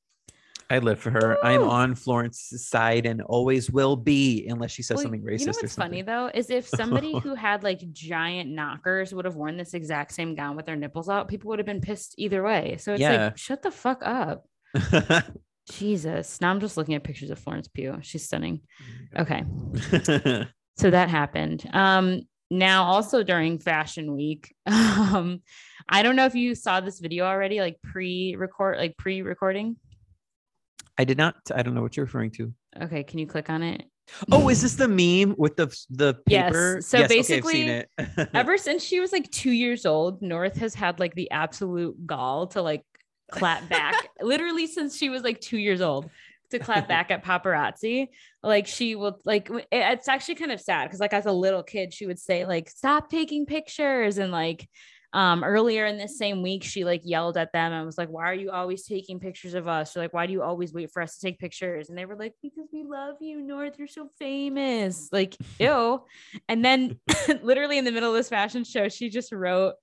I 0.69 0.79
live 0.79 0.97
for 0.97 1.10
her. 1.10 1.34
Ooh. 1.34 1.45
I'm 1.45 1.63
on 1.63 1.95
Florence's 1.95 2.65
side 2.65 3.05
and 3.05 3.21
always 3.21 3.69
will 3.69 3.97
be, 3.97 4.47
unless 4.47 4.71
she 4.71 4.81
says 4.81 4.95
well, 4.95 5.03
something 5.03 5.23
racist. 5.23 5.39
You 5.41 5.45
know 5.47 5.53
what's 5.62 5.75
funny 5.75 6.03
though 6.03 6.31
is 6.34 6.49
if 6.49 6.69
somebody 6.69 7.19
who 7.23 7.36
had 7.36 7.63
like 7.63 7.81
giant 7.91 8.49
knockers 8.49 9.13
would 9.13 9.25
have 9.25 9.36
worn 9.36 9.58
this 9.58 9.73
exact 9.73 10.13
same 10.13 10.36
gown 10.36 10.55
with 10.55 10.65
their 10.65 10.77
nipples 10.77 11.10
out, 11.10 11.27
people 11.27 11.49
would 11.49 11.60
have 11.60 11.65
been 11.65 11.81
pissed 11.81 12.15
either 12.17 12.41
way. 12.41 12.77
So 12.79 12.93
it's 12.93 13.01
yeah. 13.01 13.25
like, 13.25 13.38
shut 13.38 13.62
the 13.62 13.71
fuck 13.71 14.01
up. 14.01 14.47
Jesus. 15.69 16.39
Now 16.41 16.51
I'm 16.51 16.60
just 16.60 16.78
looking 16.78 16.95
at 16.95 17.04
pictures 17.04 17.30
of 17.30 17.39
Florence 17.39 17.67
Pugh. 17.67 17.97
She's 18.01 18.25
stunning. 18.25 18.62
Okay. 19.17 19.43
so 20.78 20.89
that 20.89 21.10
happened. 21.10 21.67
Um, 21.73 22.21
now 22.51 22.84
also 22.84 23.23
during 23.23 23.60
fashion 23.60 24.15
week, 24.15 24.54
um, 24.65 25.41
I 25.89 26.04
don't 26.04 26.15
know 26.15 26.25
if 26.25 26.36
you 26.36 26.56
saw 26.56 26.82
this 26.82 26.99
video 26.99 27.25
already, 27.25 27.60
like 27.60 27.82
pre-record, 27.82 28.78
like 28.78 28.97
pre-recording. 28.97 29.78
I 30.97 31.04
did 31.04 31.17
not. 31.17 31.36
I 31.54 31.62
don't 31.62 31.73
know 31.73 31.82
what 31.82 31.97
you're 31.97 32.06
referring 32.06 32.32
to. 32.32 32.54
Okay, 32.82 33.04
can 33.04 33.19
you 33.19 33.28
click 33.28 33.49
on 33.49 33.63
it? 33.63 33.84
Oh, 34.32 34.49
is 34.49 34.62
this 34.62 34.75
the 34.75 34.88
meme 34.88 35.36
with 35.38 35.56
the 35.56 35.67
the 35.89 36.13
paper? 36.25 36.75
Yes. 36.75 36.88
So 36.88 36.99
yes, 36.99 37.10
basically, 37.10 37.84
okay, 37.99 38.28
ever 38.34 38.58
since 38.58 38.84
she 38.84 38.99
was 38.99 39.12
like 39.12 39.30
two 39.32 39.51
years 39.51 39.86
old, 39.86 40.21
North 40.21 40.58
has 40.58 40.75
had 40.75 40.99
like 40.99 41.15
the 41.15 41.30
absolute 41.32 42.06
gall 42.06 42.47
to 42.47 42.62
like 42.62 42.84
clap 43.32 43.68
back 43.70 44.10
literally 44.22 44.68
since 44.68 44.98
she 44.98 45.10
was 45.10 45.24
like 45.24 45.42
two 45.42 45.58
years 45.58 45.82
old 45.82 46.10
to 46.52 46.60
clap 46.60 46.88
back 46.88 47.12
at 47.12 47.24
paparazzi. 47.24 48.10
Like 48.44 48.68
she 48.68 48.96
will 48.96 49.20
like 49.26 49.50
it's 49.72 50.08
actually 50.08 50.36
kind 50.36 50.52
of 50.52 50.62
sad 50.62 50.86
because 50.86 51.00
like 51.00 51.14
as 51.14 51.26
a 51.26 51.32
little 51.32 51.64
kid, 51.64 51.94
she 51.94 52.06
would 52.06 52.20
say, 52.20 52.46
like, 52.46 52.70
stop 52.70 53.10
taking 53.10 53.46
pictures. 53.46 54.18
And 54.18 54.32
like 54.32 54.68
um 55.14 55.46
earlier 55.46 55.86
in 55.86 55.98
this 55.98 56.18
same 56.18 56.42
week, 56.42 56.64
she 56.64 56.84
like 56.84 57.02
yelled 57.04 57.38
at 57.38 57.54
them 57.54 57.72
and 57.72 57.86
was 57.86 57.98
like, 57.98 58.10
Why 58.10 58.26
are 58.26 58.36
you 58.36 58.52
always 58.52 58.86
taking 58.86 59.20
pictures 59.20 59.54
of 59.54 59.68
us? 59.68 59.96
Or 59.96 60.02
like, 60.02 60.14
why 60.14 60.28
do 60.28 60.34
you 60.34 60.44
always 60.44 60.74
wait 60.74 60.92
for 60.92 61.02
us 61.02 61.18
to 61.18 61.26
take 61.26 61.40
pictures? 61.40 61.90
And 61.90 61.98
they 61.98 62.06
were 62.06 62.18
like, 62.18 62.34
Because 62.42 62.68
we 62.72 62.84
love 62.84 63.16
you, 63.22 63.42
North. 63.42 63.80
You're 63.80 63.88
so 63.88 64.10
famous. 64.20 65.10
Like, 65.12 65.36
ew. 65.60 66.04
And 66.48 66.64
then 66.64 67.00
literally 67.42 67.78
in 67.78 67.86
the 67.86 67.92
middle 67.92 68.10
of 68.10 68.16
this 68.16 68.30
fashion 68.30 68.64
show, 68.64 68.90
she 68.90 69.10
just 69.10 69.32
wrote 69.32 69.76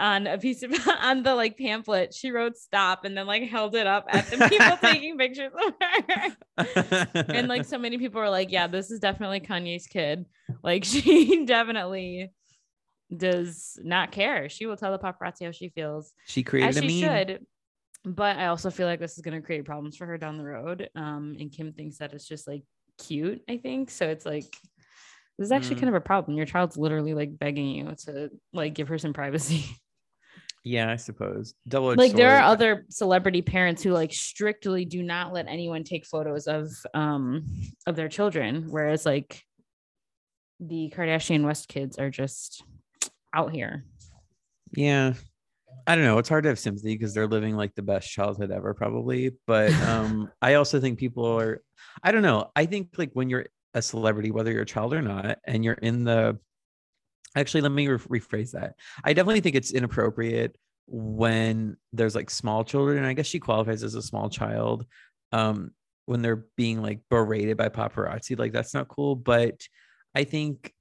on 0.00 0.26
a 0.26 0.38
piece 0.38 0.62
of 0.62 0.72
on 1.02 1.22
the 1.22 1.34
like 1.34 1.58
pamphlet 1.58 2.14
she 2.14 2.30
wrote 2.30 2.56
stop 2.56 3.04
and 3.04 3.16
then 3.16 3.26
like 3.26 3.42
held 3.44 3.74
it 3.74 3.86
up 3.86 4.06
at 4.08 4.26
the 4.28 4.48
people 4.48 4.76
taking 4.80 5.18
pictures 5.18 5.52
of 5.54 5.74
her. 5.80 7.24
And 7.28 7.48
like 7.48 7.64
so 7.64 7.78
many 7.78 7.98
people 7.98 8.20
were 8.20 8.30
like 8.30 8.50
yeah 8.50 8.66
this 8.66 8.90
is 8.90 8.98
definitely 8.98 9.40
kanye's 9.40 9.86
kid. 9.86 10.26
Like 10.62 10.84
she 10.84 11.44
definitely 11.44 12.32
does 13.14 13.78
not 13.82 14.10
care. 14.10 14.48
She 14.48 14.66
will 14.66 14.76
tell 14.76 14.92
the 14.92 14.98
paparazzi 14.98 15.44
how 15.44 15.52
she 15.52 15.68
feels. 15.68 16.12
She 16.26 16.42
created 16.42 16.76
as 16.76 16.82
she 16.82 17.00
should. 17.00 17.46
But 18.02 18.38
i 18.38 18.46
also 18.46 18.70
feel 18.70 18.86
like 18.86 18.98
this 18.98 19.18
is 19.18 19.22
going 19.22 19.38
to 19.38 19.44
create 19.44 19.66
problems 19.66 19.96
for 19.96 20.06
her 20.06 20.16
down 20.16 20.38
the 20.38 20.44
road 20.44 20.88
um 20.96 21.36
and 21.38 21.52
kim 21.52 21.74
thinks 21.74 21.98
that 21.98 22.14
it's 22.14 22.26
just 22.26 22.48
like 22.48 22.62
cute 22.98 23.42
i 23.48 23.58
think. 23.58 23.90
So 23.90 24.08
it's 24.08 24.24
like 24.24 24.56
this 25.40 25.46
is 25.46 25.52
actually 25.52 25.76
mm. 25.76 25.80
kind 25.80 25.88
of 25.88 25.94
a 25.94 26.00
problem. 26.02 26.36
Your 26.36 26.44
child's 26.44 26.76
literally 26.76 27.14
like 27.14 27.38
begging 27.38 27.68
you 27.68 27.94
to 28.04 28.30
like 28.52 28.74
give 28.74 28.88
her 28.88 28.98
some 28.98 29.14
privacy. 29.14 29.64
Yeah, 30.62 30.90
I 30.90 30.96
suppose. 30.96 31.54
Double 31.66 31.94
like 31.94 32.12
there 32.12 32.36
are 32.36 32.42
other 32.42 32.84
celebrity 32.90 33.40
parents 33.40 33.82
who 33.82 33.92
like 33.92 34.12
strictly 34.12 34.84
do 34.84 35.02
not 35.02 35.32
let 35.32 35.48
anyone 35.48 35.84
take 35.84 36.04
photos 36.04 36.46
of 36.46 36.70
um 36.92 37.46
of 37.86 37.96
their 37.96 38.08
children, 38.08 38.66
whereas 38.68 39.06
like 39.06 39.42
the 40.60 40.92
Kardashian 40.94 41.44
West 41.44 41.68
kids 41.68 41.98
are 41.98 42.10
just 42.10 42.62
out 43.32 43.52
here. 43.52 43.84
Yeah. 44.72 45.14
I 45.86 45.94
don't 45.94 46.04
know. 46.04 46.18
It's 46.18 46.28
hard 46.28 46.44
to 46.44 46.50
have 46.50 46.58
sympathy 46.58 46.94
because 46.94 47.14
they're 47.14 47.26
living 47.26 47.56
like 47.56 47.74
the 47.74 47.82
best 47.82 48.10
childhood 48.10 48.50
ever, 48.50 48.74
probably. 48.74 49.32
But 49.46 49.72
um, 49.88 50.30
I 50.42 50.54
also 50.54 50.78
think 50.78 50.98
people 50.98 51.24
are, 51.24 51.62
I 52.02 52.12
don't 52.12 52.22
know. 52.22 52.50
I 52.54 52.66
think 52.66 52.90
like 52.98 53.10
when 53.14 53.30
you're 53.30 53.46
a 53.72 53.80
celebrity, 53.80 54.30
whether 54.30 54.52
you're 54.52 54.62
a 54.62 54.66
child 54.66 54.92
or 54.92 55.02
not, 55.02 55.38
and 55.44 55.64
you're 55.64 55.74
in 55.74 56.04
the 56.04 56.38
actually 57.36 57.60
let 57.62 57.72
me 57.72 57.88
re- 57.88 58.20
rephrase 58.20 58.52
that. 58.52 58.74
I 59.04 59.12
definitely 59.12 59.40
think 59.40 59.56
it's 59.56 59.72
inappropriate 59.72 60.56
when 60.90 61.76
there's 61.92 62.16
like 62.16 62.28
small 62.28 62.64
children 62.64 63.04
i 63.04 63.12
guess 63.12 63.26
she 63.26 63.38
qualifies 63.38 63.84
as 63.84 63.94
a 63.94 64.02
small 64.02 64.28
child 64.28 64.84
um 65.30 65.70
when 66.06 66.20
they're 66.20 66.44
being 66.56 66.82
like 66.82 66.98
berated 67.08 67.56
by 67.56 67.68
paparazzi 67.68 68.36
like 68.36 68.52
that's 68.52 68.74
not 68.74 68.88
cool 68.88 69.14
but 69.14 69.68
i 70.16 70.24
think 70.24 70.72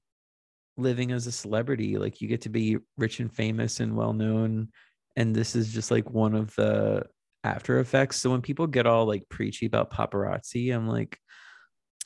living 0.77 1.11
as 1.11 1.27
a 1.27 1.31
celebrity 1.31 1.97
like 1.97 2.21
you 2.21 2.27
get 2.27 2.41
to 2.41 2.49
be 2.49 2.77
rich 2.97 3.19
and 3.19 3.31
famous 3.31 3.81
and 3.81 3.95
well 3.95 4.13
known 4.13 4.69
and 5.15 5.35
this 5.35 5.55
is 5.55 5.71
just 5.71 5.91
like 5.91 6.09
one 6.09 6.33
of 6.33 6.55
the 6.55 7.03
after 7.43 7.79
effects. 7.79 8.17
So 8.17 8.31
when 8.31 8.41
people 8.41 8.67
get 8.67 8.87
all 8.87 9.05
like 9.05 9.27
preachy 9.29 9.65
about 9.65 9.91
paparazzi 9.91 10.73
i'm 10.73 10.87
like 10.87 11.19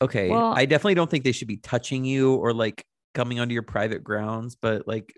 okay 0.01 0.29
well, 0.29 0.53
i 0.53 0.65
definitely 0.65 0.95
don't 0.95 1.09
think 1.09 1.23
they 1.23 1.31
should 1.31 1.47
be 1.47 1.57
touching 1.57 2.03
you 2.03 2.35
or 2.35 2.53
like 2.53 2.83
coming 3.13 3.39
onto 3.39 3.53
your 3.53 3.63
private 3.63 4.03
grounds, 4.03 4.55
but 4.55 4.87
like 4.87 5.13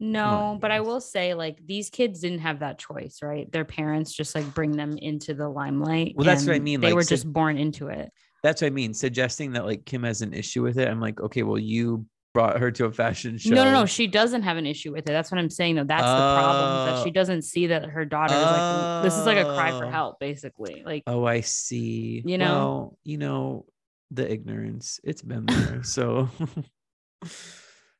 no, 0.00 0.58
but 0.60 0.70
I 0.72 0.80
will 0.80 1.00
say, 1.00 1.34
like, 1.34 1.64
these 1.64 1.88
kids 1.88 2.20
didn't 2.20 2.40
have 2.40 2.58
that 2.60 2.78
choice, 2.78 3.20
right? 3.22 3.50
Their 3.50 3.64
parents 3.64 4.12
just 4.12 4.34
like 4.34 4.52
bring 4.52 4.72
them 4.72 4.98
into 4.98 5.34
the 5.34 5.48
limelight. 5.48 6.14
Well, 6.16 6.24
that's 6.24 6.46
what 6.46 6.56
I 6.56 6.58
mean. 6.58 6.80
They 6.80 6.88
like, 6.88 6.96
were 6.96 7.04
just 7.04 7.32
born 7.32 7.56
into 7.56 7.88
it. 7.88 8.10
That's 8.42 8.60
what 8.60 8.66
I 8.66 8.70
mean. 8.70 8.92
Suggesting 8.92 9.52
that 9.52 9.64
like 9.64 9.86
Kim 9.86 10.02
has 10.02 10.20
an 10.20 10.34
issue 10.34 10.62
with 10.62 10.78
it. 10.78 10.88
I'm 10.88 11.00
like, 11.00 11.20
okay, 11.20 11.42
well, 11.44 11.58
you 11.58 12.04
brought 12.34 12.58
her 12.58 12.72
to 12.72 12.86
a 12.86 12.92
fashion 12.92 13.38
show. 13.38 13.50
No, 13.54 13.62
no, 13.64 13.70
no. 13.70 13.86
She 13.86 14.08
doesn't 14.08 14.42
have 14.42 14.56
an 14.56 14.66
issue 14.66 14.90
with 14.92 15.08
it. 15.08 15.12
That's 15.12 15.30
what 15.30 15.38
I'm 15.38 15.48
saying, 15.48 15.76
though. 15.76 15.84
That's 15.84 16.02
the 16.02 16.38
problem 16.42 16.86
that 16.86 17.04
she 17.04 17.10
Oh. 17.10 17.12
doesn't 17.12 17.42
see 17.42 17.68
that 17.68 17.84
her 17.84 18.04
daughter 18.04 18.34
is 18.34 18.42
like, 18.42 19.02
this 19.04 19.16
is 19.16 19.24
like 19.24 19.38
a 19.38 19.44
cry 19.44 19.70
for 19.70 19.86
Oh. 19.86 19.90
help, 19.90 20.18
basically. 20.18 20.82
Like, 20.84 21.04
Oh, 21.06 21.24
I 21.24 21.40
see. 21.40 22.22
You 22.26 22.36
know? 22.36 22.44
Well, 22.52 22.98
you 23.04 23.18
know, 23.18 23.66
the 24.10 24.30
ignorance. 24.30 24.98
It's 25.04 25.22
been 25.22 25.46
there. 25.46 25.84
So 25.84 26.28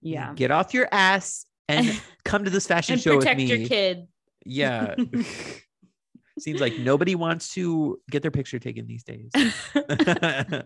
yeah. 0.00 0.32
Get 0.34 0.50
off 0.50 0.74
your 0.74 0.88
ass 0.92 1.46
and 1.68 2.00
come 2.24 2.44
to 2.44 2.50
this 2.50 2.66
fashion 2.66 2.94
and 2.94 3.02
show 3.02 3.16
with 3.16 3.20
protect 3.20 3.38
me. 3.38 3.44
your 3.46 3.66
kid. 3.68 4.06
Yeah. 4.44 4.94
Seems 6.38 6.60
like 6.60 6.76
nobody 6.78 7.14
wants 7.14 7.54
to 7.54 8.00
get 8.10 8.22
their 8.22 8.30
picture 8.32 8.58
taken 8.58 8.86
these 8.86 9.04
days. 9.04 9.30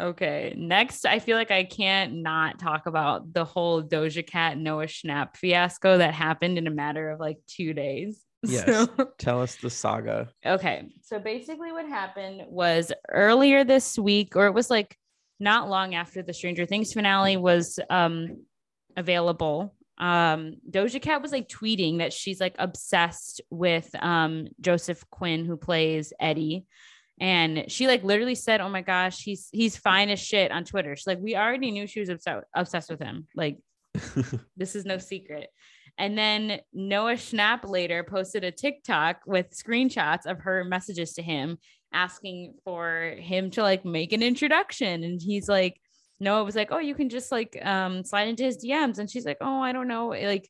okay. 0.00 0.54
Next, 0.56 1.06
I 1.06 1.20
feel 1.20 1.36
like 1.36 1.52
I 1.52 1.62
can't 1.64 2.14
not 2.14 2.58
talk 2.58 2.86
about 2.86 3.32
the 3.32 3.44
whole 3.44 3.82
Doja 3.82 4.26
Cat 4.26 4.58
Noah 4.58 4.86
Schnapp 4.86 5.36
fiasco 5.36 5.98
that 5.98 6.14
happened 6.14 6.58
in 6.58 6.66
a 6.66 6.70
matter 6.70 7.10
of 7.10 7.20
like 7.20 7.38
two 7.46 7.72
days. 7.72 8.20
Yes. 8.42 8.66
So- 8.66 9.10
Tell 9.18 9.40
us 9.40 9.54
the 9.56 9.70
saga. 9.70 10.28
Okay. 10.44 10.88
So 11.02 11.20
basically, 11.20 11.70
what 11.72 11.86
happened 11.86 12.42
was 12.48 12.90
earlier 13.08 13.62
this 13.62 13.98
week, 13.98 14.34
or 14.34 14.46
it 14.46 14.54
was 14.54 14.68
like 14.68 14.96
not 15.40 15.68
long 15.68 15.94
after 15.94 16.22
the 16.22 16.34
Stranger 16.34 16.66
Things 16.66 16.92
finale 16.92 17.36
was 17.36 17.80
um, 17.88 18.44
available. 18.96 19.74
Um, 19.98 20.56
Doja 20.70 21.00
Cat 21.00 21.22
was 21.22 21.32
like 21.32 21.48
tweeting 21.48 21.98
that 21.98 22.12
she's 22.12 22.40
like 22.40 22.54
obsessed 22.58 23.40
with 23.50 23.88
um, 24.00 24.48
Joseph 24.60 25.02
Quinn, 25.10 25.44
who 25.44 25.56
plays 25.56 26.12
Eddie. 26.20 26.66
And 27.18 27.70
she 27.70 27.86
like 27.86 28.02
literally 28.02 28.34
said, 28.34 28.60
"Oh 28.60 28.68
my 28.68 28.80
gosh, 28.80 29.22
he's 29.22 29.48
he's 29.52 29.76
fine 29.76 30.08
as 30.08 30.20
shit" 30.20 30.50
on 30.52 30.64
Twitter. 30.64 30.96
She's 30.96 31.06
like, 31.06 31.18
"We 31.20 31.36
already 31.36 31.70
knew 31.70 31.86
she 31.86 32.00
was 32.00 32.08
obsessed 32.08 32.46
obsessed 32.54 32.90
with 32.90 33.00
him. 33.00 33.26
Like, 33.34 33.58
this 34.56 34.74
is 34.74 34.86
no 34.86 34.96
secret." 34.96 35.50
And 35.98 36.16
then 36.16 36.60
Noah 36.72 37.14
Schnapp 37.14 37.68
later 37.68 38.04
posted 38.04 38.42
a 38.42 38.50
TikTok 38.50 39.20
with 39.26 39.50
screenshots 39.50 40.24
of 40.24 40.40
her 40.40 40.64
messages 40.64 41.12
to 41.14 41.22
him 41.22 41.58
asking 41.92 42.54
for 42.64 43.14
him 43.18 43.50
to 43.52 43.62
like 43.62 43.84
make 43.84 44.12
an 44.12 44.22
introduction. 44.22 45.02
And 45.04 45.20
he's 45.20 45.48
like, 45.48 45.80
Noah 46.20 46.44
was 46.44 46.56
like, 46.56 46.70
Oh, 46.70 46.78
you 46.78 46.94
can 46.94 47.08
just 47.08 47.32
like 47.32 47.58
um 47.62 48.04
slide 48.04 48.28
into 48.28 48.44
his 48.44 48.58
DMs. 48.64 48.98
And 48.98 49.10
she's 49.10 49.24
like, 49.24 49.38
Oh, 49.40 49.60
I 49.60 49.72
don't 49.72 49.88
know 49.88 50.08
like 50.08 50.48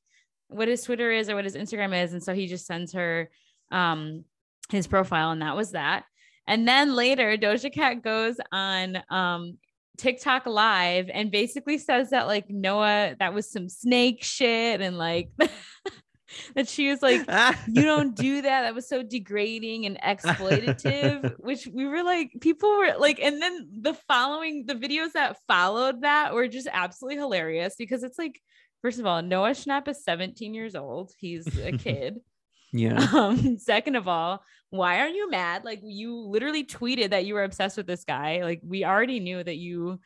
what 0.48 0.68
his 0.68 0.82
Twitter 0.82 1.10
is 1.10 1.28
or 1.28 1.36
what 1.36 1.44
his 1.44 1.56
Instagram 1.56 2.04
is. 2.04 2.12
And 2.12 2.22
so 2.22 2.34
he 2.34 2.46
just 2.46 2.66
sends 2.66 2.92
her 2.92 3.30
um 3.70 4.24
his 4.70 4.86
profile, 4.86 5.30
and 5.30 5.42
that 5.42 5.56
was 5.56 5.72
that. 5.72 6.04
And 6.46 6.66
then 6.66 6.94
later, 6.94 7.36
Doja 7.36 7.72
Cat 7.72 8.02
goes 8.02 8.36
on 8.52 9.02
um 9.10 9.58
TikTok 9.98 10.46
live 10.46 11.10
and 11.12 11.30
basically 11.30 11.78
says 11.78 12.10
that 12.10 12.26
like 12.26 12.48
Noah, 12.48 13.16
that 13.18 13.34
was 13.34 13.50
some 13.50 13.68
snake 13.68 14.22
shit 14.22 14.80
and 14.80 14.96
like 14.96 15.30
that 16.54 16.68
she 16.68 16.90
was 16.90 17.02
like, 17.02 17.20
you 17.68 17.82
don't 17.82 18.14
do 18.14 18.42
that. 18.42 18.62
That 18.62 18.74
was 18.74 18.88
so 18.88 19.02
degrading 19.02 19.86
and 19.86 20.00
exploitative, 20.00 21.34
which 21.38 21.66
we 21.66 21.86
were 21.86 22.02
like, 22.02 22.32
people 22.40 22.76
were 22.76 22.94
like, 22.98 23.20
and 23.20 23.40
then 23.40 23.68
the 23.80 23.94
following, 24.08 24.66
the 24.66 24.74
videos 24.74 25.12
that 25.12 25.38
followed 25.46 26.02
that 26.02 26.34
were 26.34 26.48
just 26.48 26.68
absolutely 26.72 27.18
hilarious 27.18 27.74
because 27.76 28.02
it's 28.02 28.18
like, 28.18 28.40
first 28.82 28.98
of 28.98 29.06
all, 29.06 29.22
Noah 29.22 29.50
Schnapp 29.50 29.88
is 29.88 30.04
17 30.04 30.54
years 30.54 30.74
old. 30.74 31.12
He's 31.18 31.46
a 31.58 31.72
kid. 31.72 32.20
Yeah. 32.72 33.06
Um, 33.12 33.58
second 33.58 33.96
of 33.96 34.06
all, 34.06 34.44
why 34.70 35.00
are 35.00 35.08
you 35.08 35.28
mad? 35.28 35.64
Like 35.64 35.80
you 35.82 36.14
literally 36.14 36.64
tweeted 36.64 37.10
that 37.10 37.24
you 37.24 37.34
were 37.34 37.42
obsessed 37.42 37.76
with 37.76 37.86
this 37.86 38.04
guy. 38.04 38.42
Like 38.42 38.60
we 38.64 38.84
already 38.84 39.18
knew 39.18 39.42
that 39.42 39.56
you 39.56 40.00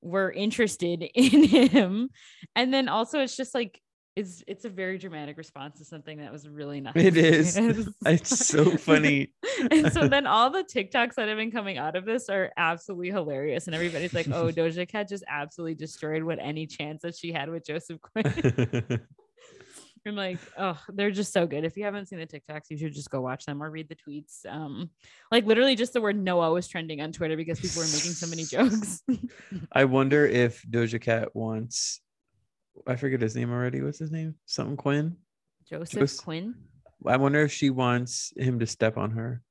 were 0.00 0.32
interested 0.32 1.02
in 1.14 1.44
him. 1.44 2.08
And 2.54 2.72
then 2.72 2.88
also 2.88 3.20
it's 3.20 3.36
just 3.36 3.54
like 3.54 3.80
it's 4.16 4.42
it's 4.46 4.64
a 4.64 4.70
very 4.70 4.96
dramatic 4.96 5.36
response 5.36 5.78
to 5.78 5.84
something 5.84 6.18
that 6.18 6.32
was 6.32 6.48
really 6.48 6.80
not 6.80 6.96
It 6.96 7.18
is. 7.18 7.56
It's 8.06 8.46
so 8.48 8.76
funny. 8.78 9.32
and 9.70 9.92
so 9.92 10.08
then 10.08 10.26
all 10.26 10.50
the 10.50 10.64
TikToks 10.64 11.14
that 11.14 11.28
have 11.28 11.36
been 11.36 11.50
coming 11.50 11.76
out 11.76 11.96
of 11.96 12.06
this 12.06 12.30
are 12.30 12.50
absolutely 12.56 13.10
hilarious. 13.10 13.66
And 13.66 13.74
everybody's 13.74 14.14
like, 14.14 14.28
oh, 14.28 14.50
Doja 14.50 14.88
Cat 14.88 15.08
just 15.08 15.24
absolutely 15.28 15.74
destroyed 15.74 16.22
what 16.22 16.38
any 16.40 16.66
chance 16.66 17.02
that 17.02 17.14
she 17.14 17.30
had 17.30 17.50
with 17.50 17.66
Joseph 17.66 18.00
Quinn. 18.00 19.00
I'm 20.06 20.14
like, 20.14 20.38
oh, 20.56 20.80
they're 20.94 21.10
just 21.10 21.32
so 21.32 21.48
good. 21.48 21.64
If 21.64 21.76
you 21.76 21.84
haven't 21.84 22.06
seen 22.06 22.20
the 22.20 22.26
TikToks, 22.26 22.70
you 22.70 22.78
should 22.78 22.94
just 22.94 23.10
go 23.10 23.20
watch 23.20 23.44
them 23.44 23.60
or 23.60 23.68
read 23.70 23.88
the 23.88 23.96
tweets. 23.96 24.46
Um, 24.48 24.90
like 25.32 25.44
literally 25.46 25.74
just 25.74 25.92
the 25.92 26.00
word 26.00 26.16
Noah 26.16 26.52
was 26.52 26.68
trending 26.68 27.00
on 27.00 27.10
Twitter 27.10 27.36
because 27.36 27.58
people 27.58 27.82
were 27.82 27.88
making 27.88 28.12
so 28.12 28.28
many 28.28 28.44
jokes. 28.44 29.02
I 29.72 29.84
wonder 29.84 30.24
if 30.24 30.62
Doja 30.62 31.00
Cat 31.00 31.34
wants 31.34 32.00
I 32.86 32.96
forget 32.96 33.20
his 33.20 33.36
name 33.36 33.50
already. 33.50 33.80
What's 33.82 33.98
his 33.98 34.10
name? 34.10 34.34
Something 34.46 34.76
Quinn. 34.76 35.16
Joseph 35.68 36.00
Jos- 36.00 36.20
Quinn. 36.20 36.54
I 37.04 37.16
wonder 37.16 37.42
if 37.42 37.52
she 37.52 37.70
wants 37.70 38.32
him 38.36 38.58
to 38.60 38.66
step 38.66 38.96
on 38.96 39.10
her. 39.12 39.42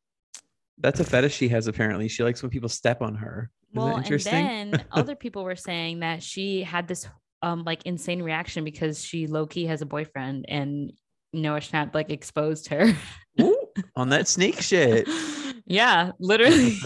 That's 0.79 0.99
a 0.99 1.03
fetish 1.05 1.33
she 1.35 1.47
has 1.49 1.67
apparently. 1.67 2.07
She 2.07 2.23
likes 2.23 2.41
when 2.41 2.49
people 2.49 2.69
step 2.69 3.01
on 3.01 3.15
her. 3.15 3.49
Isn't 3.73 3.81
Well, 3.83 3.97
and 3.97 4.19
then 4.21 4.85
other 4.91 5.15
people 5.15 5.43
were 5.43 5.55
saying 5.55 5.99
that 6.01 6.21
she 6.23 6.63
had 6.63 6.87
this 6.87 7.07
um 7.41 7.63
like 7.63 7.85
insane 7.85 8.21
reaction 8.23 8.63
because 8.63 9.03
she 9.03 9.27
low 9.27 9.45
key 9.45 9.65
has 9.65 9.81
a 9.81 9.85
boyfriend 9.85 10.45
and 10.47 10.91
Noah 11.33 11.59
Schnapp 11.59 11.93
like 11.93 12.09
exposed 12.09 12.69
her. 12.69 12.93
Ooh, 13.41 13.67
on 13.95 14.09
that 14.09 14.27
snake 14.27 14.61
shit. 14.61 15.07
yeah, 15.65 16.11
literally. 16.19 16.77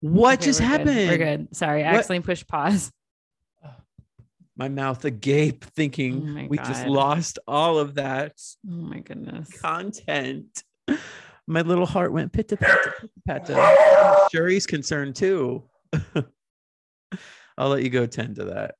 What 0.00 0.34
Okay, 0.38 0.44
just 0.46 0.60
we're 0.60 0.66
good. 0.66 0.78
happened? 0.78 1.08
We're 1.08 1.18
good. 1.18 1.56
Sorry, 1.56 1.82
I 1.84 1.92
What? 1.92 1.98
accidentally 2.00 2.24
pushed 2.26 2.48
pause. 2.48 2.90
My 4.56 4.68
mouth 4.68 5.04
agape, 5.04 5.64
Oh 5.64 5.68
thinking 5.74 6.32
my 6.32 6.46
we 6.48 6.58
just 6.58 6.86
lost 6.86 7.38
all 7.46 7.78
of 7.78 7.94
that 7.96 8.40
Oh 8.68 8.72
my 8.72 9.00
goodness. 9.00 9.60
content. 9.60 10.62
My 11.46 11.60
little 11.62 11.86
heart 11.86 12.12
went 12.12 12.32
pitta 12.32 12.56
patta 12.56 12.92
pitta 13.00 13.12
patta. 13.26 14.28
Shuri's 14.32 14.66
concerned 14.66 15.16
too. 15.16 15.64
I'll 17.58 17.68
let 17.68 17.82
you 17.82 17.90
go 17.90 18.06
tend 18.06 18.36
to 18.36 18.44
that. 18.46 18.76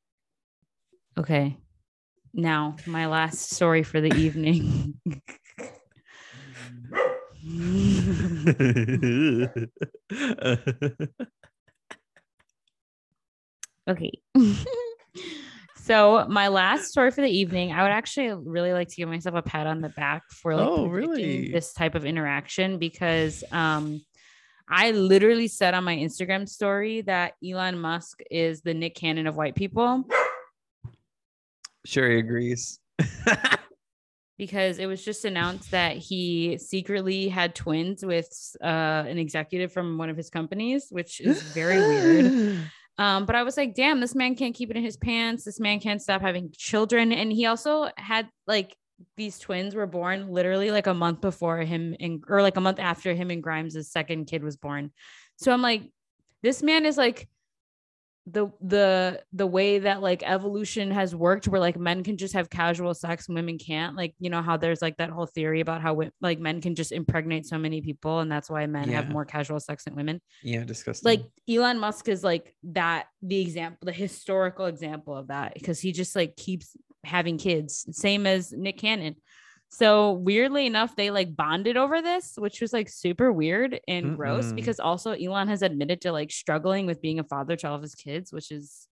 Okay. 1.18 1.58
Now, 2.32 2.76
my 2.86 3.06
last 3.06 3.52
story 3.52 3.82
for 3.82 4.00
the 4.00 4.14
evening. 4.14 4.98
okay. 13.88 14.10
So, 15.84 16.26
my 16.28 16.48
last 16.48 16.90
story 16.90 17.10
for 17.10 17.20
the 17.20 17.28
evening, 17.28 17.72
I 17.72 17.82
would 17.82 17.92
actually 17.92 18.32
really 18.32 18.72
like 18.72 18.88
to 18.88 18.96
give 18.96 19.08
myself 19.08 19.34
a 19.34 19.42
pat 19.42 19.66
on 19.66 19.80
the 19.80 19.90
back 19.90 20.22
for 20.30 20.56
like 20.56 20.66
Oh, 20.66 20.86
really? 20.86 21.50
this 21.52 21.72
type 21.74 21.94
of 21.94 22.06
interaction 22.06 22.78
because 22.78 23.44
um 23.52 24.00
I 24.68 24.92
literally 24.92 25.48
said 25.48 25.74
on 25.74 25.84
my 25.84 25.94
Instagram 25.94 26.48
story 26.48 27.02
that 27.02 27.34
Elon 27.46 27.78
Musk 27.78 28.20
is 28.30 28.62
the 28.62 28.72
Nick 28.72 28.94
Cannon 28.94 29.26
of 29.26 29.36
white 29.36 29.54
people. 29.54 30.04
Sure, 31.84 32.10
he 32.10 32.18
agrees. 32.18 32.80
because 34.38 34.78
it 34.78 34.86
was 34.86 35.04
just 35.04 35.24
announced 35.26 35.70
that 35.72 35.96
he 35.96 36.56
secretly 36.58 37.28
had 37.28 37.54
twins 37.54 38.04
with 38.04 38.28
uh, 38.62 39.04
an 39.06 39.18
executive 39.18 39.70
from 39.72 39.98
one 39.98 40.08
of 40.08 40.16
his 40.16 40.30
companies, 40.30 40.86
which 40.90 41.20
is 41.20 41.42
very 41.42 41.78
weird. 41.78 42.58
Um, 42.98 43.26
but 43.26 43.34
I 43.34 43.42
was 43.42 43.56
like, 43.56 43.74
damn, 43.74 44.00
this 44.00 44.14
man 44.14 44.36
can't 44.36 44.54
keep 44.54 44.70
it 44.70 44.76
in 44.76 44.84
his 44.84 44.96
pants. 44.96 45.44
This 45.44 45.58
man 45.58 45.80
can't 45.80 46.00
stop 46.00 46.20
having 46.20 46.50
children. 46.56 47.12
And 47.12 47.32
he 47.32 47.46
also 47.46 47.90
had 47.96 48.28
like 48.46 48.76
these 49.16 49.38
twins 49.38 49.74
were 49.74 49.86
born 49.86 50.28
literally 50.28 50.70
like 50.70 50.86
a 50.86 50.94
month 50.94 51.20
before 51.20 51.58
him 51.58 51.96
and 51.98 52.22
or 52.28 52.42
like 52.42 52.56
a 52.56 52.60
month 52.60 52.78
after 52.78 53.12
him 53.12 53.30
and 53.30 53.42
Grimes' 53.42 53.90
second 53.90 54.26
kid 54.26 54.42
was 54.44 54.56
born. 54.56 54.92
So 55.36 55.52
I'm 55.52 55.62
like, 55.62 55.90
this 56.42 56.62
man 56.62 56.86
is 56.86 56.96
like 56.96 57.28
the 58.26 58.48
the 58.62 59.22
the 59.34 59.46
way 59.46 59.78
that 59.78 60.00
like 60.00 60.22
evolution 60.24 60.90
has 60.90 61.14
worked 61.14 61.46
where 61.46 61.60
like 61.60 61.76
men 61.78 62.02
can 62.02 62.16
just 62.16 62.32
have 62.32 62.48
casual 62.48 62.94
sex 62.94 63.28
and 63.28 63.34
women 63.34 63.58
can't 63.58 63.96
like 63.96 64.14
you 64.18 64.30
know 64.30 64.40
how 64.40 64.56
there's 64.56 64.80
like 64.80 64.96
that 64.96 65.10
whole 65.10 65.26
theory 65.26 65.60
about 65.60 65.82
how 65.82 65.90
wi- 65.90 66.10
like 66.22 66.38
men 66.38 66.62
can 66.62 66.74
just 66.74 66.90
impregnate 66.90 67.44
so 67.44 67.58
many 67.58 67.82
people 67.82 68.20
and 68.20 68.32
that's 68.32 68.48
why 68.48 68.64
men 68.66 68.88
have 68.88 69.10
more 69.10 69.26
casual 69.26 69.60
sex 69.60 69.84
than 69.84 69.94
women. 69.94 70.22
Yeah, 70.42 70.64
disgusting. 70.64 71.06
like 71.06 71.22
Elon 71.48 71.78
Musk 71.78 72.08
is 72.08 72.24
like 72.24 72.54
that 72.64 73.06
the 73.20 73.40
example 73.40 73.78
the 73.82 73.92
historical 73.92 74.66
example 74.66 75.14
of 75.14 75.28
that 75.28 75.52
because 75.52 75.78
he 75.78 75.92
just 75.92 76.16
like 76.16 76.34
keeps 76.36 76.74
having 77.04 77.36
kids. 77.36 77.86
Same 77.90 78.26
as 78.26 78.52
Nick 78.52 78.78
Cannon 78.78 79.16
so 79.74 80.12
weirdly 80.12 80.66
enough 80.66 80.94
they 80.94 81.10
like 81.10 81.34
bonded 81.34 81.76
over 81.76 82.00
this 82.00 82.34
which 82.36 82.60
was 82.60 82.72
like 82.72 82.88
super 82.88 83.32
weird 83.32 83.80
and 83.88 84.16
gross 84.16 84.46
Mm-mm. 84.46 84.56
because 84.56 84.78
also 84.78 85.12
Elon 85.12 85.48
has 85.48 85.62
admitted 85.62 86.02
to 86.02 86.12
like 86.12 86.30
struggling 86.30 86.86
with 86.86 87.02
being 87.02 87.18
a 87.18 87.24
father 87.24 87.56
to 87.56 87.68
all 87.68 87.74
of 87.74 87.82
his 87.82 87.96
kids 87.96 88.32
which 88.32 88.52
is 88.52 88.86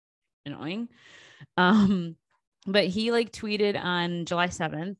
annoying 0.45 0.87
um 1.55 2.15
but 2.65 2.87
he 2.87 3.11
like 3.11 3.31
tweeted 3.31 3.79
on 3.79 4.25
July 4.25 4.47
7th 4.47 4.95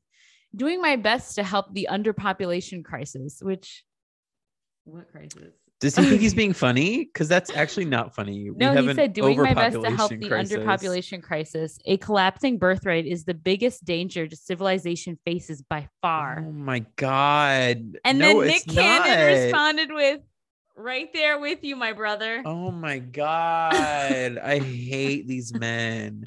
doing 0.55 0.81
my 0.81 0.97
best 0.97 1.35
to 1.35 1.43
help 1.43 1.73
the 1.73 1.87
underpopulation 1.89 2.85
crisis 2.85 3.39
which 3.41 3.83
what 4.83 5.11
crisis 5.11 5.53
Does 5.81 5.95
he 5.95 6.03
think 6.05 6.21
he's 6.21 6.35
being 6.35 6.53
funny? 6.53 7.05
Because 7.05 7.27
that's 7.27 7.49
actually 7.55 7.85
not 7.85 8.13
funny. 8.13 8.51
We 8.51 8.55
No, 8.57 8.73
he 8.75 8.93
said 8.93 9.13
doing 9.13 9.41
my 9.41 9.55
best 9.55 9.81
to 9.81 9.89
help 9.89 10.11
the 10.11 10.27
crisis. 10.29 10.55
underpopulation 10.55 11.23
crisis. 11.23 11.79
A 11.85 11.97
collapsing 11.97 12.59
birth 12.59 12.85
rate 12.85 13.07
is 13.07 13.25
the 13.25 13.33
biggest 13.33 13.83
danger 13.83 14.27
to 14.27 14.35
civilization 14.35 15.17
faces 15.25 15.63
by 15.63 15.89
far. 16.01 16.45
Oh 16.47 16.51
my 16.51 16.85
god! 16.97 17.97
and 18.05 18.19
No, 18.19 18.39
then 18.41 18.47
Nick 18.47 18.67
Cannon 18.67 19.19
not. 19.19 19.25
responded 19.25 19.91
with, 19.91 20.21
"Right 20.77 21.11
there 21.13 21.39
with 21.39 21.63
you, 21.63 21.75
my 21.75 21.93
brother." 21.93 22.43
Oh 22.45 22.69
my 22.69 22.99
god! 22.99 24.37
I 24.37 24.59
hate 24.59 25.27
these 25.27 25.51
men. 25.51 26.25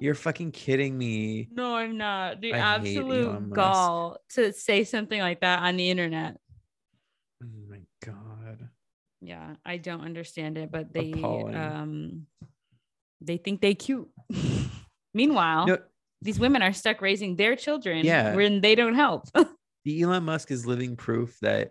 You're 0.00 0.14
fucking 0.16 0.50
kidding 0.50 0.98
me. 0.98 1.48
No, 1.52 1.76
I'm 1.76 1.96
not. 1.96 2.40
The 2.40 2.54
I 2.54 2.58
absolute 2.58 3.50
gall 3.52 4.18
to 4.30 4.52
say 4.52 4.82
something 4.84 5.20
like 5.20 5.40
that 5.40 5.62
on 5.62 5.76
the 5.76 5.88
internet. 5.90 6.38
Yeah, 9.24 9.54
I 9.64 9.76
don't 9.76 10.00
understand 10.02 10.58
it, 10.58 10.70
but 10.72 10.92
they 10.92 11.12
Appalling. 11.12 11.54
um 11.56 12.26
they 13.20 13.36
think 13.36 13.60
they 13.60 13.74
cute. 13.74 14.08
Meanwhile, 15.14 15.66
No, 15.68 15.78
these 16.22 16.40
women 16.40 16.62
are 16.62 16.72
stuck 16.72 17.00
raising 17.00 17.36
their 17.36 17.54
children 17.56 18.04
Yeah. 18.04 18.34
when 18.34 18.60
they 18.60 18.74
don't 18.74 18.94
help. 18.94 19.24
the 19.84 20.02
Elon 20.02 20.24
Musk 20.24 20.50
is 20.50 20.66
living 20.66 20.96
proof 20.96 21.38
that 21.42 21.70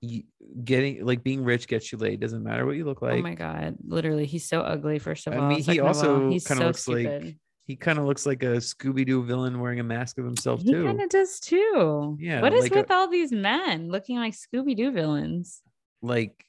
you, 0.00 0.22
getting 0.64 1.04
like 1.04 1.24
being 1.24 1.42
rich 1.42 1.66
gets 1.66 1.90
you 1.90 1.98
laid. 1.98 2.20
Doesn't 2.20 2.44
matter 2.44 2.64
what 2.64 2.76
you 2.76 2.84
look 2.84 3.02
like 3.02 3.18
oh 3.18 3.22
my 3.22 3.34
god, 3.34 3.76
literally, 3.84 4.26
he's 4.26 4.44
so 4.48 4.60
ugly. 4.60 4.98
First 5.00 5.26
of 5.26 5.32
I 5.32 5.38
all, 5.38 5.48
mean, 5.48 5.56
he 5.58 5.62
Second 5.64 5.80
of 5.80 5.86
also 5.88 6.30
he's 6.30 6.46
kinda 6.46 6.62
so 6.62 6.66
looks 6.68 6.86
like 6.88 7.36
he 7.66 7.74
kind 7.76 7.98
of 7.98 8.04
looks 8.04 8.24
like 8.24 8.42
a 8.44 8.56
Scooby 8.58 9.04
Doo 9.04 9.24
villain 9.24 9.58
wearing 9.60 9.80
a 9.80 9.84
mask 9.84 10.18
of 10.18 10.24
himself 10.24 10.62
He 10.62 10.70
too. 10.72 10.84
kind 10.84 11.00
of 11.02 11.08
does 11.10 11.40
too. 11.40 12.16
Yeah, 12.20 12.40
What 12.40 12.52
is 12.54 12.62
like 12.62 12.72
a- 12.76 12.78
with 12.78 12.90
all 12.92 13.08
these 13.10 13.32
men 13.32 13.88
looking 13.88 14.16
like 14.16 14.34
Scooby 14.34 14.76
Doo 14.76 14.90
villains? 14.92 15.62
Like 16.02 16.44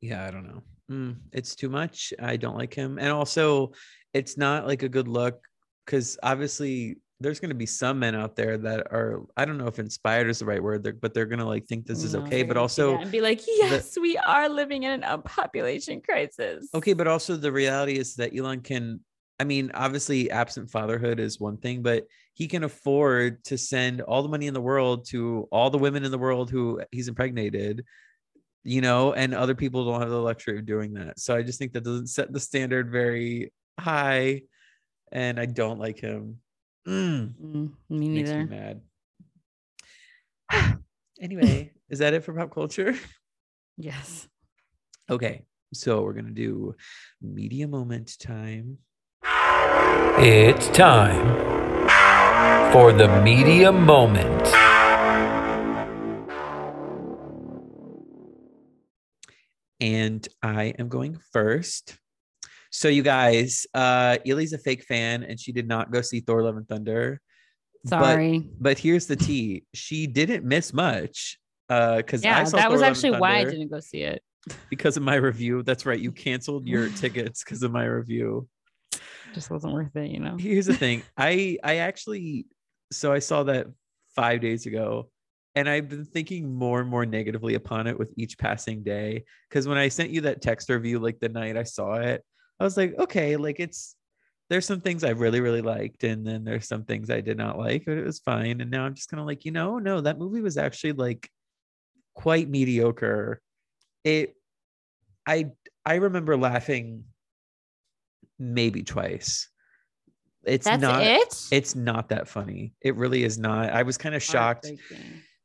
yeah 0.00 0.26
i 0.26 0.30
don't 0.30 0.46
know. 0.46 0.62
Mm, 0.90 1.16
it's 1.32 1.54
too 1.54 1.70
much. 1.70 2.12
I 2.20 2.36
don't 2.36 2.56
like 2.58 2.74
him. 2.74 2.98
And 2.98 3.08
also 3.08 3.72
it's 4.12 4.36
not 4.36 4.66
like 4.66 4.82
a 4.82 4.88
good 4.88 5.08
look 5.08 5.40
because 5.86 6.18
obviously 6.22 6.98
there's 7.20 7.40
going 7.40 7.48
to 7.50 7.54
be 7.54 7.66
some 7.66 8.00
men 8.00 8.14
out 8.14 8.34
there 8.36 8.58
that 8.58 8.80
are 8.92 9.22
i 9.36 9.44
don't 9.44 9.56
know 9.56 9.68
if 9.68 9.78
inspired 9.78 10.28
is 10.28 10.40
the 10.40 10.44
right 10.44 10.62
word 10.62 10.82
they're, 10.82 10.92
but 10.92 11.14
they're 11.14 11.26
going 11.26 11.38
to 11.38 11.46
like 11.46 11.64
think 11.66 11.86
this 11.86 12.02
is 12.02 12.14
No, 12.14 12.22
okay 12.22 12.42
but 12.42 12.56
also 12.56 12.92
that 12.96 13.02
and 13.02 13.12
be 13.12 13.20
like, 13.20 13.40
yes, 13.46 13.96
we 13.98 14.16
are 14.18 14.48
living 14.48 14.82
in 14.82 15.02
an 15.02 15.22
population 15.22 16.00
crisis. 16.02 16.68
okay 16.74 16.92
but 16.92 17.06
also 17.06 17.36
the 17.36 17.52
reality 17.52 17.96
is 17.96 18.16
that 18.16 18.36
elon 18.36 18.60
can 18.60 19.00
i 19.40 19.44
mean 19.44 19.70
obviously 19.74 20.30
absent 20.30 20.68
fatherhood 20.70 21.20
is 21.20 21.38
one 21.40 21.56
thing 21.56 21.80
but 21.80 22.04
he 22.34 22.48
can 22.48 22.64
afford 22.64 23.42
to 23.44 23.56
send 23.56 24.00
all 24.02 24.22
the 24.22 24.28
money 24.28 24.46
in 24.48 24.54
the 24.54 24.60
world 24.60 25.06
to 25.10 25.46
all 25.52 25.70
the 25.70 25.78
women 25.78 26.04
in 26.04 26.10
the 26.10 26.18
world 26.18 26.50
who 26.50 26.80
he's 26.90 27.08
impregnated 27.08 27.84
you 28.64 28.80
know 28.80 29.12
and 29.12 29.34
other 29.34 29.54
people 29.54 29.84
don't 29.84 30.00
have 30.00 30.10
the 30.10 30.16
luxury 30.20 30.58
of 30.58 30.66
doing 30.66 30.92
that 30.94 31.18
so 31.18 31.34
i 31.36 31.42
just 31.42 31.58
think 31.58 31.72
that 31.72 31.82
doesn't 31.84 32.06
set 32.06 32.32
the 32.32 32.38
standard 32.40 32.90
very 32.90 33.52
high 33.80 34.40
and 35.10 35.38
i 35.40 35.46
don't 35.46 35.78
like 35.80 35.98
him 35.98 36.38
Mm, 36.86 37.34
Mm, 37.40 37.72
me 37.90 38.08
makes 38.08 38.30
me 38.30 38.36
neither. 38.36 38.80
mad 40.50 40.76
anyway 41.20 41.70
is 41.88 41.98
that 42.00 42.14
it 42.14 42.24
for 42.24 42.32
pop 42.34 42.52
culture 42.52 42.94
Yes. 43.78 44.28
okay 45.10 45.44
so 45.72 46.02
we're 46.02 46.12
gonna 46.12 46.30
do 46.30 46.74
media 47.20 47.66
moment 47.68 48.16
time 48.18 48.78
It's 50.18 50.68
time 50.68 51.24
for 52.72 52.92
the 52.92 53.08
media 53.22 53.70
moment. 53.72 54.44
And 59.82 60.26
I 60.42 60.74
am 60.78 60.88
going 60.88 61.18
first. 61.32 61.98
So 62.70 62.88
you 62.88 63.02
guys, 63.02 63.66
uh 63.74 64.16
Ely's 64.24 64.54
a 64.54 64.58
fake 64.58 64.84
fan 64.84 65.22
and 65.24 65.38
she 65.38 65.52
did 65.52 65.68
not 65.68 65.90
go 65.92 66.00
see 66.00 66.20
Thor 66.20 66.42
Love 66.42 66.56
and 66.56 66.66
Thunder. 66.66 67.20
But- 67.84 67.90
Sorry. 67.90 68.48
But 68.60 68.78
here's 68.78 69.06
the 69.06 69.16
tea. 69.16 69.64
She 69.74 70.06
didn't 70.06 70.44
miss 70.44 70.72
much. 70.72 71.38
Uh 71.68 71.96
because 71.96 72.24
yeah, 72.24 72.38
I 72.38 72.44
saw 72.44 72.56
that 72.56 72.70
was 72.70 72.80
Love 72.80 72.90
actually 72.90 73.18
why 73.18 73.38
I 73.38 73.44
didn't 73.44 73.68
go 73.68 73.80
see 73.80 74.02
it. 74.02 74.22
because 74.70 74.96
of 74.96 75.02
my 75.02 75.16
review. 75.16 75.62
That's 75.62 75.84
right. 75.84 76.00
You 76.00 76.12
canceled 76.12 76.66
your 76.66 76.88
tickets 76.90 77.44
because 77.44 77.62
of 77.62 77.70
my 77.72 77.84
review. 77.84 78.48
Just 79.34 79.50
wasn't 79.50 79.72
worth 79.72 79.94
it, 79.96 80.10
you 80.10 80.20
know. 80.20 80.36
Here's 80.38 80.66
the 80.66 80.74
thing. 80.74 81.02
I 81.16 81.58
I 81.62 81.76
actually 81.76 82.46
so 82.90 83.12
I 83.12 83.18
saw 83.20 83.44
that 83.44 83.66
five 84.16 84.40
days 84.40 84.66
ago. 84.66 85.10
And 85.54 85.68
I've 85.68 85.88
been 85.88 86.04
thinking 86.04 86.54
more 86.54 86.80
and 86.80 86.88
more 86.88 87.04
negatively 87.04 87.54
upon 87.54 87.86
it 87.86 87.98
with 87.98 88.12
each 88.16 88.38
passing 88.38 88.82
day. 88.82 89.24
Because 89.48 89.68
when 89.68 89.78
I 89.78 89.88
sent 89.88 90.10
you 90.10 90.22
that 90.22 90.40
text 90.40 90.70
review, 90.70 90.98
like 90.98 91.20
the 91.20 91.28
night 91.28 91.56
I 91.56 91.64
saw 91.64 91.94
it, 91.94 92.24
I 92.58 92.64
was 92.64 92.76
like, 92.76 92.98
okay, 92.98 93.36
like 93.36 93.60
it's 93.60 93.96
there's 94.48 94.66
some 94.66 94.80
things 94.80 95.02
I 95.04 95.10
really, 95.10 95.40
really 95.40 95.62
liked, 95.62 96.04
and 96.04 96.26
then 96.26 96.44
there's 96.44 96.68
some 96.68 96.84
things 96.84 97.10
I 97.10 97.20
did 97.20 97.38
not 97.38 97.58
like, 97.58 97.84
but 97.86 97.96
it 97.96 98.04
was 98.04 98.18
fine. 98.18 98.60
And 98.60 98.70
now 98.70 98.84
I'm 98.84 98.94
just 98.94 99.08
kind 99.08 99.20
of 99.20 99.26
like, 99.26 99.44
you 99.44 99.50
know, 99.50 99.78
no, 99.78 100.00
that 100.00 100.18
movie 100.18 100.40
was 100.40 100.56
actually 100.56 100.92
like 100.92 101.28
quite 102.14 102.48
mediocre. 102.48 103.40
It 104.04 104.36
I 105.26 105.52
I 105.84 105.96
remember 105.96 106.36
laughing 106.36 107.04
maybe 108.38 108.82
twice. 108.82 109.48
It's 110.44 110.64
That's 110.64 110.82
not 110.82 111.02
it. 111.02 111.46
it's 111.52 111.74
not 111.74 112.08
that 112.08 112.28
funny. 112.28 112.74
It 112.80 112.96
really 112.96 113.22
is 113.22 113.38
not. 113.38 113.70
I 113.70 113.84
was 113.84 113.96
kind 113.96 114.14
of 114.14 114.22
shocked. 114.22 114.70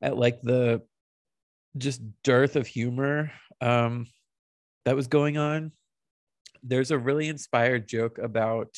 At 0.01 0.17
like 0.17 0.41
the 0.41 0.81
just 1.77 2.01
dearth 2.23 2.55
of 2.55 2.65
humor 2.65 3.31
um 3.61 4.07
that 4.85 4.95
was 4.95 5.07
going 5.07 5.37
on. 5.37 5.71
There's 6.63 6.91
a 6.91 6.97
really 6.97 7.27
inspired 7.27 7.87
joke 7.87 8.17
about 8.19 8.75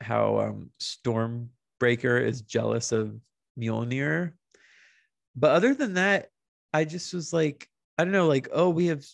how 0.00 0.38
um 0.38 0.70
Stormbreaker 0.80 2.22
is 2.24 2.42
jealous 2.42 2.92
of 2.92 3.14
Mjolnir. 3.58 4.32
But 5.36 5.50
other 5.52 5.74
than 5.74 5.94
that, 5.94 6.28
I 6.72 6.84
just 6.84 7.12
was 7.14 7.32
like, 7.32 7.68
I 7.98 8.04
don't 8.04 8.12
know, 8.12 8.28
like, 8.28 8.48
oh, 8.52 8.70
we 8.70 8.86
have 8.86 9.04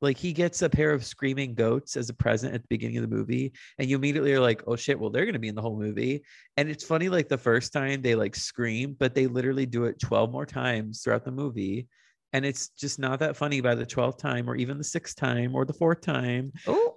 like 0.00 0.16
he 0.16 0.32
gets 0.32 0.62
a 0.62 0.70
pair 0.70 0.92
of 0.92 1.04
screaming 1.04 1.54
goats 1.54 1.96
as 1.96 2.08
a 2.08 2.14
present 2.14 2.54
at 2.54 2.62
the 2.62 2.68
beginning 2.68 2.98
of 2.98 3.02
the 3.08 3.16
movie, 3.16 3.52
and 3.78 3.88
you 3.88 3.96
immediately 3.96 4.32
are 4.32 4.40
like, 4.40 4.62
oh 4.66 4.76
shit, 4.76 4.98
well, 4.98 5.10
they're 5.10 5.26
gonna 5.26 5.38
be 5.38 5.48
in 5.48 5.54
the 5.54 5.62
whole 5.62 5.78
movie. 5.78 6.22
And 6.56 6.68
it's 6.68 6.84
funny, 6.84 7.08
like 7.08 7.28
the 7.28 7.38
first 7.38 7.72
time 7.72 8.02
they 8.02 8.14
like 8.14 8.36
scream, 8.36 8.96
but 8.98 9.14
they 9.14 9.26
literally 9.26 9.66
do 9.66 9.84
it 9.84 9.98
12 10.00 10.30
more 10.30 10.46
times 10.46 11.02
throughout 11.02 11.24
the 11.24 11.30
movie. 11.30 11.88
And 12.32 12.44
it's 12.44 12.68
just 12.70 12.98
not 12.98 13.20
that 13.20 13.36
funny 13.36 13.60
by 13.60 13.74
the 13.74 13.86
12th 13.86 14.18
time, 14.18 14.48
or 14.48 14.54
even 14.56 14.78
the 14.78 14.84
sixth 14.84 15.16
time, 15.16 15.54
or 15.54 15.64
the 15.64 15.72
fourth 15.72 16.02
time. 16.02 16.52
Oh, 16.66 16.96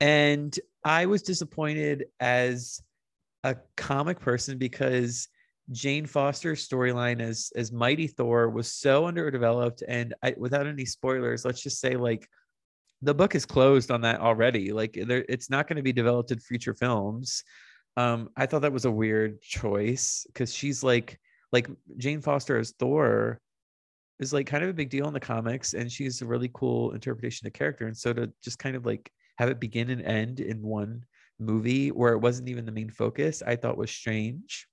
And 0.00 0.58
I 0.84 1.06
was 1.06 1.22
disappointed 1.22 2.06
as 2.20 2.80
a 3.44 3.56
comic 3.76 4.20
person 4.20 4.58
because 4.58 5.28
Jane 5.70 6.06
Foster's 6.06 6.66
storyline 6.66 7.20
as 7.20 7.52
as 7.54 7.72
Mighty 7.72 8.06
Thor 8.06 8.48
was 8.48 8.72
so 8.72 9.06
underdeveloped, 9.06 9.82
and 9.86 10.14
I, 10.22 10.34
without 10.36 10.66
any 10.66 10.84
spoilers, 10.84 11.44
let's 11.44 11.62
just 11.62 11.80
say 11.80 11.96
like 11.96 12.28
the 13.02 13.14
book 13.14 13.34
is 13.34 13.46
closed 13.46 13.90
on 13.90 14.00
that 14.02 14.20
already. 14.20 14.72
Like 14.72 14.98
there, 15.06 15.24
it's 15.28 15.50
not 15.50 15.68
going 15.68 15.76
to 15.76 15.82
be 15.82 15.92
developed 15.92 16.30
in 16.30 16.40
future 16.40 16.74
films. 16.74 17.44
Um, 17.96 18.30
I 18.36 18.46
thought 18.46 18.62
that 18.62 18.72
was 18.72 18.86
a 18.86 18.90
weird 18.90 19.40
choice 19.42 20.24
because 20.28 20.54
she's 20.54 20.82
like 20.82 21.18
like 21.52 21.68
Jane 21.96 22.20
Foster 22.20 22.58
as 22.58 22.72
Thor 22.78 23.40
is 24.20 24.32
like 24.32 24.46
kind 24.46 24.64
of 24.64 24.70
a 24.70 24.74
big 24.74 24.90
deal 24.90 25.06
in 25.06 25.14
the 25.14 25.20
comics, 25.20 25.74
and 25.74 25.90
she's 25.90 26.22
a 26.22 26.26
really 26.26 26.50
cool 26.54 26.92
interpretation 26.92 27.46
of 27.46 27.52
character. 27.52 27.86
And 27.86 27.96
so 27.96 28.12
to 28.12 28.32
just 28.42 28.58
kind 28.58 28.74
of 28.74 28.86
like 28.86 29.10
have 29.36 29.48
it 29.48 29.60
begin 29.60 29.90
and 29.90 30.02
end 30.02 30.40
in 30.40 30.62
one 30.62 31.04
movie 31.38 31.90
where 31.90 32.14
it 32.14 32.18
wasn't 32.18 32.48
even 32.48 32.64
the 32.64 32.72
main 32.72 32.90
focus, 32.90 33.42
I 33.46 33.56
thought 33.56 33.76
was 33.76 33.90
strange. 33.90 34.66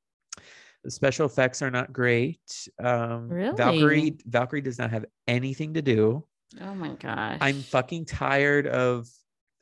The 0.85 0.91
special 0.91 1.25
effects 1.25 1.63
are 1.63 1.71
not 1.71 1.91
great. 1.91 2.69
Um, 2.81 3.27
Valkyrie 3.57 4.17
Valkyrie 4.27 4.61
does 4.61 4.77
not 4.77 4.91
have 4.91 5.05
anything 5.27 5.73
to 5.73 5.81
do. 5.81 6.23
oh 6.61 6.75
my 6.75 6.89
gosh. 6.89 7.39
I'm 7.41 7.61
fucking 7.61 8.05
tired 8.05 8.67
of. 8.67 9.09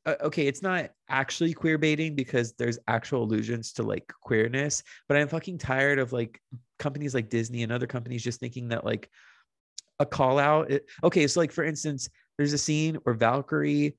Uh, 0.05 0.15
okay, 0.19 0.47
it's 0.47 0.61
not 0.61 0.89
actually 1.07 1.53
queer 1.53 1.77
baiting 1.77 2.13
because 2.13 2.51
there's 2.53 2.77
actual 2.89 3.23
allusions 3.23 3.71
to 3.71 3.83
like 3.83 4.11
queerness, 4.21 4.83
but 5.07 5.15
I'm 5.15 5.29
fucking 5.29 5.59
tired 5.59 5.97
of 5.97 6.11
like 6.11 6.41
companies 6.77 7.13
like 7.15 7.29
Disney 7.29 7.63
and 7.63 7.71
other 7.71 7.87
companies 7.87 8.21
just 8.21 8.41
thinking 8.41 8.67
that 8.67 8.83
like 8.83 9.09
a 9.99 10.05
call 10.05 10.39
out. 10.39 10.71
It, 10.71 10.89
okay, 11.05 11.25
so 11.27 11.39
like 11.39 11.53
for 11.53 11.63
instance, 11.63 12.09
there's 12.37 12.51
a 12.51 12.57
scene 12.57 12.95
where 13.03 13.15
Valkyrie 13.15 13.95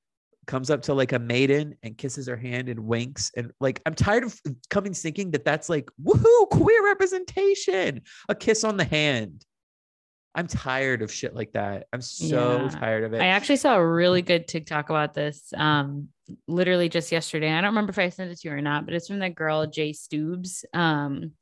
comes 0.47 0.71
up 0.71 0.83
to 0.83 0.95
like 0.95 1.13
a 1.13 1.19
maiden 1.19 1.77
and 1.83 1.97
kisses 1.97 2.27
her 2.27 2.37
hand 2.37 2.69
and 2.69 2.81
winks 2.81 3.31
and 3.37 3.51
like 3.61 3.81
I'm 3.87 3.95
tired 3.95 4.25
of 4.25 4.39
coming 4.71 4.95
thinking 4.95 5.31
that 5.33 5.45
that's 5.45 5.69
like 5.69 5.89
woohoo 6.03 6.49
queer 6.51 6.85
representation, 6.85 8.03
a 8.29 8.35
kiss 8.35 8.65
on 8.65 8.77
the 8.77 8.85
hand. 8.85 9.45
I'm 10.35 10.49
tired 10.49 11.03
of 11.03 11.13
shit 11.13 11.35
like 11.35 11.53
that. 11.53 11.87
I'm 11.93 12.01
so 12.01 12.63
Yeah. 12.63 12.69
tired 12.69 13.05
of 13.05 13.15
it. 13.15 13.21
I 13.23 13.27
actually 13.29 13.57
saw 13.57 13.77
a 13.77 13.87
really 13.87 14.21
good 14.23 14.49
TikTok 14.49 14.91
about 14.91 15.15
this. 15.15 15.53
Um, 15.57 16.09
literally 16.49 16.89
just 16.89 17.13
yesterday. 17.13 17.53
I 17.53 17.61
don't 17.61 17.71
remember 17.71 17.91
if 17.91 17.99
I 17.99 18.09
sent 18.09 18.33
it 18.33 18.41
to 18.41 18.49
you 18.49 18.55
or 18.55 18.61
not, 18.61 18.85
but 18.85 18.95
it's 18.95 19.07
from 19.07 19.21
that 19.21 19.35
girl 19.37 19.67
Jay 19.67 19.93
Stoobs. 19.93 20.65
Um, 20.73 21.33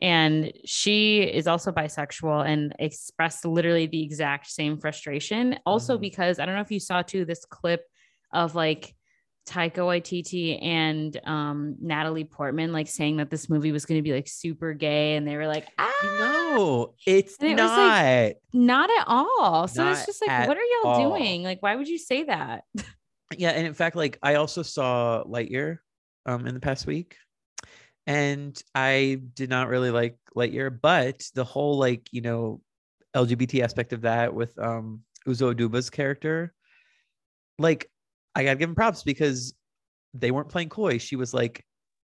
And 0.00 0.52
she 0.64 1.20
is 1.22 1.46
also 1.46 1.70
bisexual 1.70 2.44
and 2.44 2.74
expressed 2.80 3.44
literally 3.44 3.86
the 3.86 4.02
exact 4.02 4.48
same 4.48 4.76
frustration. 4.80 5.60
Also, 5.64 5.96
Mhm. 5.96 6.00
because 6.00 6.40
I 6.40 6.44
don't 6.44 6.56
know 6.56 6.60
if 6.60 6.72
you 6.72 6.80
saw 6.80 7.02
too 7.02 7.24
this 7.24 7.44
clip 7.44 7.84
of 8.32 8.54
like 8.54 8.94
Taika 9.48 9.78
Waititi 9.78 10.62
and 10.62 11.18
um, 11.24 11.76
Natalie 11.80 12.24
Portman 12.24 12.72
like 12.72 12.86
saying 12.86 13.16
that 13.16 13.28
this 13.28 13.48
movie 13.50 13.72
was 13.72 13.86
going 13.86 13.98
to 13.98 14.02
be 14.02 14.12
like 14.12 14.28
super 14.28 14.72
gay, 14.72 15.16
and 15.16 15.26
they 15.26 15.36
were 15.36 15.48
like, 15.48 15.66
ah, 15.78 15.90
No, 16.54 16.94
it's 17.06 17.36
it 17.40 17.48
was 17.48 17.56
not. 17.56 17.76
like- 17.78 18.36
not 18.52 18.90
at 18.90 19.04
all. 19.08 19.66
So 19.68 19.88
it's 19.90 20.06
just 20.06 20.24
like, 20.26 20.46
what 20.48 20.56
are 20.56 20.60
y'all 20.60 20.92
all. 20.92 21.10
doing? 21.10 21.42
Like, 21.42 21.60
why 21.62 21.74
would 21.76 21.88
you 21.88 21.98
say 21.98 22.24
that? 22.24 22.64
yeah, 23.36 23.50
and 23.50 23.66
in 23.66 23.74
fact, 23.74 23.96
like 23.96 24.18
I 24.22 24.36
also 24.36 24.62
saw 24.62 25.24
Lightyear 25.24 25.78
um 26.26 26.46
in 26.46 26.54
the 26.54 26.60
past 26.60 26.86
week. 26.86 27.16
And 28.06 28.60
I 28.74 29.20
did 29.34 29.48
not 29.48 29.68
really 29.68 29.90
like 29.92 30.16
Lightyear, 30.36 30.76
but 30.80 31.22
the 31.34 31.44
whole 31.44 31.78
like, 31.78 32.08
you 32.10 32.20
know, 32.20 32.60
LGBT 33.14 33.62
aspect 33.62 33.92
of 33.92 34.00
that 34.02 34.34
with 34.34 34.58
um 34.58 35.02
Uzo 35.26 35.54
Aduba's 35.54 35.88
character, 35.90 36.52
like 37.58 37.88
I 38.34 38.44
gotta 38.44 38.56
give 38.56 38.68
him 38.68 38.74
props 38.74 39.02
because 39.02 39.54
they 40.14 40.30
weren't 40.30 40.48
playing 40.48 40.68
coy. 40.68 40.98
She 40.98 41.16
was 41.16 41.32
like, 41.32 41.64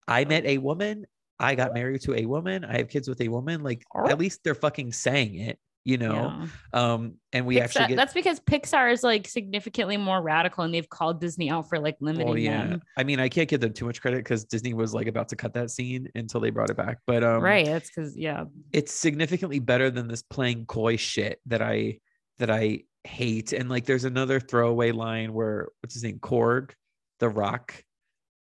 I 0.08 0.26
met 0.26 0.46
a 0.46 0.58
woman, 0.58 1.06
I 1.40 1.56
got 1.56 1.74
married 1.74 2.02
to 2.02 2.16
a 2.16 2.26
woman, 2.26 2.66
I 2.66 2.78
have 2.78 2.90
kids 2.90 3.08
with 3.08 3.22
a 3.22 3.28
woman. 3.28 3.64
Like 3.64 3.84
at 3.96 4.18
least 4.18 4.44
they're 4.44 4.56
fucking 4.56 4.94
saying 4.94 5.36
it, 5.36 5.60
you 5.84 5.98
know. 5.98 6.48
Yeah. 6.74 6.94
Um, 6.94 7.16
and 7.34 7.46
we 7.46 7.58
Pixar- 7.58 7.62
actually 7.62 7.88
get 7.88 7.96
that's 7.98 8.14
because 8.14 8.40
Pixar 8.40 8.92
is 8.92 9.04
like 9.04 9.28
significantly 9.28 9.98
more 9.98 10.22
radical 10.22 10.64
and 10.64 10.74
they've 10.74 10.90
called 10.90 11.20
Disney 11.22 11.50
out 11.50 11.70
for 11.70 11.80
like 11.80 11.98
limiting 12.00 12.28
Well, 12.28 12.38
yeah. 12.38 12.68
them. 12.68 12.82
I 12.98 13.04
mean, 13.04 13.20
I 13.20 13.30
can't 13.30 13.50
give 13.50 13.62
them 13.62 13.74
too 13.74 13.86
much 13.86 14.02
credit 14.02 14.18
because 14.18 14.46
Disney 14.46 14.74
was 14.74 14.94
like 14.94 15.08
about 15.08 15.30
to 15.30 15.36
cut 15.36 15.54
that 15.56 15.70
scene 15.72 16.10
until 16.16 16.40
they 16.40 16.50
brought 16.50 16.70
it 16.70 16.78
back. 16.78 17.00
But 17.06 17.24
um, 17.24 17.44
right. 17.44 17.66
That's 17.66 17.90
because, 17.90 18.18
yeah. 18.18 18.46
it's 18.72 18.94
significantly 18.94 19.60
better 19.60 19.90
than 19.92 20.08
this 20.08 20.22
playing 20.22 20.66
coy 20.66 20.96
shit 20.96 21.40
that 21.48 21.62
I 21.62 22.00
that 22.40 22.52
I 22.52 22.84
hate. 23.04 23.54
And 23.54 23.70
like, 23.70 23.86
there's 23.86 24.06
another 24.06 24.40
throwaway 24.40 24.92
line 24.92 25.34
where 25.34 25.70
what's 25.82 25.94
his 25.94 26.04
name, 26.04 26.20
Korg, 26.20 26.72
the 27.20 27.30
Rock. 27.30 27.84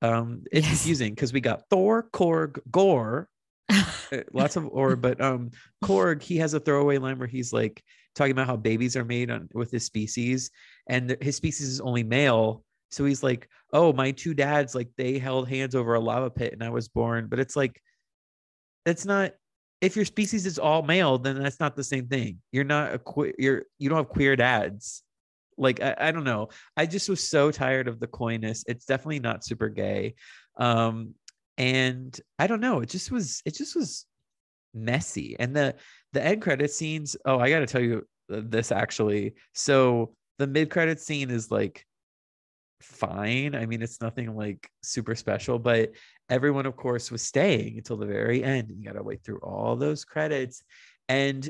Um, 0.02 0.42
it's 0.52 0.66
Yes. 0.66 0.78
confusing 0.78 1.14
because 1.14 1.32
we 1.32 1.40
got 1.40 1.62
Thor, 1.70 2.08
Korg, 2.12 2.58
Gore, 2.70 3.28
uh, 3.70 3.84
lots 4.32 4.56
of 4.56 4.66
or, 4.66 4.96
but 4.96 5.20
um, 5.20 5.50
Korg, 5.82 6.22
he 6.22 6.36
has 6.38 6.52
a 6.54 6.60
throwaway 6.60 6.98
line 6.98 7.18
where 7.18 7.28
he's 7.28 7.52
like 7.52 7.82
talking 8.14 8.32
about 8.32 8.46
how 8.46 8.56
babies 8.56 8.96
are 8.96 9.04
made 9.04 9.30
on 9.30 9.48
with 9.54 9.70
his 9.70 9.86
species, 9.86 10.50
and 10.88 11.08
th- 11.08 11.22
his 11.22 11.36
species 11.36 11.68
is 11.68 11.80
only 11.80 12.02
male. 12.02 12.62
So 12.90 13.04
he's 13.06 13.22
like, 13.22 13.48
"Oh, 13.72 13.92
my 13.94 14.10
two 14.10 14.34
dads 14.34 14.74
like 14.74 14.90
they 14.98 15.18
held 15.18 15.48
hands 15.48 15.74
over 15.74 15.94
a 15.94 16.00
lava 16.00 16.30
pit, 16.30 16.52
and 16.52 16.62
I 16.62 16.68
was 16.68 16.88
born." 16.88 17.28
But 17.28 17.38
it's 17.40 17.56
like, 17.56 17.80
it's 18.84 19.06
not. 19.06 19.32
If 19.84 19.96
your 19.96 20.04
species 20.06 20.46
is 20.46 20.58
all 20.58 20.82
male, 20.82 21.18
then 21.18 21.42
that's 21.42 21.60
not 21.60 21.76
the 21.76 21.84
same 21.84 22.06
thing. 22.06 22.38
You're 22.52 22.64
not 22.64 22.94
a 22.94 22.98
que- 22.98 23.34
you're 23.38 23.64
you 23.78 23.88
don't 23.88 23.98
have 23.98 24.08
queer 24.08 24.34
dads. 24.34 25.02
Like 25.58 25.82
I, 25.82 25.94
I 25.98 26.10
don't 26.10 26.24
know. 26.24 26.48
I 26.76 26.86
just 26.86 27.08
was 27.08 27.26
so 27.26 27.50
tired 27.50 27.86
of 27.86 28.00
the 28.00 28.06
coyness. 28.06 28.64
It's 28.66 28.86
definitely 28.86 29.20
not 29.20 29.44
super 29.44 29.68
gay. 29.68 30.14
Um, 30.56 31.14
and 31.58 32.18
I 32.38 32.46
don't 32.46 32.60
know. 32.62 32.80
It 32.80 32.88
just 32.88 33.12
was. 33.12 33.42
It 33.44 33.54
just 33.54 33.76
was 33.76 34.06
messy. 34.72 35.36
And 35.38 35.54
the 35.54 35.74
the 36.14 36.24
end 36.24 36.40
credit 36.40 36.70
scenes. 36.70 37.16
Oh, 37.26 37.38
I 37.38 37.50
got 37.50 37.60
to 37.60 37.66
tell 37.66 37.82
you 37.82 38.06
uh, 38.32 38.40
this 38.42 38.72
actually. 38.72 39.34
So 39.52 40.14
the 40.38 40.46
mid 40.46 40.70
credit 40.70 40.98
scene 40.98 41.30
is 41.30 41.50
like 41.50 41.84
fine. 42.80 43.54
I 43.54 43.66
mean, 43.66 43.82
it's 43.82 44.00
nothing 44.00 44.34
like 44.36 44.68
super 44.82 45.14
special, 45.14 45.58
but 45.58 45.92
everyone, 46.28 46.66
of 46.66 46.76
course, 46.76 47.10
was 47.10 47.22
staying 47.22 47.78
until 47.78 47.96
the 47.96 48.06
very 48.06 48.42
end. 48.42 48.72
You 48.76 48.84
got 48.84 48.96
to 48.96 49.02
wait 49.02 49.24
through 49.24 49.38
all 49.38 49.76
those 49.76 50.04
credits. 50.04 50.62
And 51.08 51.48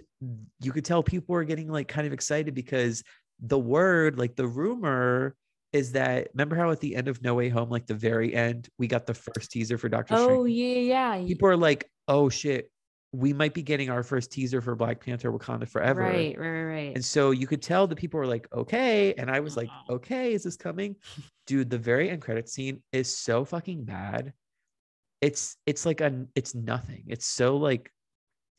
you 0.61 0.72
could 0.72 0.85
tell 0.85 1.03
people 1.03 1.35
were 1.35 1.45
getting 1.45 1.68
like 1.68 1.89
kind 1.89 2.07
of 2.07 2.12
excited 2.12 2.55
because 2.55 3.03
the 3.41 3.59
word, 3.59 4.18
like 4.18 4.37
the 4.37 4.47
rumor, 4.47 5.37
is 5.72 5.93
that 5.93 6.29
remember 6.35 6.55
how 6.55 6.70
at 6.70 6.81
the 6.81 6.95
end 6.95 7.09
of 7.09 7.22
No 7.22 7.35
Way 7.35 7.49
Home, 7.49 7.68
like 7.68 7.87
the 7.87 7.95
very 7.95 8.33
end, 8.33 8.68
we 8.79 8.87
got 8.87 9.07
the 9.07 9.14
first 9.14 9.51
teaser 9.51 9.77
for 9.77 9.89
Doctor 9.89 10.14
oh, 10.14 10.25
Strange? 10.25 10.41
Oh, 10.41 10.45
yeah. 10.45 11.16
Yeah. 11.16 11.27
People 11.27 11.49
are 11.49 11.57
like, 11.57 11.91
oh 12.07 12.29
shit, 12.29 12.70
we 13.15 13.33
might 13.33 13.55
be 13.55 13.62
getting 13.62 13.91
our 13.91 14.03
first 14.03 14.33
teaser 14.33 14.61
for 14.61 14.75
Black 14.75 14.99
Panther 15.05 15.31
Wakanda 15.31 15.69
Forever. 15.69 16.01
Right, 16.03 16.37
right, 16.37 16.62
right. 16.65 16.93
And 16.97 17.05
so 17.05 17.31
you 17.31 17.47
could 17.47 17.62
tell 17.62 17.87
that 17.87 17.97
people 17.97 18.19
were 18.19 18.27
like, 18.27 18.49
okay. 18.53 19.15
And 19.15 19.31
I 19.31 19.39
was 19.39 19.57
like, 19.57 19.69
okay, 19.89 20.33
is 20.33 20.43
this 20.43 20.57
coming? 20.57 20.97
Dude, 21.47 21.71
the 21.71 21.79
very 21.79 22.11
end 22.11 22.23
credit 22.23 22.49
scene 22.49 22.83
is 22.93 23.15
so 23.17 23.45
fucking 23.45 23.85
bad. 23.85 24.33
It's 25.21 25.57
it's 25.65 25.87
like 25.87 26.01
a 26.01 26.27
it's 26.35 26.55
nothing. 26.57 27.05
It's 27.07 27.25
so 27.27 27.57
like 27.57 27.91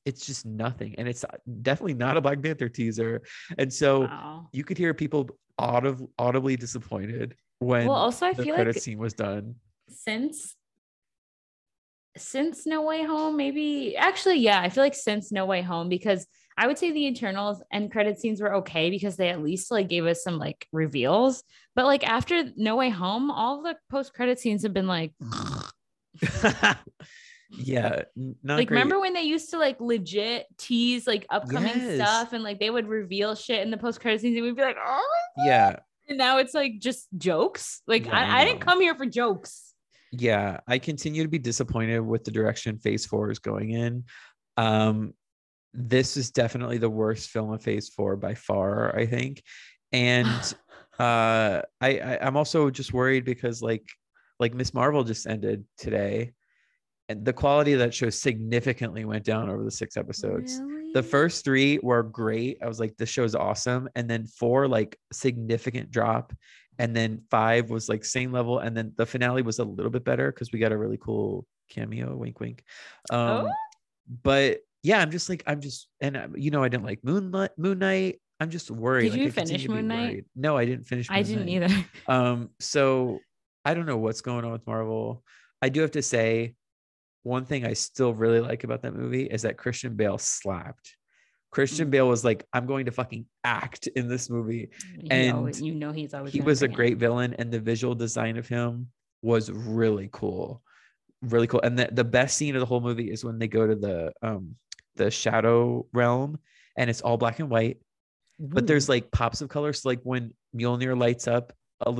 it's 0.05 0.25
just 0.25 0.45
nothing. 0.45 0.95
And 0.97 1.07
it's 1.07 1.23
uh, 1.23 1.35
definitely 1.61 1.95
not 1.95 2.15
a 2.15 2.21
Black 2.21 2.41
Panther 2.41 2.69
teaser. 2.69 3.23
And 3.57 3.71
so 3.73 4.01
Wow. 4.01 4.49
you 4.53 4.63
could 4.63 4.77
hear 4.77 4.93
people 4.93 5.27
audib- 5.59 6.07
audibly 6.17 6.55
disappointed 6.55 7.35
when 7.59 7.87
Well, 7.87 7.95
also, 7.97 8.27
I 8.27 8.33
the 8.33 8.43
feel 8.43 8.55
credit 8.55 8.75
like 8.75 8.83
scene 8.83 8.99
was 8.99 9.13
done. 9.13 9.55
since 9.89 10.55
since 12.17 12.65
No 12.65 12.81
Way 12.83 13.03
Home, 13.03 13.35
maybe 13.37 13.95
actually, 13.97 14.39
yeah, 14.39 14.61
I 14.61 14.69
feel 14.69 14.83
like 14.83 14.95
since 14.95 15.31
No 15.31 15.45
Way 15.45 15.61
Home, 15.61 15.89
because 15.89 16.25
I 16.57 16.67
would 16.67 16.77
say 16.77 16.91
the 16.91 17.05
internals 17.05 17.61
and 17.71 17.91
credit 17.91 18.19
scenes 18.19 18.39
were 18.41 18.55
okay 18.55 18.89
because 18.89 19.17
they 19.17 19.29
at 19.29 19.43
least 19.43 19.71
like 19.71 19.89
gave 19.89 20.05
us 20.05 20.23
some 20.23 20.37
like 20.37 20.65
reveals. 20.71 21.43
But 21.75 21.85
like 21.85 22.07
after 22.07 22.43
No 22.55 22.77
Way 22.77 22.89
Home, 22.89 23.29
all 23.29 23.61
the 23.61 23.75
post 23.89 24.13
credit 24.13 24.39
scenes 24.39 24.63
have 24.63 24.73
been 24.73 24.87
like, 24.87 25.11
yeah. 27.49 28.03
Not 28.15 28.57
like 28.57 28.67
great. 28.67 28.77
remember 28.77 28.99
when 28.99 29.13
they 29.13 29.21
used 29.23 29.49
to 29.51 29.57
like 29.57 29.79
legit 29.79 30.45
tease 30.57 31.05
like 31.05 31.25
upcoming 31.29 31.75
Yes. 31.75 31.95
stuff 31.95 32.33
and 32.33 32.43
like 32.43 32.59
they 32.59 32.69
would 32.69 32.87
reveal 32.87 33.35
shit 33.35 33.61
in 33.61 33.71
the 33.71 33.77
post 33.77 33.99
credit 33.99 34.21
scenes 34.21 34.35
and 34.37 34.45
we'd 34.45 34.55
be 34.55 34.61
like, 34.61 34.77
oh, 34.83 35.03
Yeah. 35.45 35.77
and 36.07 36.17
now 36.17 36.37
it's 36.39 36.53
like 36.53 36.79
just 36.79 37.07
jokes. 37.17 37.81
Like 37.87 38.05
Yeah, 38.05 38.17
I 38.17 38.23
I, 38.23 38.41
I 38.41 38.45
didn't 38.45 38.61
come 38.61 38.81
here 38.81 38.95
for 38.95 39.05
jokes. 39.05 39.73
Yeah 40.11 40.59
i 40.67 40.77
continue 40.77 41.23
to 41.23 41.29
be 41.29 41.39
disappointed 41.39 41.99
with 41.99 42.23
the 42.23 42.31
direction 42.31 42.77
phase 42.77 43.05
four 43.05 43.31
is 43.31 43.39
going 43.39 43.71
in 43.71 44.03
um 44.57 45.13
this 45.73 46.15
is 46.15 46.31
definitely 46.31 46.77
the 46.77 46.89
worst 46.89 47.29
film 47.29 47.51
of 47.51 47.61
phase 47.61 47.89
four 47.89 48.15
by 48.15 48.33
far 48.33 48.95
i 48.95 49.05
think 49.05 49.43
and 49.91 50.55
uh 50.99 51.61
I, 51.81 51.99
I 51.99 52.19
i'm 52.21 52.37
also 52.37 52.69
just 52.69 52.93
worried 52.93 53.25
because 53.25 53.61
like 53.61 53.87
like 54.39 54.53
miss 54.53 54.73
marvel 54.73 55.03
just 55.03 55.27
ended 55.27 55.65
today 55.77 56.33
and 57.07 57.23
the 57.23 57.33
quality 57.33 57.73
of 57.73 57.79
that 57.79 57.93
show 57.93 58.09
significantly 58.09 59.05
went 59.05 59.25
down 59.25 59.49
over 59.49 59.63
the 59.63 59.71
six 59.71 59.97
episodes 59.97 60.61
the 60.95 61.03
first 61.03 61.43
three 61.43 61.77
were 61.83 62.03
great. 62.03 62.57
I 62.63 62.69
was 62.69 62.79
like, 62.79 62.95
this 62.95 63.09
show's 63.09 63.35
awesome. 63.35 63.89
And 63.95 64.09
then 64.09 64.25
four, 64.25 64.65
like 64.65 64.97
significant 65.11 65.91
drop. 65.91 66.31
And 66.79 66.95
then 66.95 67.21
five 67.31 67.69
was 67.69 67.87
like 67.89 68.03
same 68.05 68.31
level. 68.31 68.59
And 68.59 68.75
then 68.75 68.93
the 68.97 69.05
finale 69.05 69.41
was 69.41 69.59
a 69.59 69.63
little 69.63 69.91
bit 69.91 70.03
better 70.03 70.31
because 70.31 70.51
we 70.51 70.59
got 70.59 70.71
a 70.71 70.77
really 70.77 70.97
cool 70.97 71.45
cameo, 71.69 72.15
wink, 72.15 72.39
wink. 72.39 72.63
Um, 73.09 73.47
Oh. 73.47 73.51
but 74.23 74.59
yeah, 74.83 74.99
I'm 74.99 75.09
just 75.11 75.29
like, 75.29 75.43
I'm 75.47 75.61
just, 75.61 75.87
and 76.01 76.15
uh, 76.17 76.27
you 76.35 76.51
know, 76.51 76.63
I 76.63 76.69
didn't 76.69 76.83
like 76.83 76.99
Moonlight, 77.03 77.51
Moon 77.57 77.79
Knight. 77.79 78.21
I'm 78.39 78.49
just 78.49 78.69
worried. 78.69 79.03
Did 79.05 79.11
like, 79.13 79.21
you 79.21 79.27
I 79.27 79.31
finish 79.31 79.61
to 79.63 79.67
be 79.69 79.73
Moon 79.73 79.87
Knight? 79.87 80.09
worried. 80.11 80.25
No, 80.35 80.57
I 80.57 80.65
didn't 80.65 80.85
finish. 80.85 81.07
I 81.09 81.21
didn't 81.23 81.45
Knight. 81.45 81.63
either. 81.71 81.85
Um, 82.07 82.49
so 82.59 83.19
I 83.63 83.73
don't 83.73 83.85
know 83.87 83.97
what's 83.97 84.21
going 84.21 84.45
on 84.45 84.51
with 84.51 84.67
Marvel. 84.67 85.23
I 85.61 85.69
do 85.69 85.81
have 85.81 85.91
to 85.91 86.01
say, 86.03 86.53
one 87.23 87.45
thing 87.45 87.65
I 87.65 87.73
still 87.73 88.13
really 88.13 88.39
like 88.41 88.63
about 88.63 88.83
that 88.83 88.93
movie 88.93 89.23
is 89.23 89.41
that 89.43 89.57
Christian 89.57 89.95
Bale 89.95 90.19
slapped. 90.19 90.95
Christian. 91.55 91.89
Bale 91.89 92.07
was 92.07 92.23
like, 92.23 92.45
I'm 92.53 92.65
going 92.65 92.85
to 92.85 92.91
fucking 92.91 93.25
act 93.43 93.87
in 93.87 94.07
this 94.07 94.29
movie. 94.29 94.69
And 95.09 95.55
you 95.59 95.73
know 95.73 95.91
he's 95.91 96.13
always 96.13 96.33
He 96.33 96.41
was 96.41 96.61
a 96.61 96.67
great 96.67 96.97
villain, 96.97 97.33
and 97.39 97.51
the 97.51 97.59
visual 97.59 97.95
design 97.95 98.37
of 98.37 98.47
him 98.47 98.87
was 99.21 99.51
really 99.51 100.09
cool. 100.11 100.61
Really 101.21 101.47
cool. 101.47 101.61
And 101.61 101.79
the, 101.79 101.89
the 101.91 102.03
best 102.03 102.37
scene 102.37 102.55
of 102.55 102.59
the 102.59 102.65
whole 102.65 102.81
movie 102.81 103.09
is 103.09 103.23
when 103.23 103.39
they 103.39 103.47
go 103.47 103.65
to 103.65 103.75
the 103.75 104.13
um 104.21 104.55
the 104.95 105.11
shadow 105.11 105.85
realm 105.91 106.39
and 106.77 106.89
it's 106.89 107.01
all 107.01 107.17
black 107.17 107.39
and 107.39 107.49
white 107.49 107.77
but 108.39 108.67
there's 108.67 108.89
like 108.89 109.11
pops 109.11 109.41
of 109.41 109.49
color. 109.49 109.73
So 109.73 109.89
like 109.89 110.01
when 110.03 110.33
Mjolnir 110.55 110.97
lights 110.97 111.27
up, 111.27 111.53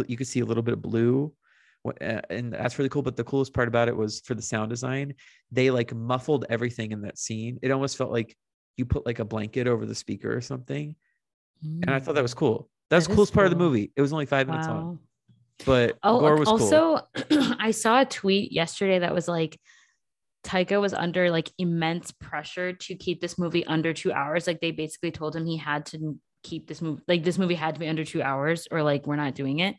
you 0.08 0.18
can 0.18 0.26
see 0.26 0.40
a 0.40 0.46
little 0.46 0.64
bit 0.64 0.74
of 0.74 0.82
blue, 0.82 1.34
uh, 1.86 2.22
and 2.30 2.54
that's 2.54 2.78
really 2.80 2.90
cool. 2.90 3.02
But 3.02 3.16
the 3.16 3.24
coolest 3.24 3.54
part 3.54 3.68
about 3.68 3.88
it 3.88 3.96
was 3.96 4.22
for 4.22 4.36
the 4.36 4.42
sound 4.42 4.70
design, 4.70 5.14
they 5.52 5.70
like 5.70 5.94
muffled 5.94 6.46
everything 6.50 6.92
in 6.92 7.02
that 7.02 7.18
scene. 7.18 7.60
It 7.62 7.72
almost 7.72 7.98
felt 7.98 8.12
like 8.12 8.36
you 8.78 8.86
put 8.86 9.06
like 9.06 9.20
a 9.20 9.26
blanket 9.26 9.68
over 9.68 9.86
the 9.86 9.96
speaker 9.96 10.36
or 10.36 10.42
something, 10.42 10.96
and 11.62 11.90
I 11.90 12.00
mm. 12.00 12.04
thought 12.04 12.16
that 12.16 12.22
was 12.22 12.34
cool. 12.34 12.70
That 12.90 12.98
was 12.98 13.08
That 13.08 13.16
coolest 13.16 13.34
part 13.34 13.48
of 13.48 13.52
the 13.52 13.58
movie. 13.58 13.92
It 13.96 14.02
was 14.02 14.14
only 14.14 14.26
five 14.26 14.48
minutes 14.48 14.68
long, 14.68 15.00
but 15.66 15.98
Oh, 16.04 16.20
Gore 16.20 16.38
was 16.38 16.48
cool. 16.48 16.62
also, 16.62 17.08
I 17.60 17.72
saw 17.72 18.02
a 18.02 18.06
tweet 18.06 18.52
yesterday 18.52 19.00
that 19.00 19.14
was 19.14 19.28
like, 19.28 19.60
Taika 20.44 20.80
was 20.80 20.94
under 20.94 21.32
like 21.32 21.52
immense 21.58 22.12
pressure 22.12 22.74
to 22.74 22.96
keep 22.96 23.20
this 23.20 23.38
movie 23.38 23.66
under 23.66 23.94
two 23.94 24.14
hours. 24.14 24.46
Like 24.46 24.62
they 24.62 24.72
basically 24.72 25.12
told 25.12 25.36
him 25.36 25.46
he 25.46 25.58
had 25.58 25.88
to 25.88 26.20
keep 26.44 26.68
this 26.68 26.82
movie, 26.82 27.02
like 27.08 27.24
this 27.24 27.40
movie 27.40 27.56
had 27.56 27.74
to 27.74 27.80
be 27.80 27.88
under 27.88 28.06
two 28.06 28.22
hours, 28.22 28.68
or 28.70 28.84
like 28.84 29.08
we're 29.08 29.16
not 29.16 29.34
doing 29.34 29.60
it. 29.60 29.76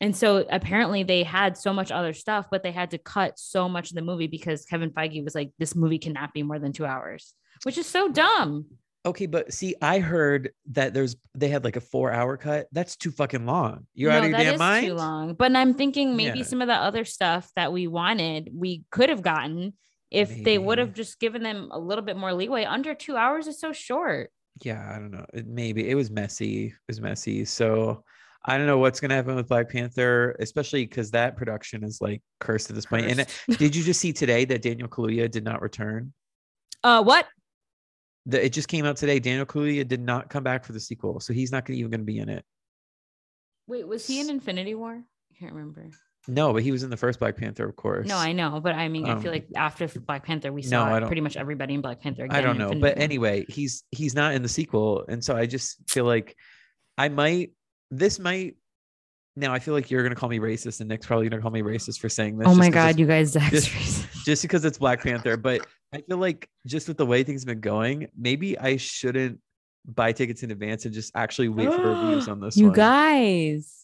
And 0.00 0.14
so 0.14 0.44
apparently 0.50 1.02
they 1.02 1.24
had 1.24 1.56
so 1.56 1.72
much 1.72 1.90
other 1.90 2.12
stuff, 2.12 2.46
but 2.50 2.62
they 2.62 2.70
had 2.70 2.92
to 2.92 2.98
cut 2.98 3.38
so 3.38 3.68
much 3.68 3.90
of 3.90 3.96
the 3.96 4.02
movie 4.02 4.28
because 4.28 4.64
Kevin 4.64 4.90
Feige 4.90 5.24
was 5.24 5.34
like, 5.34 5.50
this 5.58 5.74
movie 5.74 5.98
cannot 5.98 6.32
be 6.32 6.42
more 6.44 6.58
than 6.58 6.72
two 6.72 6.86
hours, 6.86 7.34
which 7.64 7.78
is 7.78 7.86
so 7.86 8.08
dumb. 8.08 8.66
Okay, 9.06 9.26
but 9.26 9.52
see, 9.52 9.74
I 9.80 10.00
heard 10.00 10.50
that 10.72 10.92
there's 10.92 11.16
they 11.34 11.48
had 11.48 11.64
like 11.64 11.76
a 11.76 11.80
four 11.80 12.12
hour 12.12 12.36
cut. 12.36 12.66
That's 12.72 12.96
too 12.96 13.10
fucking 13.10 13.46
long. 13.46 13.86
You're 13.94 14.10
No, 14.10 14.18
out 14.18 14.24
of 14.24 14.30
your 14.30 14.38
that 14.38 14.44
damn 14.44 14.54
is 14.54 14.58
mind. 14.58 14.86
Too 14.86 14.94
long. 14.94 15.34
But 15.34 15.54
I'm 15.56 15.74
thinking 15.74 16.16
maybe 16.16 16.38
Yeah. 16.38 16.44
some 16.44 16.60
of 16.60 16.68
the 16.68 16.74
other 16.74 17.04
stuff 17.04 17.50
that 17.56 17.72
we 17.72 17.86
wanted, 17.86 18.50
we 18.52 18.84
could 18.90 19.08
have 19.08 19.22
gotten 19.22 19.74
if 20.10 20.42
they 20.42 20.58
would 20.58 20.78
have 20.78 20.94
just 20.94 21.20
given 21.20 21.42
them 21.42 21.68
a 21.70 21.78
little 21.78 22.04
bit 22.04 22.16
more 22.16 22.32
leeway. 22.34 22.64
Under 22.64 22.94
two 22.94 23.16
hours 23.16 23.46
is 23.46 23.60
so 23.60 23.72
short. 23.72 24.30
Yeah, 24.62 24.90
I 24.94 24.98
don't 24.98 25.10
know. 25.12 25.24
It, 25.32 25.46
maybe 25.46 25.88
it 25.88 25.94
was 25.94 26.10
messy. 26.10 26.66
It 26.66 26.72
was 26.88 27.00
messy. 27.00 27.44
So 27.44 28.02
I 28.44 28.58
don't 28.58 28.66
know 28.66 28.78
what's 28.78 29.00
gonna 29.00 29.14
happen 29.14 29.36
with 29.36 29.48
Black 29.48 29.70
Panther, 29.70 30.34
especially 30.40 30.84
because 30.84 31.12
that 31.12 31.36
production 31.36 31.84
is 31.84 32.00
like 32.00 32.20
cursed 32.40 32.68
at 32.68 32.76
this 32.76 32.86
point. 32.86 33.06
And 33.06 33.26
did 33.58 33.76
you 33.76 33.82
just 33.84 34.00
see 34.00 34.12
today 34.12 34.44
that 34.46 34.60
Daniel 34.62 34.88
Kaluuya 34.88 35.30
did 35.30 35.44
not 35.44 35.62
return? 35.62 36.12
Uh, 36.82 37.02
what? 37.02 37.26
The, 38.28 38.44
it 38.44 38.52
just 38.52 38.68
came 38.68 38.84
out 38.84 38.96
today. 38.96 39.18
Daniel 39.18 39.46
Kaluuya 39.46 39.88
did 39.88 40.00
not 40.00 40.28
come 40.30 40.44
back 40.44 40.64
for 40.64 40.72
the 40.72 40.80
sequel, 40.80 41.18
so 41.18 41.32
he's 41.32 41.50
not 41.50 41.64
gonna, 41.64 41.78
even 41.78 41.90
going 41.90 42.00
to 42.00 42.04
be 42.06 42.18
in 42.18 42.28
it. 42.28 42.44
Wait, 43.66 43.86
was 43.88 44.06
he 44.06 44.20
in 44.20 44.30
Infinity 44.30 44.74
War? 44.74 44.92
I 44.94 45.34
can't 45.38 45.52
remember. 45.52 45.88
No, 46.26 46.52
but 46.52 46.62
he 46.62 46.70
was 46.72 46.82
in 46.82 46.90
the 46.90 46.96
first 46.96 47.18
Black 47.20 47.36
Panther, 47.36 47.66
of 47.66 47.74
course. 47.76 48.06
No, 48.06 48.16
I 48.18 48.32
know, 48.32 48.60
but 48.60 48.74
I 48.74 48.88
mean, 48.88 49.06
I 49.06 49.16
feel 49.18 49.28
Um, 49.30 49.34
like 49.34 49.46
after 49.56 49.88
Black 50.00 50.24
Panther, 50.26 50.52
we 50.52 50.60
saw 50.62 50.98
don't- 50.98 51.06
pretty 51.06 51.22
much 51.22 51.36
everybody 51.38 51.72
in 51.74 51.80
Black 51.80 52.00
Panther. 52.00 52.24
Again 52.24 52.36
I 52.36 52.40
don't 52.42 52.58
know, 52.58 52.64
Infinity 52.66 52.80
but 52.82 52.96
War. 52.96 53.02
anyway, 53.04 53.44
he's 53.48 53.84
he's 53.92 54.14
not 54.14 54.34
in 54.34 54.42
the 54.42 54.48
sequel, 54.48 55.04
and 55.08 55.24
so 55.24 55.34
I 55.36 55.46
just 55.46 55.88
feel 55.88 56.04
like 56.04 56.36
I 56.98 57.08
might. 57.08 57.52
This 57.90 58.18
might. 58.18 58.56
Now 59.36 59.54
I 59.54 59.58
feel 59.58 59.72
like 59.72 59.90
you're 59.90 60.02
gonna 60.02 60.16
call 60.16 60.28
me 60.28 60.38
racist, 60.38 60.80
and 60.80 60.88
Nick's 60.90 61.06
probably 61.06 61.28
gonna 61.30 61.40
call 61.40 61.50
me 61.52 61.62
racist 61.62 61.98
for 62.00 62.10
saying 62.10 62.36
this. 62.36 62.48
oh 62.48 62.54
my 62.54 62.68
god, 62.68 62.98
you 62.98 63.06
guys, 63.06 63.30
Zach's 63.30 63.50
just- 63.52 63.68
racist. 63.70 64.24
just 64.24 64.42
because 64.42 64.64
it's 64.66 64.76
Black 64.76 65.02
Panther, 65.02 65.36
but 65.38 65.66
I 65.92 66.00
feel 66.02 66.18
like 66.18 66.48
just 66.66 66.86
with 66.88 66.96
the 66.98 67.06
way 67.06 67.22
things 67.24 67.42
have 67.42 67.46
been 67.48 67.60
going, 67.60 68.08
maybe 68.16 68.58
I 68.58 68.76
shouldn't 68.76 69.40
buy 69.86 70.12
tickets 70.12 70.42
in 70.42 70.50
advance 70.50 70.84
and 70.84 70.92
just 70.92 71.12
actually 71.14 71.48
wait 71.48 71.72
for 71.72 71.80
reviews 71.80 72.28
on 72.28 72.40
this 72.40 72.56
you 72.56 72.66
one. 72.66 72.74
guys. 72.74 73.74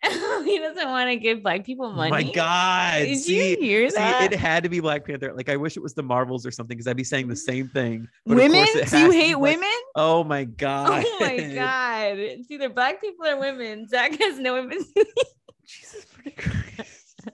he 0.04 0.58
doesn't 0.60 0.88
want 0.88 1.10
to 1.10 1.16
give 1.16 1.42
black 1.42 1.66
people 1.66 1.86
Oh 1.86 1.92
money. 1.92 2.10
my 2.10 2.22
God. 2.22 3.00
Did 3.00 3.18
see, 3.18 3.50
you 3.50 3.56
hear 3.60 3.90
see, 3.90 3.96
that? 3.96 4.32
it 4.32 4.38
had 4.38 4.62
to 4.62 4.68
be 4.68 4.78
Black 4.78 5.04
Panther. 5.04 5.34
Like 5.34 5.48
I 5.48 5.56
wish 5.56 5.76
it 5.76 5.82
was 5.82 5.92
the 5.92 6.04
Marvels 6.04 6.46
or 6.46 6.52
something 6.52 6.76
because 6.76 6.86
I'd 6.86 6.96
be 6.96 7.02
saying 7.04 7.26
the 7.26 7.34
same 7.36 7.68
thing. 7.68 8.06
but 8.24 8.34
of 8.34 8.38
women? 8.38 8.64
course 8.64 8.76
it 8.76 8.88
Do 8.90 8.98
you 8.98 9.04
has 9.06 9.12
to 9.12 9.18
hate 9.18 9.32
Black- 9.34 9.42
women? 9.56 9.74
Oh 9.96 10.22
my 10.24 10.42
oh 10.42 10.54
God. 10.56 11.04
Oh 11.04 11.16
my 11.20 11.36
god! 11.52 12.16
It's 12.18 12.48
either 12.50 12.68
black 12.68 13.00
people 13.00 13.26
or 13.26 13.38
women. 13.40 13.88
Zach 13.88 14.16
has 14.20 14.38
no 14.38 14.54
women. 14.54 14.78
Jesus 15.66 16.04
fucking 16.04 16.32
Christ. 16.36 17.28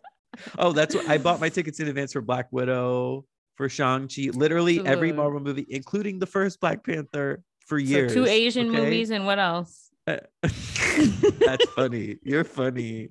oh, 0.58 0.72
that's 0.72 0.94
what 0.94 1.06
I 1.08 1.18
bought 1.18 1.40
my 1.40 1.50
tickets 1.50 1.78
in 1.80 1.88
advance 1.88 2.14
for 2.14 2.22
Black 2.22 2.48
Widow, 2.50 3.26
for 3.56 3.68
Shang-Chi, 3.68 4.30
literally 4.34 4.84
every 4.86 5.12
Marvel 5.12 5.40
movie, 5.40 5.66
including 5.68 6.18
the 6.18 6.26
first 6.26 6.60
Black 6.60 6.84
Panther 6.84 7.42
for 7.66 7.78
years. 7.78 8.12
so 8.12 8.24
two 8.24 8.30
Asian 8.30 8.68
okay? 8.70 8.80
movies 8.80 9.10
and 9.10 9.24
what 9.26 9.38
else? 9.38 9.90
Uh, 10.06 10.18
That's 10.42 11.64
funny. 11.74 12.18
You're 12.22 12.44
funny. 12.44 13.08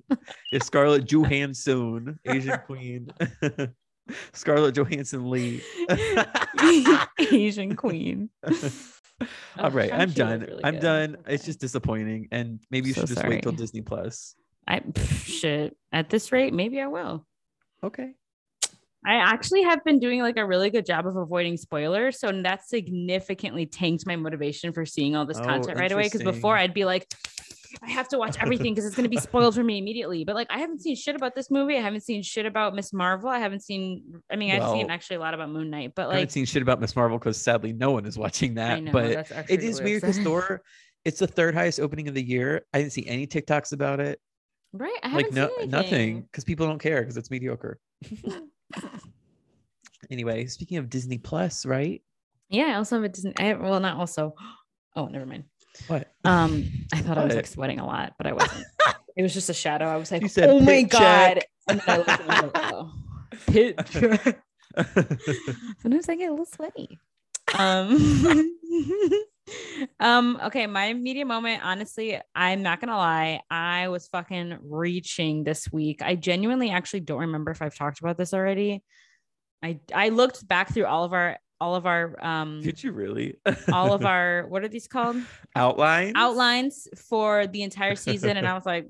It's 0.52 0.66
Scarlett 0.66 1.06
Johansson, 1.06 2.18
Asian 2.24 2.58
queen. 2.66 3.08
Scarlett 4.32 4.74
Johansson 4.76 5.30
Lee. 5.30 5.62
Asian 7.32 7.74
queen. 7.74 8.28
All 9.58 9.70
right, 9.70 9.92
I'm 9.92 10.10
Shang-Chi 10.10 10.14
done. 10.14 10.40
really 10.40 10.64
I'm 10.64 10.74
good. 10.74 10.80
done. 10.82 11.16
It's 11.26 11.44
just 11.44 11.60
disappointing, 11.60 12.28
and 12.30 12.60
maybe 12.70 12.88
you 12.88 12.94
So 12.94 13.02
should 13.02 13.16
just 13.16 13.26
wait 13.26 13.42
till. 13.42 13.52
Disney 13.52 13.80
Plus. 13.80 14.34
I 14.66 14.80
pff, 14.80 15.24
shit. 15.26 15.76
At 15.92 16.10
this 16.10 16.32
rate, 16.32 16.52
maybe 16.54 16.80
I 16.80 16.86
will. 16.88 17.26
Okay. 17.82 18.12
I 19.06 19.16
actually 19.16 19.62
have 19.62 19.84
been 19.84 19.98
doing 19.98 20.20
like 20.20 20.36
a 20.38 20.46
really 20.46 20.70
good 20.70 20.86
job 20.86 21.06
of 21.06 21.16
avoiding 21.16 21.56
spoilers, 21.56 22.18
so 22.18 22.32
that 22.42 22.66
significantly 22.66 23.66
tanked 23.66 24.06
my 24.06 24.16
motivation 24.16 24.72
for 24.72 24.86
seeing 24.86 25.14
all 25.14 25.26
this 25.26 25.38
Oh, 25.38 25.44
content 25.44 25.78
right 25.78 25.92
away. 25.92 26.04
Because 26.04 26.22
before. 26.22 26.56
I'd 26.56 26.72
be 26.72 26.84
like, 26.84 27.06
I 27.82 27.90
have 27.90 28.08
to 28.08 28.18
watch 28.18 28.36
everything 28.40 28.72
because 28.72 28.86
it's 28.86 28.96
going 28.96 29.04
to 29.04 29.10
be 29.10 29.16
spoiled 29.18 29.54
for 29.56 29.64
me 29.64 29.78
immediately. 29.78 30.24
But 30.24 30.36
like, 30.36 30.46
I 30.48 30.58
haven't 30.58 30.80
seen 30.80 30.96
shit 30.96 31.16
about 31.16 31.34
this 31.34 31.50
movie. 31.50 31.76
I 31.76 31.80
haven't 31.82 32.02
seen 32.02 32.22
shit 32.22 32.46
about 32.46 32.74
Miss 32.74 32.92
Marvel. 32.92 33.28
I 33.28 33.40
haven't 33.40 33.60
seen. 33.62 34.22
I 34.30 34.36
mean, 34.36 34.52
I've 34.52 34.70
seen 34.70 34.90
actually 34.90 35.16
a 35.16 35.20
lot 35.20 35.34
about 35.34 35.50
Moon 35.50 35.70
Knight, 35.70 35.92
but 35.94 36.08
like, 36.08 36.14
I 36.14 36.18
haven't 36.20 36.32
seen 36.32 36.46
shit 36.46 36.62
about 36.62 36.80
Miss 36.80 36.96
Marvel 36.96 37.18
because 37.18 37.40
sadly 37.40 37.72
no 37.72 37.90
one 37.90 38.06
is 38.06 38.16
watching 38.16 38.54
that. 38.54 38.82
Know 38.82 38.92
but 38.92 39.30
it 39.50 39.62
is 39.62 39.82
weird 39.82 40.00
because. 40.02 40.18
Thor, 40.18 40.62
it's 41.04 41.18
the 41.18 41.26
third 41.26 41.54
highest 41.54 41.80
opening 41.80 42.08
of 42.08 42.14
the 42.14 42.22
year. 42.24 42.64
I 42.72 42.78
didn't 42.78 42.92
see 42.92 43.06
any 43.06 43.26
TikToks 43.26 43.72
about 43.72 44.00
it. 44.00 44.18
right? 44.72 44.96
I 45.02 45.12
like 45.12 45.32
no 45.32 45.50
nothing 45.66 46.22
because 46.22 46.44
people 46.44 46.66
don't 46.66 46.78
care 46.78 47.02
because 47.02 47.18
it's 47.18 47.30
mediocre. 47.30 47.78
anyway, 50.10 50.46
speaking 50.46 50.78
of 50.78 50.90
Disney 50.90 51.18
Plus, 51.18 51.66
right? 51.66 52.02
Yeah, 52.48 52.64
I 52.66 52.74
also 52.74 52.96
have 52.96 53.04
a 53.04 53.08
Disney. 53.08 53.32
I 53.38 53.44
have, 53.44 53.60
well, 53.60 53.80
not 53.80 53.96
also. 53.98 54.34
Oh, 54.96 55.06
never 55.06 55.26
mind. 55.26 55.42
What? 55.88 56.12
Um, 56.24 56.70
I 56.92 57.00
thought 57.00 57.18
I 57.18 57.24
was 57.24 57.34
like 57.34 57.48
sweating 57.48 57.80
a 57.80 57.84
lot, 57.84 58.12
but 58.16 58.28
I 58.28 58.32
wasn't. 58.32 58.64
it 59.16 59.22
was 59.24 59.34
just 59.34 59.50
a 59.50 59.54
shadow. 59.54 59.86
I 59.86 59.96
was 59.96 60.12
like, 60.12 60.30
said 60.30 60.48
oh 60.48 60.60
my 60.60 60.66
pit 60.66 60.90
god. 60.90 61.40
I 61.68 61.96
looked 61.96 62.08
and 62.10 62.30
I 62.30 62.40
was 62.42 62.54
like, 62.54 62.72
oh, 62.72 62.92
pit. 63.48 64.38
Sometimes 65.82 66.08
I 66.08 66.14
get 66.14 66.28
a 66.28 66.30
little 66.30 66.46
sweaty. 66.46 66.96
Um, 67.58 68.56
um, 70.00 70.38
okay, 70.44 70.66
my 70.66 70.92
media 70.92 71.24
moment, 71.24 71.62
honestly, 71.64 72.18
I'm 72.34 72.62
not 72.62 72.80
gonna 72.80 72.96
lie, 72.96 73.40
I 73.50 73.88
was 73.88 74.08
fucking 74.08 74.58
reaching 74.62 75.44
this 75.44 75.70
week. 75.72 76.02
I 76.02 76.14
genuinely 76.16 76.70
actually 76.70 77.00
don't 77.00 77.20
remember 77.20 77.50
if 77.50 77.62
I've 77.62 77.74
talked 77.76 78.00
about 78.00 78.16
this 78.16 78.32
already. 78.34 78.82
I 79.62 79.80
I 79.94 80.10
looked 80.10 80.46
back 80.46 80.72
through 80.72 80.86
all 80.86 81.04
of 81.04 81.12
our 81.12 81.38
all 81.60 81.74
of 81.76 81.86
our 81.86 82.22
um 82.24 82.60
Did 82.62 82.82
you 82.82 82.92
really? 82.92 83.36
all 83.72 83.92
of 83.94 84.04
our 84.06 84.46
what 84.48 84.64
are 84.64 84.68
these 84.68 84.88
called? 84.88 85.16
outlines. 85.56 86.12
outlines 86.16 86.88
for 87.08 87.46
the 87.46 87.62
entire 87.62 87.94
season 87.94 88.36
and 88.36 88.46
i 88.46 88.54
was 88.54 88.66
like 88.66 88.86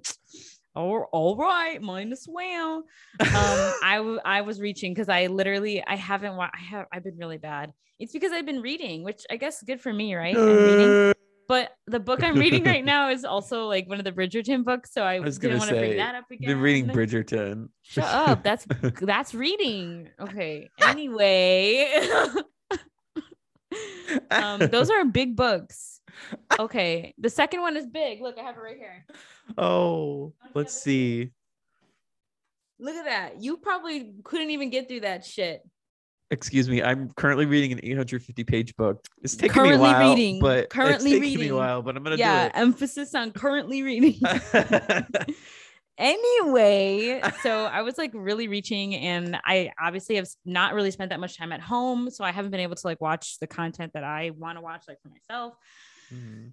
oh, 0.76 1.04
all 1.12 1.36
right 1.36 1.80
mine 1.80 2.12
as 2.12 2.26
well 2.28 2.84
um 3.20 3.72
i 3.82 3.94
w- 3.96 4.20
i 4.24 4.40
was 4.40 4.60
reaching 4.60 4.92
because 4.92 5.08
i 5.08 5.26
literally 5.26 5.84
i 5.86 5.94
haven't 5.96 6.36
wa- 6.36 6.50
i 6.52 6.58
have 6.60 6.86
i've 6.92 7.04
been 7.04 7.16
really 7.16 7.38
bad. 7.38 7.72
It's 8.00 8.12
because 8.12 8.32
i've 8.32 8.46
been 8.46 8.60
reading 8.60 9.04
which 9.04 9.22
i 9.30 9.36
guess 9.36 9.58
is 9.58 9.62
good 9.62 9.80
for 9.80 9.92
me 9.92 10.14
right? 10.14 10.36
I'm 10.36 10.64
reading. 10.64 11.12
but 11.46 11.70
the 11.86 12.00
book 12.00 12.22
i'm 12.24 12.36
reading 12.36 12.64
right 12.64 12.84
now 12.84 13.10
is 13.10 13.24
also 13.24 13.66
like 13.66 13.88
one 13.88 13.98
of 13.98 14.04
the 14.04 14.12
bridgerton 14.12 14.64
books 14.64 14.92
so 14.92 15.02
i, 15.02 15.14
I 15.14 15.20
was 15.20 15.38
didn't 15.38 15.58
want 15.58 15.70
to 15.70 15.76
bring 15.76 15.96
that 15.98 16.14
up 16.14 16.24
again. 16.30 16.48
Been 16.48 16.60
reading 16.60 16.86
Bridgerton. 16.88 17.68
shut 17.82 18.04
up 18.04 18.42
that's 18.42 18.66
that's 19.00 19.34
reading. 19.34 20.08
Okay 20.20 20.68
anyway. 20.82 22.08
Um 24.30 24.60
those 24.60 24.88
are 24.90 25.04
big 25.04 25.34
books 25.34 25.93
okay 26.58 27.14
the 27.18 27.30
second 27.30 27.60
one 27.60 27.76
is 27.76 27.86
big 27.86 28.20
look 28.20 28.38
i 28.38 28.42
have 28.42 28.56
it 28.56 28.60
right 28.60 28.76
here 28.76 29.04
Oh, 29.58 30.32
let's 30.54 30.72
see. 30.72 31.30
Look 32.78 32.94
at 32.96 33.04
that. 33.04 33.42
You 33.42 33.58
probably 33.58 34.14
couldn't 34.24 34.48
even 34.50 34.70
get 34.70 34.88
through 34.88 35.00
that 35.00 35.22
shit. 35.22 35.60
Excuse 36.30 36.66
me. 36.66 36.82
I'm 36.82 37.10
currently 37.10 37.44
reading 37.44 37.72
an 37.72 37.80
850 37.82 38.42
page 38.44 38.74
book. 38.76 39.04
It's 39.22 39.36
taking 39.36 39.52
Currently 39.52 39.76
me 39.76 39.84
a 39.84 39.92
while, 39.92 40.10
reading. 40.14 40.40
but 40.40 40.70
Currently 40.70 41.12
it's 41.12 41.20
taking 41.20 41.40
me 41.40 41.48
a 41.48 41.54
while. 41.56 41.82
But 41.82 41.94
I'm 41.96 42.02
gonna 42.02 42.16
Yeah, 42.16 42.48
do 42.48 42.52
emphasis 42.58 43.14
on 43.14 43.32
currently 43.32 43.82
reading. 43.82 44.18
anyway, 45.98 47.20
so 47.42 47.66
I 47.66 47.82
was 47.82 47.98
like 47.98 48.10
really 48.14 48.48
reaching, 48.48 48.94
and 48.94 49.38
I 49.44 49.70
obviously 49.80 50.16
have 50.16 50.26
not 50.44 50.74
really 50.74 50.90
spent 50.90 51.10
that 51.10 51.20
much 51.20 51.36
time 51.36 51.52
at 51.52 51.60
home, 51.60 52.10
so 52.10 52.24
I 52.24 52.32
haven't 52.32 52.50
been 52.50 52.60
able 52.60 52.76
to 52.76 52.86
like 52.86 53.00
watch 53.00 53.38
the 53.38 53.46
content 53.46 53.92
that 53.94 54.04
I 54.04 54.30
want 54.30 54.56
to 54.58 54.62
watch, 54.62 54.84
like 54.88 55.00
for 55.02 55.08
myself. 55.10 55.54
Mhm. 56.12 56.52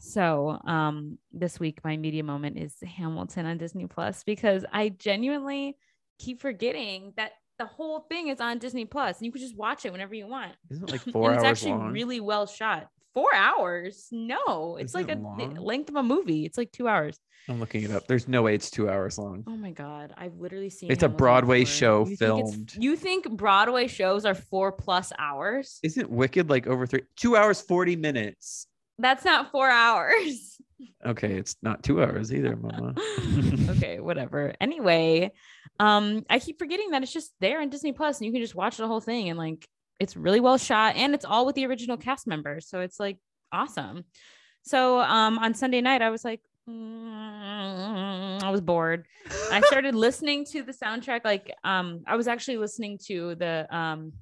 So, 0.00 0.58
um, 0.64 1.18
this 1.32 1.60
week 1.60 1.80
my 1.84 1.96
media 1.96 2.22
moment 2.24 2.56
is 2.58 2.74
Hamilton 2.96 3.46
on 3.46 3.58
Disney 3.58 3.86
Plus 3.86 4.24
because 4.24 4.64
I 4.72 4.88
genuinely 4.88 5.76
keep 6.18 6.40
forgetting 6.40 7.12
that 7.16 7.32
the 7.58 7.66
whole 7.66 8.00
thing 8.00 8.28
is 8.28 8.40
on 8.40 8.58
Disney 8.58 8.86
Plus, 8.86 9.18
and 9.18 9.26
you 9.26 9.32
can 9.32 9.40
just 9.42 9.56
watch 9.56 9.84
it 9.84 9.92
whenever 9.92 10.14
you 10.14 10.26
want. 10.26 10.52
Isn't 10.70 10.88
it 10.88 10.92
like 10.92 11.02
And 11.06 11.12
four 11.12 11.34
it's 11.34 11.44
actually 11.44 11.72
long? 11.72 11.92
really 11.92 12.20
well 12.20 12.46
shot. 12.46 12.88
Four 13.12 13.34
hours? 13.34 14.06
No, 14.12 14.76
it's 14.76 14.92
Isn't 14.92 15.08
like 15.08 15.16
it 15.16 15.18
a 15.18 15.22
long? 15.22 15.54
length 15.56 15.90
of 15.90 15.96
a 15.96 16.02
movie. 16.02 16.46
It's 16.46 16.56
like 16.56 16.70
two 16.72 16.88
hours. 16.88 17.18
I'm 17.48 17.58
looking 17.58 17.82
it 17.82 17.90
up. 17.90 18.06
There's 18.06 18.28
no 18.28 18.42
way 18.42 18.54
it's 18.54 18.70
two 18.70 18.88
hours 18.88 19.18
long. 19.18 19.42
Oh 19.48 19.56
my 19.56 19.72
god, 19.72 20.14
I've 20.16 20.36
literally 20.36 20.70
seen. 20.70 20.90
It's 20.92 21.02
a 21.02 21.08
Broadway 21.08 21.60
before. 21.62 21.72
show 21.74 21.98
You 22.00 22.16
think 22.16 22.18
filmed. 22.18 22.74
You 22.78 22.96
think 22.96 23.28
Broadway 23.30 23.88
shows 23.88 24.24
are 24.24 24.34
four 24.34 24.72
plus 24.72 25.12
hours? 25.18 25.80
Isn't 25.82 26.08
Wicked 26.08 26.48
like 26.48 26.66
over 26.66 26.86
three? 26.86 27.02
Two 27.16 27.36
hours, 27.36 27.60
40 27.60 27.96
minutes. 27.96 28.66
That's 29.00 29.24
not 29.24 29.50
four 29.50 29.68
hours. 29.68 30.58
Okay, 31.04 31.34
it's 31.34 31.56
not 31.62 31.82
two 31.82 32.02
hours 32.02 32.32
either, 32.32 32.56
Mama. 32.56 32.94
okay, 33.70 34.00
whatever. 34.00 34.54
Anyway, 34.60 35.32
um, 35.78 36.24
I 36.28 36.38
keep 36.38 36.58
forgetting 36.58 36.90
that 36.90 37.02
it's 37.02 37.12
just 37.12 37.32
there 37.40 37.60
on 37.60 37.70
Disney 37.70 37.92
Plus, 37.92 38.18
and 38.18 38.26
you 38.26 38.32
can 38.32 38.42
just 38.42 38.54
watch 38.54 38.76
the 38.76 38.86
whole 38.86 39.00
thing, 39.00 39.28
and 39.28 39.38
like 39.38 39.66
it's 39.98 40.16
really 40.16 40.40
well 40.40 40.58
shot, 40.58 40.96
and 40.96 41.14
it's 41.14 41.24
all 41.24 41.46
with 41.46 41.54
the 41.54 41.66
original 41.66 41.96
cast 41.96 42.26
members, 42.26 42.68
so 42.68 42.80
it's 42.80 43.00
like 43.00 43.18
awesome. 43.52 44.04
So 44.62 45.00
um, 45.00 45.38
on 45.38 45.54
Sunday 45.54 45.80
night, 45.80 46.02
I 46.02 46.10
was 46.10 46.24
like, 46.24 46.40
Mm, 46.68 48.42
I 48.42 48.50
was 48.50 48.60
bored. 48.60 49.06
I 49.50 49.60
started 49.62 49.94
listening 50.06 50.44
to 50.46 50.62
the 50.62 50.72
soundtrack. 50.72 51.24
Like, 51.24 51.52
um, 51.64 52.02
I 52.06 52.16
was 52.16 52.28
actually 52.28 52.58
listening 52.58 52.98
to 53.06 53.34
the 53.34 53.66
um, 53.74 54.12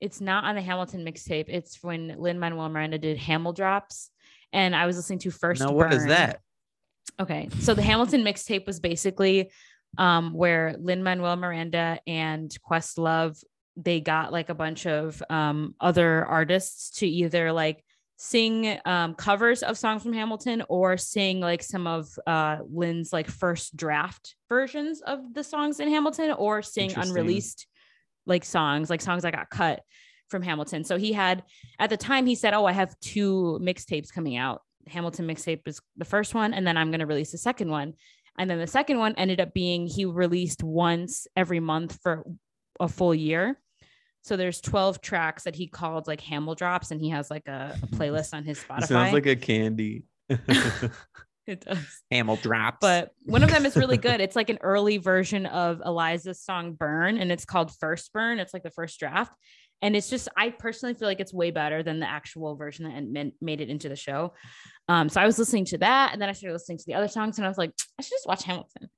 it's 0.00 0.20
not 0.20 0.44
on 0.44 0.54
the 0.54 0.60
Hamilton 0.60 1.04
mixtape. 1.04 1.46
It's 1.48 1.82
when 1.82 2.14
Lin 2.18 2.38
Manuel 2.38 2.68
Miranda 2.68 2.98
did 2.98 3.18
Hamil 3.18 3.54
drops, 3.54 4.10
and 4.52 4.74
I 4.74 4.86
was 4.86 4.96
listening 4.96 5.18
to 5.20 5.30
First. 5.30 5.60
now, 5.60 5.72
what 5.72 5.92
is 5.92 6.00
Burn. 6.00 6.08
that? 6.08 6.40
Okay, 7.20 7.48
so 7.60 7.74
the 7.74 7.82
Hamilton 7.82 8.22
mixtape 8.22 8.66
was 8.66 8.80
basically 8.80 9.50
um, 9.96 10.34
where 10.34 10.76
Lin 10.78 11.02
Manuel 11.02 11.36
Miranda 11.36 11.98
and 12.06 12.54
Questlove 12.68 13.42
they 13.78 14.00
got 14.00 14.32
like 14.32 14.48
a 14.48 14.54
bunch 14.54 14.86
of 14.86 15.22
um, 15.30 15.74
other 15.80 16.26
artists 16.26 16.98
to 16.98 17.06
either 17.06 17.52
like 17.52 17.84
sing 18.16 18.76
um, 18.84 19.14
covers 19.14 19.62
of 19.62 19.78
songs 19.78 20.02
from 20.02 20.12
Hamilton 20.12 20.64
or 20.68 20.96
sing 20.96 21.38
like 21.38 21.62
some 21.62 21.86
of 21.86 22.08
uh, 22.26 22.58
Lin's 22.68 23.12
like 23.12 23.28
first 23.28 23.76
draft 23.76 24.34
versions 24.48 25.00
of 25.02 25.32
the 25.32 25.44
songs 25.44 25.78
in 25.78 25.88
Hamilton 25.88 26.32
or 26.32 26.60
sing 26.60 26.92
unreleased 26.96 27.68
like 28.28 28.44
songs, 28.44 28.90
like 28.90 29.00
songs 29.00 29.24
I 29.24 29.30
got 29.30 29.50
cut 29.50 29.80
from 30.28 30.42
Hamilton. 30.42 30.84
So 30.84 30.98
he 30.98 31.12
had 31.12 31.42
at 31.78 31.90
the 31.90 31.96
time 31.96 32.26
he 32.26 32.34
said, 32.34 32.54
"Oh, 32.54 32.66
I 32.66 32.72
have 32.72 32.98
two 33.00 33.58
mixtapes 33.62 34.12
coming 34.12 34.36
out. 34.36 34.62
Hamilton 34.86 35.26
mixtape 35.26 35.66
is 35.66 35.80
the 35.96 36.04
first 36.04 36.34
one, 36.34 36.54
and 36.54 36.66
then 36.66 36.76
I'm 36.76 36.90
going 36.90 37.00
to 37.00 37.06
release 37.06 37.32
the 37.32 37.38
second 37.38 37.70
one." 37.70 37.94
And 38.38 38.48
then 38.48 38.58
the 38.58 38.66
second 38.68 38.98
one 38.98 39.14
ended 39.16 39.40
up 39.40 39.52
being 39.52 39.86
he 39.88 40.04
released 40.04 40.62
once 40.62 41.26
every 41.34 41.58
month 41.58 41.98
for 42.02 42.24
a 42.78 42.88
full 42.88 43.14
year. 43.14 43.58
So 44.22 44.36
there's 44.36 44.60
12 44.60 45.00
tracks 45.00 45.44
that 45.44 45.56
he 45.56 45.66
called 45.66 46.06
like 46.06 46.20
Hamil 46.20 46.56
drops, 46.56 46.90
and 46.90 47.00
he 47.00 47.10
has 47.10 47.30
like 47.30 47.48
a, 47.48 47.76
a 47.82 47.86
playlist 47.96 48.34
on 48.34 48.44
his 48.44 48.62
Spotify. 48.62 48.86
Sounds 48.86 49.12
like 49.12 49.26
a 49.26 49.36
candy. 49.36 50.04
it 51.48 51.64
does. 51.64 52.02
Hamil 52.12 52.40
drops. 52.40 52.78
But 52.80 53.10
one 53.24 53.42
of 53.42 53.50
them 53.50 53.66
is 53.66 53.76
really 53.76 53.96
good. 53.96 54.20
It's 54.28 54.36
like 54.36 54.50
an 54.50 54.58
early 54.60 54.98
version 54.98 55.46
of 55.46 55.80
Eliza's 55.84 56.42
song 56.42 56.74
Burn, 56.74 57.18
and 57.18 57.32
it's 57.32 57.44
called 57.44 57.72
First 57.80 58.12
Burn. 58.12 58.38
It's 58.38 58.52
like 58.52 58.62
the 58.62 58.70
first 58.70 58.98
draft. 59.00 59.32
And 59.80 59.94
it's 59.94 60.10
just, 60.10 60.28
I 60.36 60.50
personally 60.50 60.94
feel 60.94 61.06
like 61.06 61.20
it's 61.20 61.32
way 61.32 61.50
better 61.50 61.82
than 61.82 62.00
the 62.00 62.08
actual 62.08 62.56
version 62.56 63.12
that 63.14 63.32
made 63.40 63.60
it 63.60 63.70
into 63.70 63.88
the 63.88 63.96
show. 63.96 64.34
Um, 64.88 65.08
so 65.08 65.20
I 65.20 65.26
was 65.26 65.38
listening 65.38 65.66
to 65.66 65.78
that, 65.78 66.12
and 66.12 66.20
then 66.20 66.28
I 66.28 66.32
started 66.32 66.54
listening 66.54 66.78
to 66.78 66.84
the 66.86 66.94
other 66.94 67.08
songs, 67.08 67.38
and 67.38 67.46
I 67.46 67.48
was 67.48 67.58
like, 67.58 67.70
I 67.98 68.02
should 68.02 68.10
just 68.10 68.26
watch 68.26 68.42
Hamilton. 68.42 68.88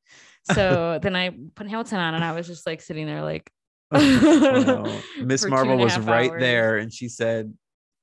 So 0.53 0.99
then 1.03 1.15
I 1.15 1.31
put 1.55 1.69
Hamilton 1.69 1.99
on, 1.99 2.15
and 2.15 2.25
I 2.25 2.33
was 2.33 2.47
just 2.47 2.67
like 2.67 2.81
sitting 2.81 3.07
there, 3.07 3.23
like. 3.23 3.51
Miss 3.93 5.45
Marvel 5.45 5.77
was 5.77 5.99
right 5.99 6.31
hours. 6.31 6.41
there, 6.41 6.77
and 6.79 6.93
she 6.93 7.09
said, 7.09 7.53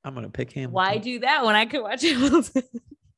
"I'm 0.04 0.14
gonna 0.14 0.30
pick 0.30 0.52
Hamilton." 0.52 0.74
Why 0.74 0.98
do 0.98 1.20
that 1.20 1.46
when 1.46 1.56
I 1.56 1.66
could 1.66 1.82
watch 1.82 2.02
Hamilton? 2.02 2.64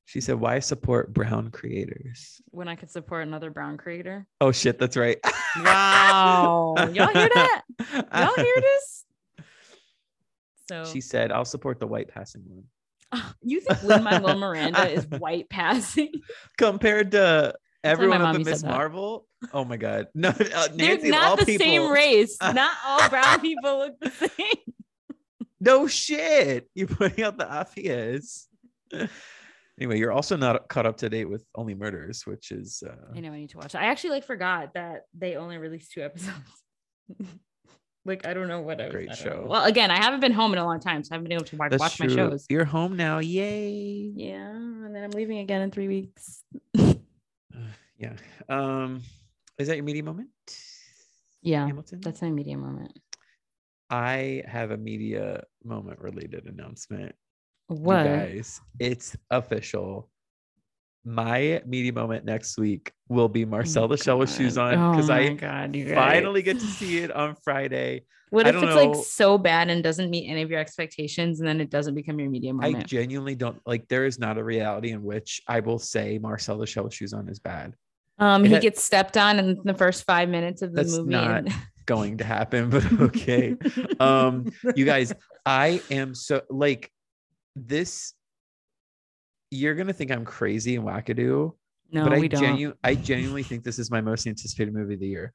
She 0.09 0.21
said, 0.21 0.39
"Why 0.39 0.57
support 0.57 1.13
brown 1.13 1.51
creators?" 1.51 2.41
when 2.49 2.67
I 2.67 2.73
could 2.73 2.89
support 2.89 3.27
another 3.27 3.51
Brown 3.51 3.77
creator. 3.77 4.25
Oh 4.41 4.51
shit, 4.51 4.79
that's 4.79 4.97
right. 4.97 5.19
Wow. 5.57 6.73
Y'all 6.93 7.13
hear 7.13 7.29
that? 7.29 7.61
Y'all 8.11 8.33
hear 8.33 8.55
this? 8.59 9.05
So 10.67 10.85
She 10.85 10.99
said, 10.99 11.31
"I'll 11.31 11.45
support 11.45 11.79
the 11.79 11.85
white 11.85 12.07
passing 12.07 12.41
one." 12.47 12.63
you 13.43 13.61
think 13.61 13.83
Lin 13.83 14.03
Manuel 14.03 14.35
Miranda 14.39 14.89
is 14.89 15.05
white 15.05 15.47
passing? 15.47 16.11
compared 16.57 17.11
to 17.11 17.53
everyone 17.83 18.23
mom 18.23 18.29
up 18.31 18.35
in 18.37 18.45
Miss. 18.45 18.63
Marvel. 18.63 19.27
Oh 19.53 19.63
my 19.63 19.77
god, 19.77 20.07
no, 20.15 20.29
uh, 20.29 20.33
They're 20.73 20.97
Nancy, 20.97 21.11
all 21.13 21.21
not 21.35 21.39
the 21.39 21.45
people, 21.45 21.65
same 21.67 21.91
race. 21.91 22.35
Not 22.41 22.71
all 22.83 23.09
brown 23.09 23.41
people 23.41 23.77
look 23.77 23.99
the 23.99 24.09
same. 24.09 24.73
No 25.59 25.85
shit, 25.85 26.67
you're 26.73 26.87
putting 26.87 27.23
out 27.23 27.37
the 27.37 27.47
obvious. 27.47 28.47
Anyway, 29.79 29.97
you're 29.97 30.11
also 30.11 30.35
not 30.35 30.67
caught 30.69 30.85
up 30.85 30.97
to 30.97 31.09
date 31.09 31.25
with 31.25 31.45
Only 31.55 31.73
Murders, 31.73 32.25
which 32.25 32.51
is 32.51 32.83
uh, 32.85 33.15
I 33.15 33.19
know 33.19 33.31
I 33.31 33.39
need 33.39 33.49
to 33.51 33.57
watch 33.57 33.75
it. 33.75 33.77
I 33.77 33.85
actually 33.85 34.11
like 34.11 34.25
forgot 34.25 34.73
that 34.73 35.03
they 35.17 35.35
only 35.35 35.57
released 35.57 35.91
two 35.91 36.03
episodes. 36.03 36.35
like 38.05 38.25
I 38.27 38.33
don't 38.33 38.47
know 38.47 38.61
what 38.61 38.81
I 38.81 38.85
was. 38.85 38.93
Great 38.93 39.09
know. 39.09 39.15
show. 39.15 39.45
Well, 39.47 39.65
again, 39.65 39.91
I 39.91 39.97
haven't 39.97 40.19
been 40.19 40.33
home 40.33 40.53
in 40.53 40.59
a 40.59 40.65
long 40.65 40.79
time, 40.79 41.03
so 41.03 41.09
I 41.11 41.15
haven't 41.15 41.29
been 41.29 41.33
able 41.33 41.45
to 41.45 41.55
watch, 41.57 41.73
watch 41.79 41.99
my 41.99 42.07
shows. 42.07 42.45
You're 42.49 42.65
home 42.65 42.95
now, 42.95 43.19
yay! 43.19 44.11
Yeah, 44.15 44.49
and 44.49 44.95
then 44.95 45.03
I'm 45.03 45.11
leaving 45.11 45.39
again 45.39 45.61
in 45.61 45.71
three 45.71 45.87
weeks. 45.87 46.43
Yeah. 47.99 48.13
Um, 48.47 49.01
is 49.57 49.67
that 49.67 49.75
your 49.75 49.83
media 49.83 50.03
moment? 50.03 50.29
Yeah, 51.41 51.67
Hamilton. 51.67 51.99
that's 52.01 52.21
my 52.21 52.29
media 52.29 52.57
moment. 52.57 52.97
I 53.89 54.43
have 54.47 54.71
a 54.71 54.77
media 54.77 55.43
moment 55.63 55.99
related 55.99 56.45
announcement. 56.45 57.13
What? 57.69 58.05
You 58.05 58.11
guys, 58.11 58.61
it's 58.79 59.15
official. 59.29 60.09
My 61.05 61.61
media 61.65 61.93
moment 61.93 62.25
next 62.25 62.57
week 62.57 62.91
will 63.07 63.29
be 63.29 63.45
Marcel 63.45 63.87
the 63.87 63.95
Shell 63.97 64.19
with 64.19 64.31
shoes 64.35 64.57
on 64.57 64.73
Oh 64.75 64.91
because 64.91 65.07
my 65.07 65.19
I 65.21 65.33
God, 65.33 65.77
finally 65.95 66.41
get 66.41 66.59
to 66.59 66.65
see 66.65 66.97
it 66.99 67.11
on 67.11 67.35
Friday. 67.43 68.03
What 68.31 68.45
I 68.45 68.49
if 68.49 68.55
it's 68.61 68.75
like 68.75 68.95
so 69.05 69.37
bad 69.37 69.69
and 69.69 69.83
doesn't 69.83 70.09
meet 70.09 70.27
any 70.29 70.41
of 70.41 70.51
your 70.51 70.59
expectations, 70.59 71.39
and 71.39 71.47
then 71.47 71.61
it 71.61 71.69
doesn't 71.69 71.95
become 71.95 72.19
your 72.19 72.29
media 72.29 72.53
moment? 72.53 72.75
I 72.75 72.81
genuinely 72.83 73.33
don't 73.35 73.59
like. 73.65 73.87
There 73.87 74.05
is 74.05 74.19
not 74.19 74.37
a 74.37 74.43
reality 74.43 74.91
in 74.91 75.01
which 75.03 75.41
I 75.47 75.61
will 75.61 75.79
say 75.79 76.19
Marcel 76.19 76.57
the 76.57 76.67
Shell 76.67 76.83
with 76.83 76.93
shoes 76.93 77.13
on 77.13 77.29
is 77.29 77.39
bad. 77.39 77.75
um, 78.19 78.43
he 78.43 78.59
gets 78.59 78.83
stepped 78.83 79.15
on 79.15 79.39
in 79.39 79.59
the 79.63 79.73
first 79.73 80.03
five 80.05 80.27
minutes 80.27 80.61
of 80.61 80.71
the 80.73 80.83
That's 80.83 80.97
movie. 80.97 81.11
not 81.11 81.37
and- 81.37 81.53
Going 81.85 82.17
to 82.17 82.23
happen, 82.23 82.69
but 82.69 82.83
okay. 83.01 83.55
um 83.99 84.51
you 84.75 84.85
guys 84.85 85.11
i 85.45 85.81
am 85.89 86.13
so 86.13 86.41
like 86.51 86.91
this 87.55 88.13
you're 89.51 89.75
gonna 89.75 89.93
think 89.93 90.11
i'm 90.11 90.25
crazy 90.25 90.75
and 90.75 90.85
wackadoo 90.85 91.51
no, 91.91 92.03
but 92.03 92.13
i 92.13 92.19
we 92.19 92.27
don't. 92.27 92.41
genu- 92.41 92.73
i 92.83 92.93
genuinely 92.93 93.43
think 93.43 93.63
this 93.63 93.79
is 93.79 93.89
my 93.89 94.01
most 94.01 94.27
anticipated 94.27 94.73
movie 94.73 94.93
of 94.93 94.99
the 94.99 95.07
year. 95.07 95.33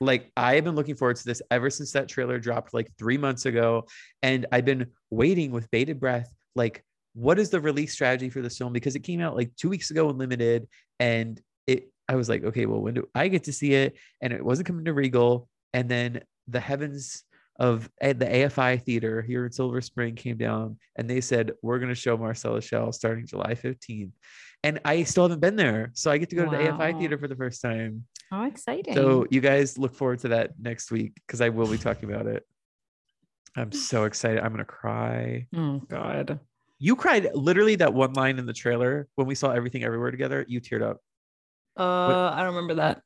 Like 0.00 0.30
i 0.36 0.54
have 0.54 0.64
been 0.64 0.74
looking 0.74 0.94
forward 0.94 1.16
to 1.16 1.24
this 1.24 1.40
ever 1.50 1.70
since 1.70 1.92
that 1.92 2.08
trailer 2.08 2.38
dropped 2.38 2.74
like 2.74 2.90
three 2.98 3.16
months 3.16 3.46
ago 3.46 3.86
and 4.22 4.44
i've 4.52 4.66
been 4.66 4.86
waiting 5.10 5.52
with 5.52 5.70
bated 5.70 5.98
breath 5.98 6.30
like 6.54 6.84
what 7.16 7.38
is 7.38 7.48
the 7.48 7.58
release 7.58 7.94
strategy 7.94 8.28
for 8.28 8.42
this 8.42 8.58
film? 8.58 8.74
Because 8.74 8.94
it 8.94 9.00
came 9.00 9.22
out 9.22 9.34
like 9.34 9.50
two 9.56 9.70
weeks 9.70 9.90
ago 9.90 10.10
in 10.10 10.18
limited 10.18 10.68
and 11.00 11.40
it 11.66 11.90
i 12.08 12.14
was 12.14 12.28
like 12.28 12.44
okay 12.44 12.66
well 12.66 12.80
when 12.80 12.94
do 12.94 13.08
i 13.14 13.26
get 13.26 13.44
to 13.44 13.52
see 13.52 13.72
it? 13.72 13.96
And 14.20 14.32
it 14.32 14.44
wasn't 14.44 14.66
coming 14.66 14.84
to 14.84 14.92
regal 14.92 15.48
and 15.72 15.88
then 15.88 16.20
the 16.46 16.60
heavens 16.60 17.24
of 17.58 17.88
the 18.00 18.14
AFI 18.14 18.82
theater 18.82 19.22
here 19.22 19.46
in 19.46 19.52
Silver 19.52 19.80
Spring 19.80 20.14
came 20.14 20.36
down 20.36 20.78
and 20.96 21.08
they 21.08 21.20
said, 21.20 21.52
We're 21.62 21.78
going 21.78 21.88
to 21.88 21.94
show 21.94 22.16
Marcel 22.16 22.54
the 22.54 22.60
Shell 22.60 22.92
starting 22.92 23.26
July 23.26 23.54
15th. 23.54 24.10
And 24.62 24.80
I 24.84 25.04
still 25.04 25.24
haven't 25.24 25.40
been 25.40 25.56
there. 25.56 25.90
So 25.94 26.10
I 26.10 26.18
get 26.18 26.30
to 26.30 26.36
go 26.36 26.44
to 26.44 26.50
the 26.50 26.56
AFI 26.56 26.98
theater 26.98 27.18
for 27.18 27.28
the 27.28 27.36
first 27.36 27.62
time. 27.62 28.04
How 28.30 28.44
exciting! 28.44 28.94
So 28.94 29.26
you 29.30 29.40
guys 29.40 29.78
look 29.78 29.94
forward 29.94 30.18
to 30.20 30.28
that 30.28 30.52
next 30.60 30.90
week 30.90 31.12
because 31.26 31.40
I 31.40 31.50
will 31.50 31.68
be 31.68 31.78
talking 31.78 32.12
about 32.12 32.26
it. 32.26 32.42
I'm 33.56 33.70
so 33.72 34.04
excited. 34.10 34.40
I'm 34.40 34.48
going 34.48 34.58
to 34.58 34.64
cry. 34.64 35.46
oh 35.54 35.78
God, 35.88 36.40
You 36.78 36.96
cried 36.96 37.28
literally 37.34 37.76
that 37.76 37.94
one 37.94 38.12
line 38.14 38.38
in 38.38 38.46
the 38.46 38.52
trailer 38.52 39.06
when 39.14 39.26
we 39.28 39.34
saw 39.36 39.52
everything 39.52 39.84
everywhere 39.84 40.10
together. 40.10 40.44
You 40.48 40.60
teared 40.60 40.82
up 40.82 40.98
uh, 41.78 42.30
I 42.34 42.38
don't 42.42 42.54
remember 42.54 42.74
that. 42.76 43.02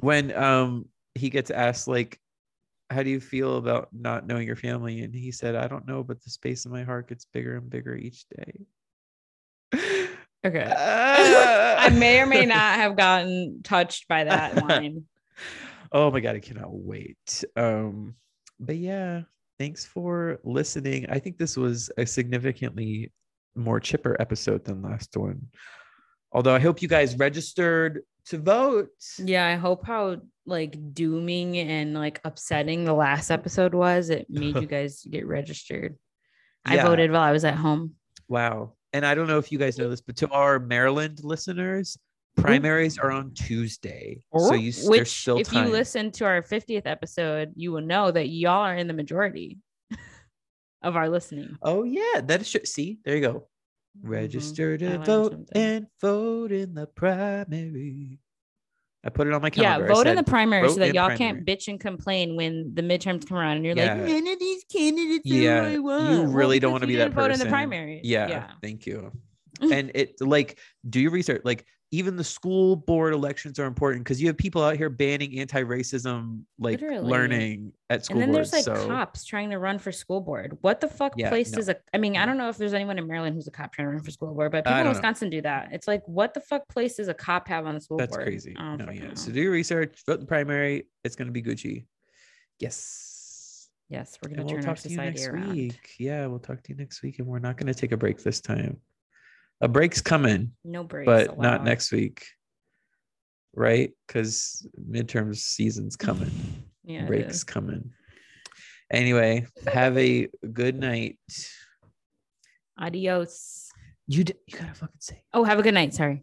when 0.00 0.32
um 0.36 0.86
he 1.14 1.30
gets 1.30 1.50
asked 1.50 1.88
like 1.88 2.20
how 2.90 3.02
do 3.02 3.10
you 3.10 3.20
feel 3.20 3.58
about 3.58 3.88
not 3.92 4.26
knowing 4.26 4.46
your 4.46 4.56
family? 4.56 5.00
And 5.00 5.14
he 5.14 5.30
said 5.32 5.54
i 5.54 5.66
don't 5.68 5.86
know 5.86 6.02
but 6.02 6.22
the 6.22 6.30
space 6.30 6.64
in 6.64 6.72
my 6.72 6.84
heart 6.84 7.08
gets 7.08 7.26
bigger 7.26 7.56
and 7.56 7.68
bigger 7.70 7.94
each 7.94 8.24
day. 8.28 8.66
Okay, 10.46 10.72
Ah. 10.72 11.74
I 11.86 11.88
may 11.90 12.20
or 12.20 12.26
may 12.26 12.46
not 12.46 12.76
have 12.76 12.96
gotten 12.96 13.60
touched 13.64 14.06
by 14.06 14.22
that 14.24 14.54
line. 14.68 15.04
oh 15.92 16.10
my 16.12 16.20
god 16.20 16.36
i 16.36 16.40
cannot 16.40 16.70
wait. 16.72 17.44
Um 17.56 18.14
but 18.60 18.76
yeah 18.76 19.22
thanks 19.58 19.84
for 19.84 20.38
listening. 20.44 21.06
I 21.10 21.18
think 21.18 21.38
this 21.38 21.56
was 21.56 21.90
a 21.98 22.06
significantly 22.06 23.12
more 23.56 23.80
chipper 23.80 24.16
episode 24.20 24.64
than 24.64 24.80
last 24.82 25.16
one. 25.16 25.48
Although 26.32 26.54
i 26.54 26.60
hope 26.60 26.82
you 26.82 26.88
guys 26.88 27.18
registered 27.18 28.02
to 28.28 28.38
vote 28.38 28.88
Yeah, 29.18 29.46
I 29.46 29.54
hope 29.56 29.84
how 29.86 30.20
like 30.46 30.94
dooming 30.94 31.58
and 31.58 31.94
like 31.94 32.20
upsetting 32.24 32.84
the 32.84 32.94
last 32.94 33.30
episode 33.30 33.74
was. 33.74 34.10
It 34.10 34.26
made 34.28 34.56
you 34.56 34.66
guys 34.76 35.02
get 35.08 35.26
registered. 35.26 35.96
I 36.64 36.76
Yeah. 36.76 36.86
voted 36.86 37.10
while 37.12 37.22
I 37.22 37.32
was 37.32 37.44
at 37.44 37.54
home. 37.56 37.94
Wow. 38.28 38.74
And 38.92 39.04
I 39.04 39.14
don't 39.14 39.26
know 39.28 39.38
if 39.38 39.52
you 39.52 39.58
guys 39.58 39.78
know 39.78 39.88
this, 39.90 40.00
but 40.00 40.16
to 40.16 40.28
our 40.30 40.58
Maryland 40.58 41.20
listeners, 41.22 41.98
primaries 42.36 42.98
are 42.98 43.10
on 43.10 43.32
Tuesday. 43.34 44.20
So 44.36 44.54
you 44.54 44.68
s- 44.70 44.76
there's 44.76 44.88
Which, 44.88 45.08
still 45.10 45.38
if 45.38 45.48
time. 45.48 45.66
you 45.66 45.72
listen 45.72 46.10
to 46.12 46.24
our 46.24 46.42
50th 46.42 46.86
episode, 46.86 47.52
you 47.56 47.72
will 47.72 47.82
know 47.82 48.10
that 48.10 48.28
y'all 48.28 48.62
are 48.64 48.76
in 48.76 48.86
the 48.86 48.94
majority 48.94 49.58
of 50.82 50.96
our 50.96 51.08
listening. 51.08 51.56
Oh 51.62 51.84
yeah, 51.84 52.20
that 52.22 52.40
is 52.40 52.50
true. 52.50 52.64
See, 52.64 52.98
there 53.04 53.14
you 53.16 53.20
go. 53.22 53.48
Mhm. 54.04 54.08
Register 54.10 54.78
to 54.78 54.88
learned 54.90 55.04
vote 55.06 55.32
something. 55.32 55.56
and 55.62 55.86
vote 56.00 56.52
in 56.52 56.74
the 56.74 56.86
primary. 56.86 58.20
I 59.04 59.10
put 59.10 59.26
it 59.28 59.32
on 59.32 59.40
my 59.40 59.48
Yeah, 59.48 59.62
calendar. 59.62 59.92
I 59.92 59.94
vote 59.94 60.06
in 60.08 60.16
the 60.16 60.24
primary 60.24 60.68
so 60.68 60.74
that 60.76 60.92
y'all 60.94 61.06
primary. 61.06 61.18
can't 61.18 61.46
bitch 61.46 61.68
and 61.68 61.78
complain 61.80 62.36
when 62.36 62.74
the 62.74 62.82
midterms 62.82 63.26
come 63.26 63.38
around 63.38 63.56
and 63.58 63.64
you're 63.64 63.76
Yeah. 63.76 63.94
like, 63.94 64.08
none 64.08 64.26
of 64.26 64.38
these 64.38 64.64
candidates 64.64 65.30
are 65.30 65.34
Yeah, 65.34 65.68
you 65.70 65.82
want. 65.84 66.34
really 66.34 66.58
don't 66.58 66.72
wanna 66.72 66.86
be 66.86 66.96
that 66.96 67.04
didn't 67.04 67.14
vote 67.14 67.24
in 67.26 67.38
the 67.38 67.44
person. 67.44 67.50
primary. 67.50 68.00
Yeah, 68.02 68.50
thank 68.62 68.86
you. 68.86 69.12
and 69.72 69.90
it 69.94 70.20
like 70.20 70.58
do 70.88 71.00
your 71.00 71.10
research. 71.10 71.42
Like 71.44 71.64
even 71.90 72.16
the 72.16 72.24
school 72.24 72.76
board 72.76 73.14
elections 73.14 73.58
are 73.58 73.64
important 73.64 74.04
because 74.04 74.20
you 74.20 74.26
have 74.26 74.36
people 74.36 74.62
out 74.62 74.76
here 74.76 74.90
banning 74.90 75.38
anti-racism 75.38 76.42
like 76.58 76.80
Literally. 76.80 77.08
learning 77.08 77.72
at 77.88 78.04
school 78.04 78.16
and 78.16 78.22
then 78.22 78.32
boards. 78.32 78.50
there's 78.50 78.66
like 78.66 78.76
so 78.76 78.86
cops 78.86 79.24
trying 79.24 79.48
to 79.50 79.58
run 79.58 79.78
for 79.78 79.90
school 79.90 80.20
board. 80.20 80.58
What 80.60 80.80
the 80.82 80.88
fuck 80.88 81.14
Yeah, 81.16 81.30
place 81.30 81.52
no. 81.52 81.58
is 81.60 81.70
a? 81.70 81.76
I 81.94 81.98
mean, 81.98 82.16
I 82.16 82.24
mm. 82.24 82.26
don't 82.26 82.36
know 82.36 82.50
if 82.50 82.58
there's 82.58 82.74
anyone 82.74 82.98
in 82.98 83.06
Maryland 83.06 83.34
who's 83.34 83.48
a 83.48 83.50
cop 83.50 83.72
trying 83.72 83.88
to 83.88 83.92
run 83.92 84.02
for 84.02 84.10
school 84.10 84.34
board, 84.34 84.52
but 84.52 84.64
people 84.64 84.72
in 84.72 84.84
don't 84.84 84.92
know. 84.92 84.98
Wisconsin 84.98 85.30
do 85.30 85.40
that. 85.42 85.70
It's 85.72 85.88
like, 85.88 86.02
what 86.06 86.34
the 86.34 86.40
fuck 86.40 86.68
place 86.68 86.96
does 86.96 87.08
a 87.08 87.14
cop 87.14 87.48
have 87.48 87.66
on 87.66 87.74
the 87.74 87.80
school 87.80 87.96
board? 87.96 88.08
that's 88.08 88.16
board? 88.16 88.26
crazy. 88.26 88.54
No, 88.58 88.76
yeah. 88.92 89.08
know. 89.08 89.14
So 89.14 89.32
do 89.32 89.40
your 89.40 89.52
research. 89.52 90.02
Vote 90.06 90.14
in 90.14 90.20
the 90.20 90.26
primary. 90.26 90.86
It's 91.04 91.16
gonna 91.16 91.30
be 91.30 91.42
Gucci. 91.42 91.86
Yes. 92.58 93.70
yes, 93.88 94.18
we're 94.22 94.30
gonna 94.30 94.42
we'll 94.42 94.50
turn 94.50 94.58
our 94.58 94.74
talk 94.74 94.82
to 94.82 94.88
you 94.90 94.96
society 94.96 95.20
next 95.20 95.28
around. 95.28 95.52
week. 95.52 95.94
Yeah, 95.98 96.26
we'll 96.26 96.38
talk 96.38 96.62
to 96.64 96.72
you 96.72 96.76
next 96.76 97.02
week, 97.02 97.18
and 97.18 97.26
we're 97.26 97.38
not 97.38 97.56
gonna 97.56 97.72
take 97.72 97.92
a 97.92 97.96
break 97.96 98.22
this 98.22 98.42
time. 98.42 98.78
A 99.60 99.68
break's 99.68 100.00
coming. 100.00 100.52
No 100.64 100.84
break, 100.84 101.06
but 101.06 101.30
oh, 101.30 101.34
not 101.40 101.64
next 101.64 101.92
week 101.92 102.24
right 103.54 103.90
because 104.06 104.64
midterm 104.88 105.34
season's 105.34 105.96
coming 105.96 106.30
Yeah, 106.84 107.06
breaks 107.06 107.42
coming 107.42 107.90
anyway 108.92 109.46
have 109.66 109.96
a 109.98 110.28
good 110.52 110.78
night 110.78 111.18
Adios. 112.78 113.70
you 114.06 114.22
d- 114.24 114.34
you 114.46 114.58
gotta 114.58 114.74
fucking 114.74 114.94
say 115.00 115.22
Oh, 115.32 115.44
have 115.44 115.58
a 115.58 115.62
good 115.62 115.74
night. 115.74 115.94
Sorry. 115.94 116.22